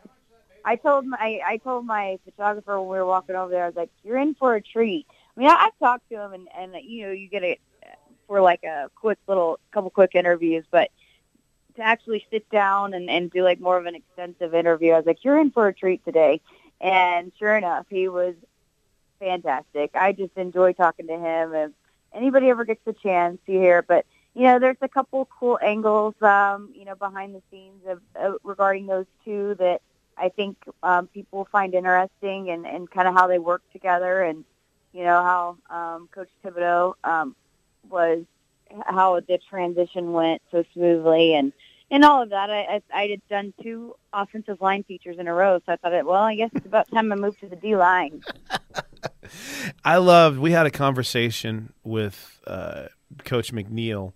I 0.65 0.75
told 0.75 1.05
my 1.05 1.39
I 1.45 1.57
told 1.57 1.85
my 1.85 2.19
photographer 2.25 2.79
when 2.79 2.89
we 2.89 2.97
were 2.97 3.05
walking 3.05 3.35
over 3.35 3.51
there, 3.51 3.63
I 3.63 3.67
was 3.67 3.75
like, 3.75 3.91
"You're 4.03 4.17
in 4.17 4.35
for 4.35 4.55
a 4.55 4.61
treat." 4.61 5.05
I 5.35 5.39
mean, 5.39 5.49
I, 5.49 5.67
I've 5.67 5.79
talked 5.79 6.09
to 6.09 6.19
him, 6.19 6.33
and 6.33 6.47
and 6.57 6.75
you 6.83 7.05
know, 7.05 7.11
you 7.13 7.29
get 7.29 7.43
a 7.43 7.57
for 8.27 8.41
like 8.41 8.63
a 8.63 8.89
quick 8.95 9.17
little 9.27 9.59
couple 9.71 9.89
quick 9.89 10.11
interviews, 10.15 10.65
but 10.69 10.89
to 11.75 11.81
actually 11.81 12.25
sit 12.29 12.49
down 12.49 12.93
and, 12.93 13.09
and 13.09 13.31
do 13.31 13.43
like 13.43 13.59
more 13.59 13.77
of 13.77 13.85
an 13.85 13.95
extensive 13.95 14.53
interview. 14.53 14.93
I 14.93 14.97
was 14.97 15.05
like, 15.05 15.23
you're 15.23 15.39
in 15.39 15.51
for 15.51 15.67
a 15.67 15.73
treat 15.73 16.03
today. 16.03 16.41
And 16.81 17.31
sure 17.39 17.55
enough, 17.55 17.85
he 17.89 18.07
was 18.07 18.35
fantastic. 19.19 19.91
I 19.95 20.11
just 20.11 20.35
enjoy 20.35 20.73
talking 20.73 21.07
to 21.07 21.17
him. 21.17 21.53
If 21.53 21.71
anybody 22.13 22.49
ever 22.49 22.65
gets 22.65 22.83
the 22.85 22.93
chance, 22.93 23.39
you 23.47 23.59
hear. 23.59 23.81
But 23.81 24.05
you 24.35 24.43
know, 24.43 24.59
there's 24.59 24.77
a 24.81 24.87
couple 24.87 25.27
cool 25.39 25.57
angles, 25.63 26.13
um, 26.21 26.69
you 26.75 26.85
know, 26.85 26.93
behind 26.93 27.33
the 27.33 27.41
scenes 27.49 27.81
of 27.87 28.01
uh, 28.19 28.37
regarding 28.43 28.85
those 28.85 29.07
two 29.25 29.55
that 29.55 29.81
I 30.15 30.29
think 30.29 30.57
um, 30.83 31.07
people 31.07 31.47
find 31.51 31.73
interesting, 31.73 32.49
and 32.51 32.65
and 32.67 32.89
kind 32.89 33.07
of 33.07 33.15
how 33.15 33.25
they 33.25 33.39
work 33.39 33.63
together, 33.71 34.21
and 34.21 34.45
you 34.93 35.03
know 35.03 35.23
how 35.23 35.75
um, 35.75 36.09
Coach 36.11 36.29
Thibodeaux 36.45 36.93
um, 37.03 37.35
was, 37.89 38.23
how 38.85 39.19
the 39.19 39.39
transition 39.49 40.11
went 40.13 40.41
so 40.51 40.63
smoothly, 40.73 41.35
and 41.35 41.53
and 41.89 42.03
all 42.03 42.21
of 42.21 42.29
that. 42.29 42.49
I, 42.49 42.59
I 42.59 42.81
I 42.93 43.07
had 43.07 43.21
done 43.29 43.53
two 43.61 43.95
offensive 44.13 44.61
line 44.61 44.83
features 44.83 45.17
in 45.19 45.27
a 45.27 45.33
row, 45.33 45.59
so 45.65 45.73
I 45.73 45.75
thought, 45.77 46.05
well, 46.05 46.23
I 46.23 46.35
guess 46.35 46.49
it's 46.53 46.65
about 46.65 46.89
time 46.91 47.11
I 47.11 47.15
moved 47.15 47.39
to 47.41 47.47
the 47.47 47.55
D 47.55 47.75
line. 47.75 48.21
I 49.85 49.97
loved. 49.97 50.39
We 50.39 50.51
had 50.51 50.65
a 50.65 50.71
conversation 50.71 51.73
with 51.83 52.41
uh, 52.45 52.87
Coach 53.23 53.53
McNeill 53.53 54.13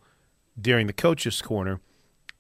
during 0.60 0.88
the 0.88 0.94
coaches' 0.94 1.42
corner, 1.42 1.80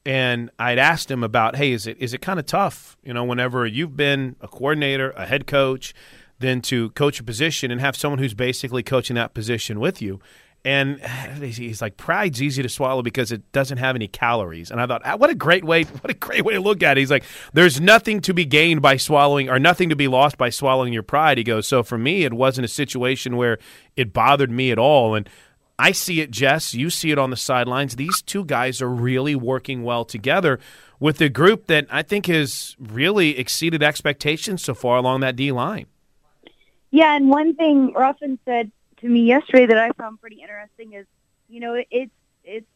and 0.06 0.50
I'd 0.60 0.80
asked 0.80 1.10
him 1.10 1.24
about, 1.24 1.56
hey, 1.56 1.72
is 1.72 1.88
it 1.88 1.98
is 2.00 2.14
it 2.14 2.22
kind 2.22 2.40
of 2.40 2.46
tough, 2.46 2.98
you 3.04 3.14
know, 3.14 3.24
whenever 3.24 3.66
you've 3.66 3.96
been 3.96 4.36
a 4.42 4.48
coordinator, 4.48 5.12
a 5.12 5.26
head 5.26 5.48
coach, 5.48 5.94
then 6.40 6.62
to 6.64 6.90
coach 6.92 7.20
a 7.20 7.24
position 7.24 7.72
and 7.72 7.80
have 7.80 7.96
someone 7.96 8.20
who's 8.20 8.34
basically 8.34 8.84
coaching 8.84 9.16
that 9.16 9.34
position 9.34 9.80
with 9.80 10.02
you. 10.02 10.20
And 10.64 11.02
he's 11.42 11.82
like, 11.82 11.98
pride's 11.98 12.42
easy 12.42 12.62
to 12.64 12.70
swallow 12.70 13.02
because 13.02 13.32
it 13.32 13.52
doesn't 13.52 13.78
have 13.78 13.96
any 13.96 14.08
calories. 14.08 14.72
And 14.72 14.80
I 14.80 14.88
thought, 14.88 15.02
ah, 15.06 15.16
what 15.18 15.30
a 15.30 15.36
great 15.36 15.64
way, 15.64 15.84
what 16.02 16.10
a 16.12 16.16
great 16.16 16.46
way 16.46 16.54
to 16.54 16.60
look 16.60 16.84
at 16.84 16.98
it. 16.98 17.02
He's 17.02 17.12
like, 17.12 17.24
there's 17.54 17.80
nothing 17.80 18.22
to 18.22 18.34
be 18.34 18.46
gained 18.46 18.82
by 18.82 18.98
swallowing, 18.98 19.50
or 19.50 19.60
nothing 19.60 19.90
to 19.90 19.96
be 19.96 20.08
lost 20.08 20.38
by 20.38 20.50
swallowing 20.50 20.94
your 20.94 21.04
pride. 21.04 21.38
He 21.38 21.44
goes, 21.44 21.68
so 21.68 21.84
for 21.84 21.98
me, 21.98 22.24
it 22.24 22.34
wasn't 22.34 22.66
a 22.66 22.70
situation 22.70 23.38
where 23.38 23.58
it 23.96 24.14
bothered 24.14 24.52
me 24.52 24.72
at 24.72 24.80
all. 24.80 25.16
And 25.16 25.30
I 25.80 25.92
see 25.94 26.22
it, 26.22 26.32
Jess. 26.32 26.74
You 26.74 26.90
see 26.90 27.12
it 27.12 27.18
on 27.18 27.32
the 27.32 27.38
sidelines. 27.38 27.96
These 27.96 28.22
two 28.22 28.46
guys 28.46 28.82
are 28.82 28.90
really 28.90 29.36
working 29.36 29.84
well 29.84 30.06
together 30.06 30.60
with 31.00 31.20
a 31.22 31.30
group 31.30 31.66
that 31.66 31.88
I 31.90 32.04
think 32.04 32.28
has 32.28 32.76
really 32.80 33.40
exceeded 33.40 33.82
expectations 33.82 34.64
so 34.64 34.76
far 34.76 34.98
along 34.98 35.22
that 35.22 35.36
D 35.36 35.52
line. 35.52 35.88
Yeah, 36.92 37.16
and 37.16 37.30
one 37.30 37.56
thing 37.56 37.94
Ruffin 37.94 38.38
said 38.46 38.72
to 39.02 39.10
me 39.10 39.22
yesterday 39.22 39.66
that 39.66 39.78
I 39.78 39.92
found 39.92 40.22
pretty 40.22 40.42
interesting 40.42 40.94
is, 40.94 41.06
you 41.50 41.60
know, 41.60 41.74
it, 41.74 41.88
it's 41.92 42.12
it's 42.44 42.68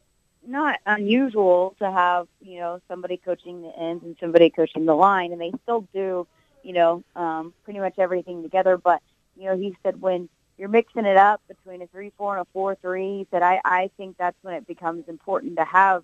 not 0.45 0.79
unusual 0.85 1.75
to 1.79 1.91
have 1.91 2.27
you 2.41 2.59
know 2.59 2.81
somebody 2.87 3.17
coaching 3.17 3.61
the 3.61 3.71
ends 3.77 4.03
and 4.03 4.15
somebody 4.19 4.49
coaching 4.49 4.85
the 4.85 4.95
line, 4.95 5.31
and 5.31 5.39
they 5.39 5.51
still 5.63 5.87
do, 5.93 6.27
you 6.63 6.73
know, 6.73 7.03
um, 7.15 7.53
pretty 7.63 7.79
much 7.79 7.95
everything 7.97 8.43
together. 8.43 8.77
But 8.77 9.01
you 9.37 9.45
know, 9.45 9.57
he 9.57 9.75
said 9.83 10.01
when 10.01 10.29
you're 10.57 10.69
mixing 10.69 11.05
it 11.05 11.17
up 11.17 11.41
between 11.47 11.81
a 11.81 11.87
three 11.87 12.11
four 12.17 12.37
and 12.37 12.41
a 12.41 12.51
four 12.53 12.75
three, 12.75 13.19
he 13.19 13.27
said 13.31 13.41
I 13.41 13.61
I 13.63 13.91
think 13.97 14.17
that's 14.17 14.37
when 14.41 14.55
it 14.55 14.67
becomes 14.67 15.07
important 15.07 15.57
to 15.57 15.65
have 15.65 16.03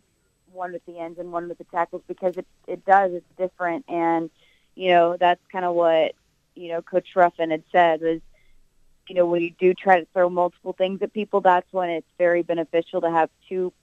one 0.51 0.74
with 0.74 0.86
the 0.86 0.99
ends 0.99 1.17
and 1.17 1.32
one 1.32 1.47
with 1.47 1.57
the 1.57 1.63
tackles 1.65 2.03
because 2.07 2.38
it 2.38 2.45
it 2.67 2.86
does 2.86 3.13
it's 3.13 3.26
different 3.38 3.86
and 3.88 4.30
you 4.76 4.89
know 4.89 5.15
that's 5.17 5.41
kind 5.51 5.63
of 5.63 5.74
what 5.74 6.13
you 6.55 6.69
know 6.69 6.82
Coach 6.82 7.15
Ruffin 7.15 7.51
had 7.51 7.63
said 7.72 8.01
was 8.01 8.19
you 9.08 9.16
know, 9.16 9.26
when 9.26 9.41
you 9.41 9.52
do 9.60 9.74
try 9.74 9.99
to 9.99 10.08
throw 10.14 10.30
multiple 10.30 10.74
things 10.74 11.02
at 11.02 11.14
people, 11.14 11.41
that's 11.41 11.72
when 11.72 11.89
it's 11.89 12.08
very 12.18 12.43
beneficial 12.43 13.02
to 13.02 13.10
have 13.10 13.30
two 13.49 13.74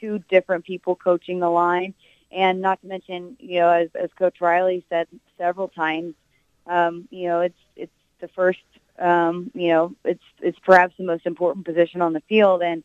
two 0.00 0.18
different 0.28 0.64
people 0.64 0.96
coaching 0.96 1.38
the 1.38 1.48
line. 1.48 1.94
And 2.32 2.60
not 2.60 2.80
to 2.80 2.86
mention, 2.86 3.36
you 3.38 3.60
know, 3.60 3.68
as, 3.68 3.90
as 3.94 4.10
Coach 4.18 4.40
Riley 4.40 4.84
said 4.88 5.06
several 5.36 5.68
times, 5.68 6.14
um, 6.66 7.06
you 7.10 7.28
know, 7.28 7.40
it's 7.40 7.58
it's 7.76 7.92
the 8.20 8.28
first, 8.28 8.64
um, 8.98 9.50
you 9.54 9.68
know, 9.68 9.94
it's 10.04 10.24
it's 10.40 10.58
perhaps 10.58 10.94
the 10.96 11.04
most 11.04 11.26
important 11.26 11.66
position 11.66 12.00
on 12.00 12.14
the 12.14 12.22
field. 12.22 12.62
And 12.62 12.82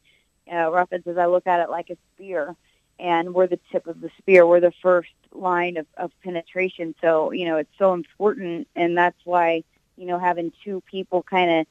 uh, 0.52 0.70
Ruffin 0.72 1.02
says, 1.04 1.18
I 1.18 1.28
look 1.28 1.48
at 1.48 1.62
it 1.62 1.70
like 1.70 1.90
a 1.90 1.98
spear, 2.14 2.56
and 3.00 3.34
we're 3.34 3.48
the 3.48 3.60
tip 3.72 3.88
of 3.88 4.02
the 4.02 4.12
spear. 4.18 4.46
We're 4.46 4.60
the 4.60 4.74
first 4.82 5.10
line 5.34 5.78
of, 5.78 5.86
of 5.98 6.12
penetration. 6.24 6.96
So, 7.02 7.32
you 7.32 7.46
know, 7.46 7.58
it's 7.58 7.78
so 7.78 7.94
important, 7.94 8.68
and 8.76 8.98
that's 8.98 9.20
why, 9.24 9.64
you 9.98 10.06
know, 10.06 10.20
having 10.20 10.52
two 10.64 10.82
people 10.90 11.24
kind 11.24 11.52
of 11.62 11.68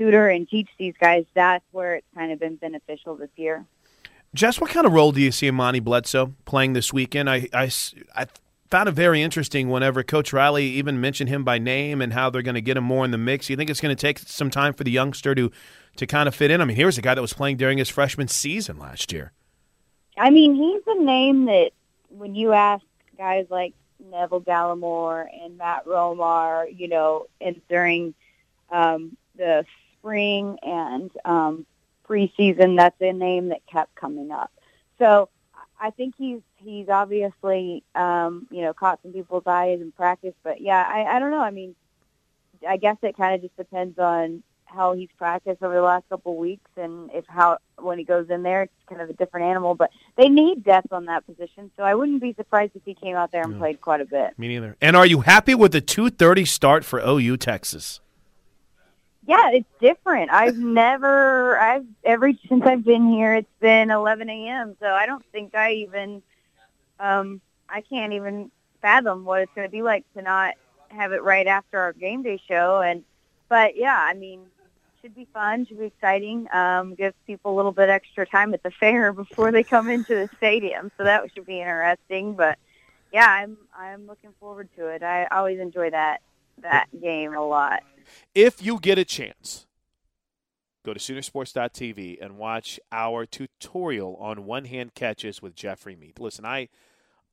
tutor 0.00 0.28
and 0.28 0.48
teach 0.48 0.68
these 0.78 0.94
guys, 0.98 1.26
that's 1.34 1.64
where 1.72 1.96
it's 1.96 2.06
kind 2.14 2.32
of 2.32 2.40
been 2.40 2.56
beneficial 2.56 3.16
this 3.16 3.28
year. 3.36 3.66
Jess, 4.32 4.60
what 4.60 4.70
kind 4.70 4.86
of 4.86 4.92
role 4.92 5.12
do 5.12 5.20
you 5.20 5.30
see 5.30 5.48
Amani 5.48 5.80
Bledsoe 5.80 6.32
playing 6.46 6.72
this 6.72 6.92
weekend? 6.92 7.28
I, 7.28 7.48
I, 7.52 7.70
I 8.16 8.26
found 8.70 8.88
it 8.88 8.92
very 8.92 9.20
interesting 9.20 9.68
whenever 9.68 10.02
Coach 10.02 10.32
Riley 10.32 10.64
even 10.66 11.00
mentioned 11.00 11.28
him 11.28 11.44
by 11.44 11.58
name 11.58 12.00
and 12.00 12.12
how 12.12 12.30
they're 12.30 12.40
going 12.40 12.54
to 12.54 12.60
get 12.62 12.76
him 12.76 12.84
more 12.84 13.04
in 13.04 13.10
the 13.10 13.18
mix. 13.18 13.50
You 13.50 13.56
think 13.56 13.68
it's 13.68 13.80
going 13.80 13.94
to 13.94 14.00
take 14.00 14.20
some 14.20 14.48
time 14.48 14.72
for 14.72 14.84
the 14.84 14.90
youngster 14.90 15.34
to 15.34 15.50
to 15.96 16.06
kind 16.06 16.28
of 16.28 16.34
fit 16.34 16.52
in? 16.52 16.60
I 16.60 16.64
mean, 16.64 16.76
here's 16.76 16.96
a 16.96 17.02
guy 17.02 17.14
that 17.14 17.20
was 17.20 17.32
playing 17.32 17.56
during 17.56 17.76
his 17.76 17.88
freshman 17.88 18.28
season 18.28 18.78
last 18.78 19.12
year. 19.12 19.32
I 20.16 20.30
mean, 20.30 20.54
he's 20.54 20.82
a 20.86 21.02
name 21.02 21.46
that 21.46 21.72
when 22.08 22.36
you 22.36 22.52
ask 22.52 22.84
guys 23.18 23.46
like 23.50 23.74
Neville 23.98 24.40
Gallimore 24.40 25.26
and 25.42 25.58
Matt 25.58 25.84
Romar, 25.84 26.66
you 26.74 26.88
know, 26.88 27.26
and 27.40 27.60
during 27.68 28.14
um, 28.70 29.16
the 29.36 29.64
spring 30.00 30.58
and 30.62 31.10
um, 31.24 31.66
preseason, 32.08 32.76
that's 32.76 33.00
a 33.00 33.12
name 33.12 33.48
that 33.48 33.60
kept 33.66 33.94
coming 33.94 34.30
up. 34.30 34.50
So 34.98 35.28
I 35.80 35.90
think 35.90 36.14
he's 36.16 36.40
he's 36.56 36.88
obviously 36.88 37.82
um, 37.94 38.46
you 38.50 38.62
know 38.62 38.74
caught 38.74 39.00
some 39.02 39.12
people's 39.12 39.46
eyes 39.46 39.80
in 39.80 39.92
practice, 39.92 40.34
but 40.42 40.60
yeah, 40.60 40.84
I, 40.86 41.16
I 41.16 41.18
don't 41.18 41.30
know. 41.30 41.40
I 41.40 41.50
mean, 41.50 41.74
I 42.68 42.76
guess 42.76 42.96
it 43.02 43.16
kind 43.16 43.34
of 43.34 43.42
just 43.42 43.56
depends 43.56 43.98
on 43.98 44.42
how 44.72 44.92
he's 44.92 45.08
practiced 45.18 45.62
over 45.62 45.74
the 45.74 45.82
last 45.82 46.08
couple 46.08 46.32
of 46.32 46.38
weeks 46.38 46.70
and 46.76 47.10
if 47.12 47.24
how 47.26 47.58
when 47.78 47.98
he 47.98 48.04
goes 48.04 48.30
in 48.30 48.42
there 48.42 48.62
it's 48.62 48.72
kind 48.88 49.00
of 49.00 49.10
a 49.10 49.12
different 49.14 49.46
animal 49.46 49.74
but 49.74 49.90
they 50.16 50.28
need 50.28 50.62
depth 50.64 50.92
on 50.92 51.06
that 51.06 51.26
position 51.26 51.70
so 51.76 51.82
i 51.82 51.94
wouldn't 51.94 52.20
be 52.20 52.32
surprised 52.34 52.70
if 52.74 52.82
he 52.84 52.94
came 52.94 53.16
out 53.16 53.32
there 53.32 53.42
and 53.42 53.58
played 53.58 53.80
quite 53.80 54.00
a 54.00 54.04
bit 54.04 54.38
me 54.38 54.48
neither 54.48 54.76
and 54.80 54.96
are 54.96 55.06
you 55.06 55.20
happy 55.20 55.54
with 55.54 55.72
the 55.72 55.80
230 55.80 56.44
start 56.44 56.84
for 56.84 57.00
ou 57.00 57.36
texas 57.36 58.00
yeah, 59.26 59.50
it's 59.52 59.68
different. 59.80 60.30
I've 60.30 60.56
never, 60.56 61.58
I've 61.58 61.86
ever 62.04 62.32
since 62.48 62.64
I've 62.64 62.84
been 62.84 63.08
here, 63.08 63.34
it's 63.34 63.48
been 63.60 63.90
11 63.90 64.28
a.m. 64.30 64.76
So 64.80 64.86
I 64.86 65.06
don't 65.06 65.24
think 65.32 65.54
I 65.54 65.72
even, 65.72 66.22
um, 66.98 67.40
I 67.68 67.82
can't 67.82 68.12
even 68.12 68.50
fathom 68.80 69.24
what 69.24 69.42
it's 69.42 69.52
going 69.54 69.66
to 69.66 69.70
be 69.70 69.82
like 69.82 70.04
to 70.16 70.22
not 70.22 70.54
have 70.88 71.12
it 71.12 71.22
right 71.22 71.46
after 71.46 71.78
our 71.78 71.92
game 71.92 72.22
day 72.22 72.40
show. 72.48 72.80
And, 72.80 73.04
but 73.48 73.76
yeah, 73.76 73.96
I 73.98 74.14
mean, 74.14 74.46
should 75.02 75.14
be 75.14 75.26
fun, 75.32 75.66
should 75.66 75.78
be 75.78 75.86
exciting. 75.86 76.46
Um, 76.52 76.94
gives 76.94 77.14
people 77.26 77.54
a 77.54 77.56
little 77.56 77.72
bit 77.72 77.88
extra 77.88 78.26
time 78.26 78.54
at 78.54 78.62
the 78.62 78.70
fair 78.70 79.12
before 79.14 79.52
they 79.52 79.62
come 79.62 79.88
into 79.88 80.14
the 80.14 80.30
stadium, 80.36 80.90
so 80.96 81.04
that 81.04 81.22
should 81.34 81.46
be 81.46 81.60
interesting. 81.60 82.34
But 82.34 82.58
yeah, 83.12 83.26
I'm 83.28 83.56
I'm 83.76 84.06
looking 84.06 84.30
forward 84.38 84.68
to 84.76 84.88
it. 84.88 85.02
I 85.02 85.26
always 85.26 85.58
enjoy 85.58 85.90
that 85.90 86.20
that 86.62 86.88
game 87.00 87.34
a 87.34 87.44
lot. 87.44 87.82
If 88.34 88.62
you 88.62 88.78
get 88.78 88.98
a 88.98 89.04
chance, 89.04 89.66
go 90.84 90.94
to 90.94 91.00
Soonersports.tv 91.00 92.18
and 92.22 92.38
watch 92.38 92.80
our 92.90 93.26
tutorial 93.26 94.16
on 94.16 94.46
one-hand 94.46 94.94
catches 94.94 95.42
with 95.42 95.54
Jeffery 95.54 95.96
Mead. 95.96 96.18
Listen, 96.18 96.44
I 96.44 96.68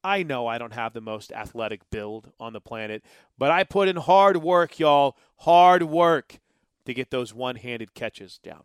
I 0.03 0.23
know 0.23 0.47
I 0.47 0.57
don't 0.57 0.73
have 0.73 0.93
the 0.93 1.01
most 1.01 1.32
athletic 1.32 1.89
build 1.89 2.32
on 2.39 2.53
the 2.53 2.61
planet, 2.61 3.03
but 3.38 3.51
I 3.51 3.63
put 3.63 3.88
in 3.88 3.97
hard 3.97 4.38
work, 4.38 4.80
y'all. 4.80 5.17
Hard 5.39 5.84
work 5.84 6.39
to 6.86 6.93
get 6.93 7.09
those 7.09 7.34
one-handed 7.34 7.93
catches 7.93 8.38
down. 8.38 8.63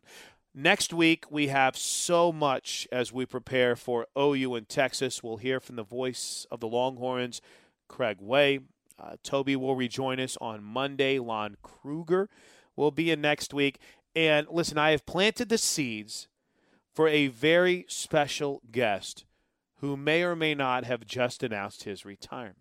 Next 0.54 0.92
week, 0.92 1.24
we 1.30 1.48
have 1.48 1.76
so 1.76 2.30
much 2.30 2.86
as 2.92 3.12
we 3.12 3.24
prepare 3.24 3.74
for 3.74 4.06
OU 4.16 4.54
in 4.56 4.64
Texas. 4.66 5.22
We'll 5.22 5.38
hear 5.38 5.60
from 5.60 5.76
the 5.76 5.82
voice 5.82 6.46
of 6.50 6.60
the 6.60 6.68
Longhorns, 6.68 7.40
Craig 7.88 8.18
Way. 8.20 8.60
Uh, 9.02 9.16
Toby 9.22 9.56
will 9.56 9.74
rejoin 9.74 10.20
us 10.20 10.38
on 10.40 10.62
Monday. 10.62 11.18
Lon 11.18 11.56
Kruger 11.62 12.28
will 12.76 12.90
be 12.90 13.10
in 13.10 13.20
next 13.20 13.52
week. 13.52 13.78
And 14.14 14.46
listen, 14.50 14.78
I 14.78 14.90
have 14.90 15.06
planted 15.06 15.48
the 15.48 15.58
seeds 15.58 16.28
for 16.94 17.08
a 17.08 17.28
very 17.28 17.84
special 17.88 18.62
guest 18.70 19.24
who 19.80 19.96
may 19.96 20.22
or 20.22 20.36
may 20.36 20.54
not 20.54 20.84
have 20.84 21.06
just 21.06 21.42
announced 21.42 21.84
his 21.84 22.04
retirement. 22.04 22.58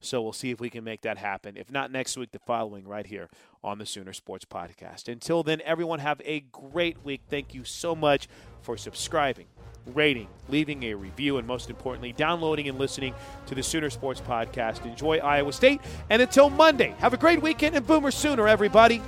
So 0.00 0.22
we'll 0.22 0.32
see 0.32 0.50
if 0.50 0.60
we 0.60 0.70
can 0.70 0.84
make 0.84 1.02
that 1.02 1.18
happen. 1.18 1.56
If 1.56 1.70
not 1.70 1.90
next 1.90 2.16
week, 2.16 2.32
the 2.32 2.38
following 2.38 2.86
right 2.86 3.06
here 3.06 3.28
on 3.62 3.78
the 3.78 3.86
Sooner 3.86 4.12
Sports 4.12 4.44
Podcast. 4.44 5.10
Until 5.10 5.42
then, 5.42 5.60
everyone 5.64 5.98
have 6.00 6.20
a 6.24 6.40
great 6.40 7.04
week. 7.04 7.22
Thank 7.28 7.54
you 7.54 7.64
so 7.64 7.94
much 7.94 8.28
for 8.62 8.76
subscribing 8.76 9.46
rating, 9.86 10.28
leaving 10.48 10.82
a 10.84 10.94
review, 10.94 11.38
and 11.38 11.46
most 11.46 11.70
importantly, 11.70 12.12
downloading 12.12 12.68
and 12.68 12.78
listening 12.78 13.14
to 13.46 13.54
the 13.54 13.62
Sooner 13.62 13.90
Sports 13.90 14.20
Podcast. 14.20 14.84
Enjoy 14.84 15.18
Iowa 15.18 15.52
State. 15.52 15.80
And 16.10 16.22
until 16.22 16.50
Monday, 16.50 16.94
have 16.98 17.12
a 17.12 17.18
great 17.18 17.42
weekend 17.42 17.76
and 17.76 17.86
Boomer 17.86 18.10
Sooner, 18.10 18.48
everybody. 18.48 19.02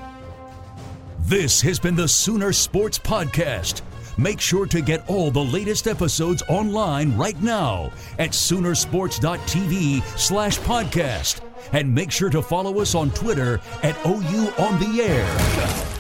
This 1.21 1.61
has 1.63 1.79
been 1.79 1.97
the 1.97 2.09
Sooner 2.09 2.53
Sports 2.53 2.99
Podcast, 2.99 3.83
Make 4.19 4.41
sure 4.41 4.67
to 4.67 4.81
get 4.81 5.09
all 5.09 5.31
the 5.31 5.45
latest 5.45 5.87
episodes 5.87 6.43
online 6.49 7.17
right 7.17 7.41
now 7.43 7.93
at 8.19 8.31
Soonersports.tv 8.31 10.03
slash 10.19 10.59
podcast. 10.61 11.41
And 11.73 11.95
make 11.95 12.11
sure 12.11 12.31
to 12.31 12.41
follow 12.41 12.81
us 12.81 12.95
on 12.95 13.11
Twitter 13.11 13.61
at 13.83 13.97
OU 14.07 14.53
On 14.59 14.79
The 14.79 15.03
Air. 15.03 15.96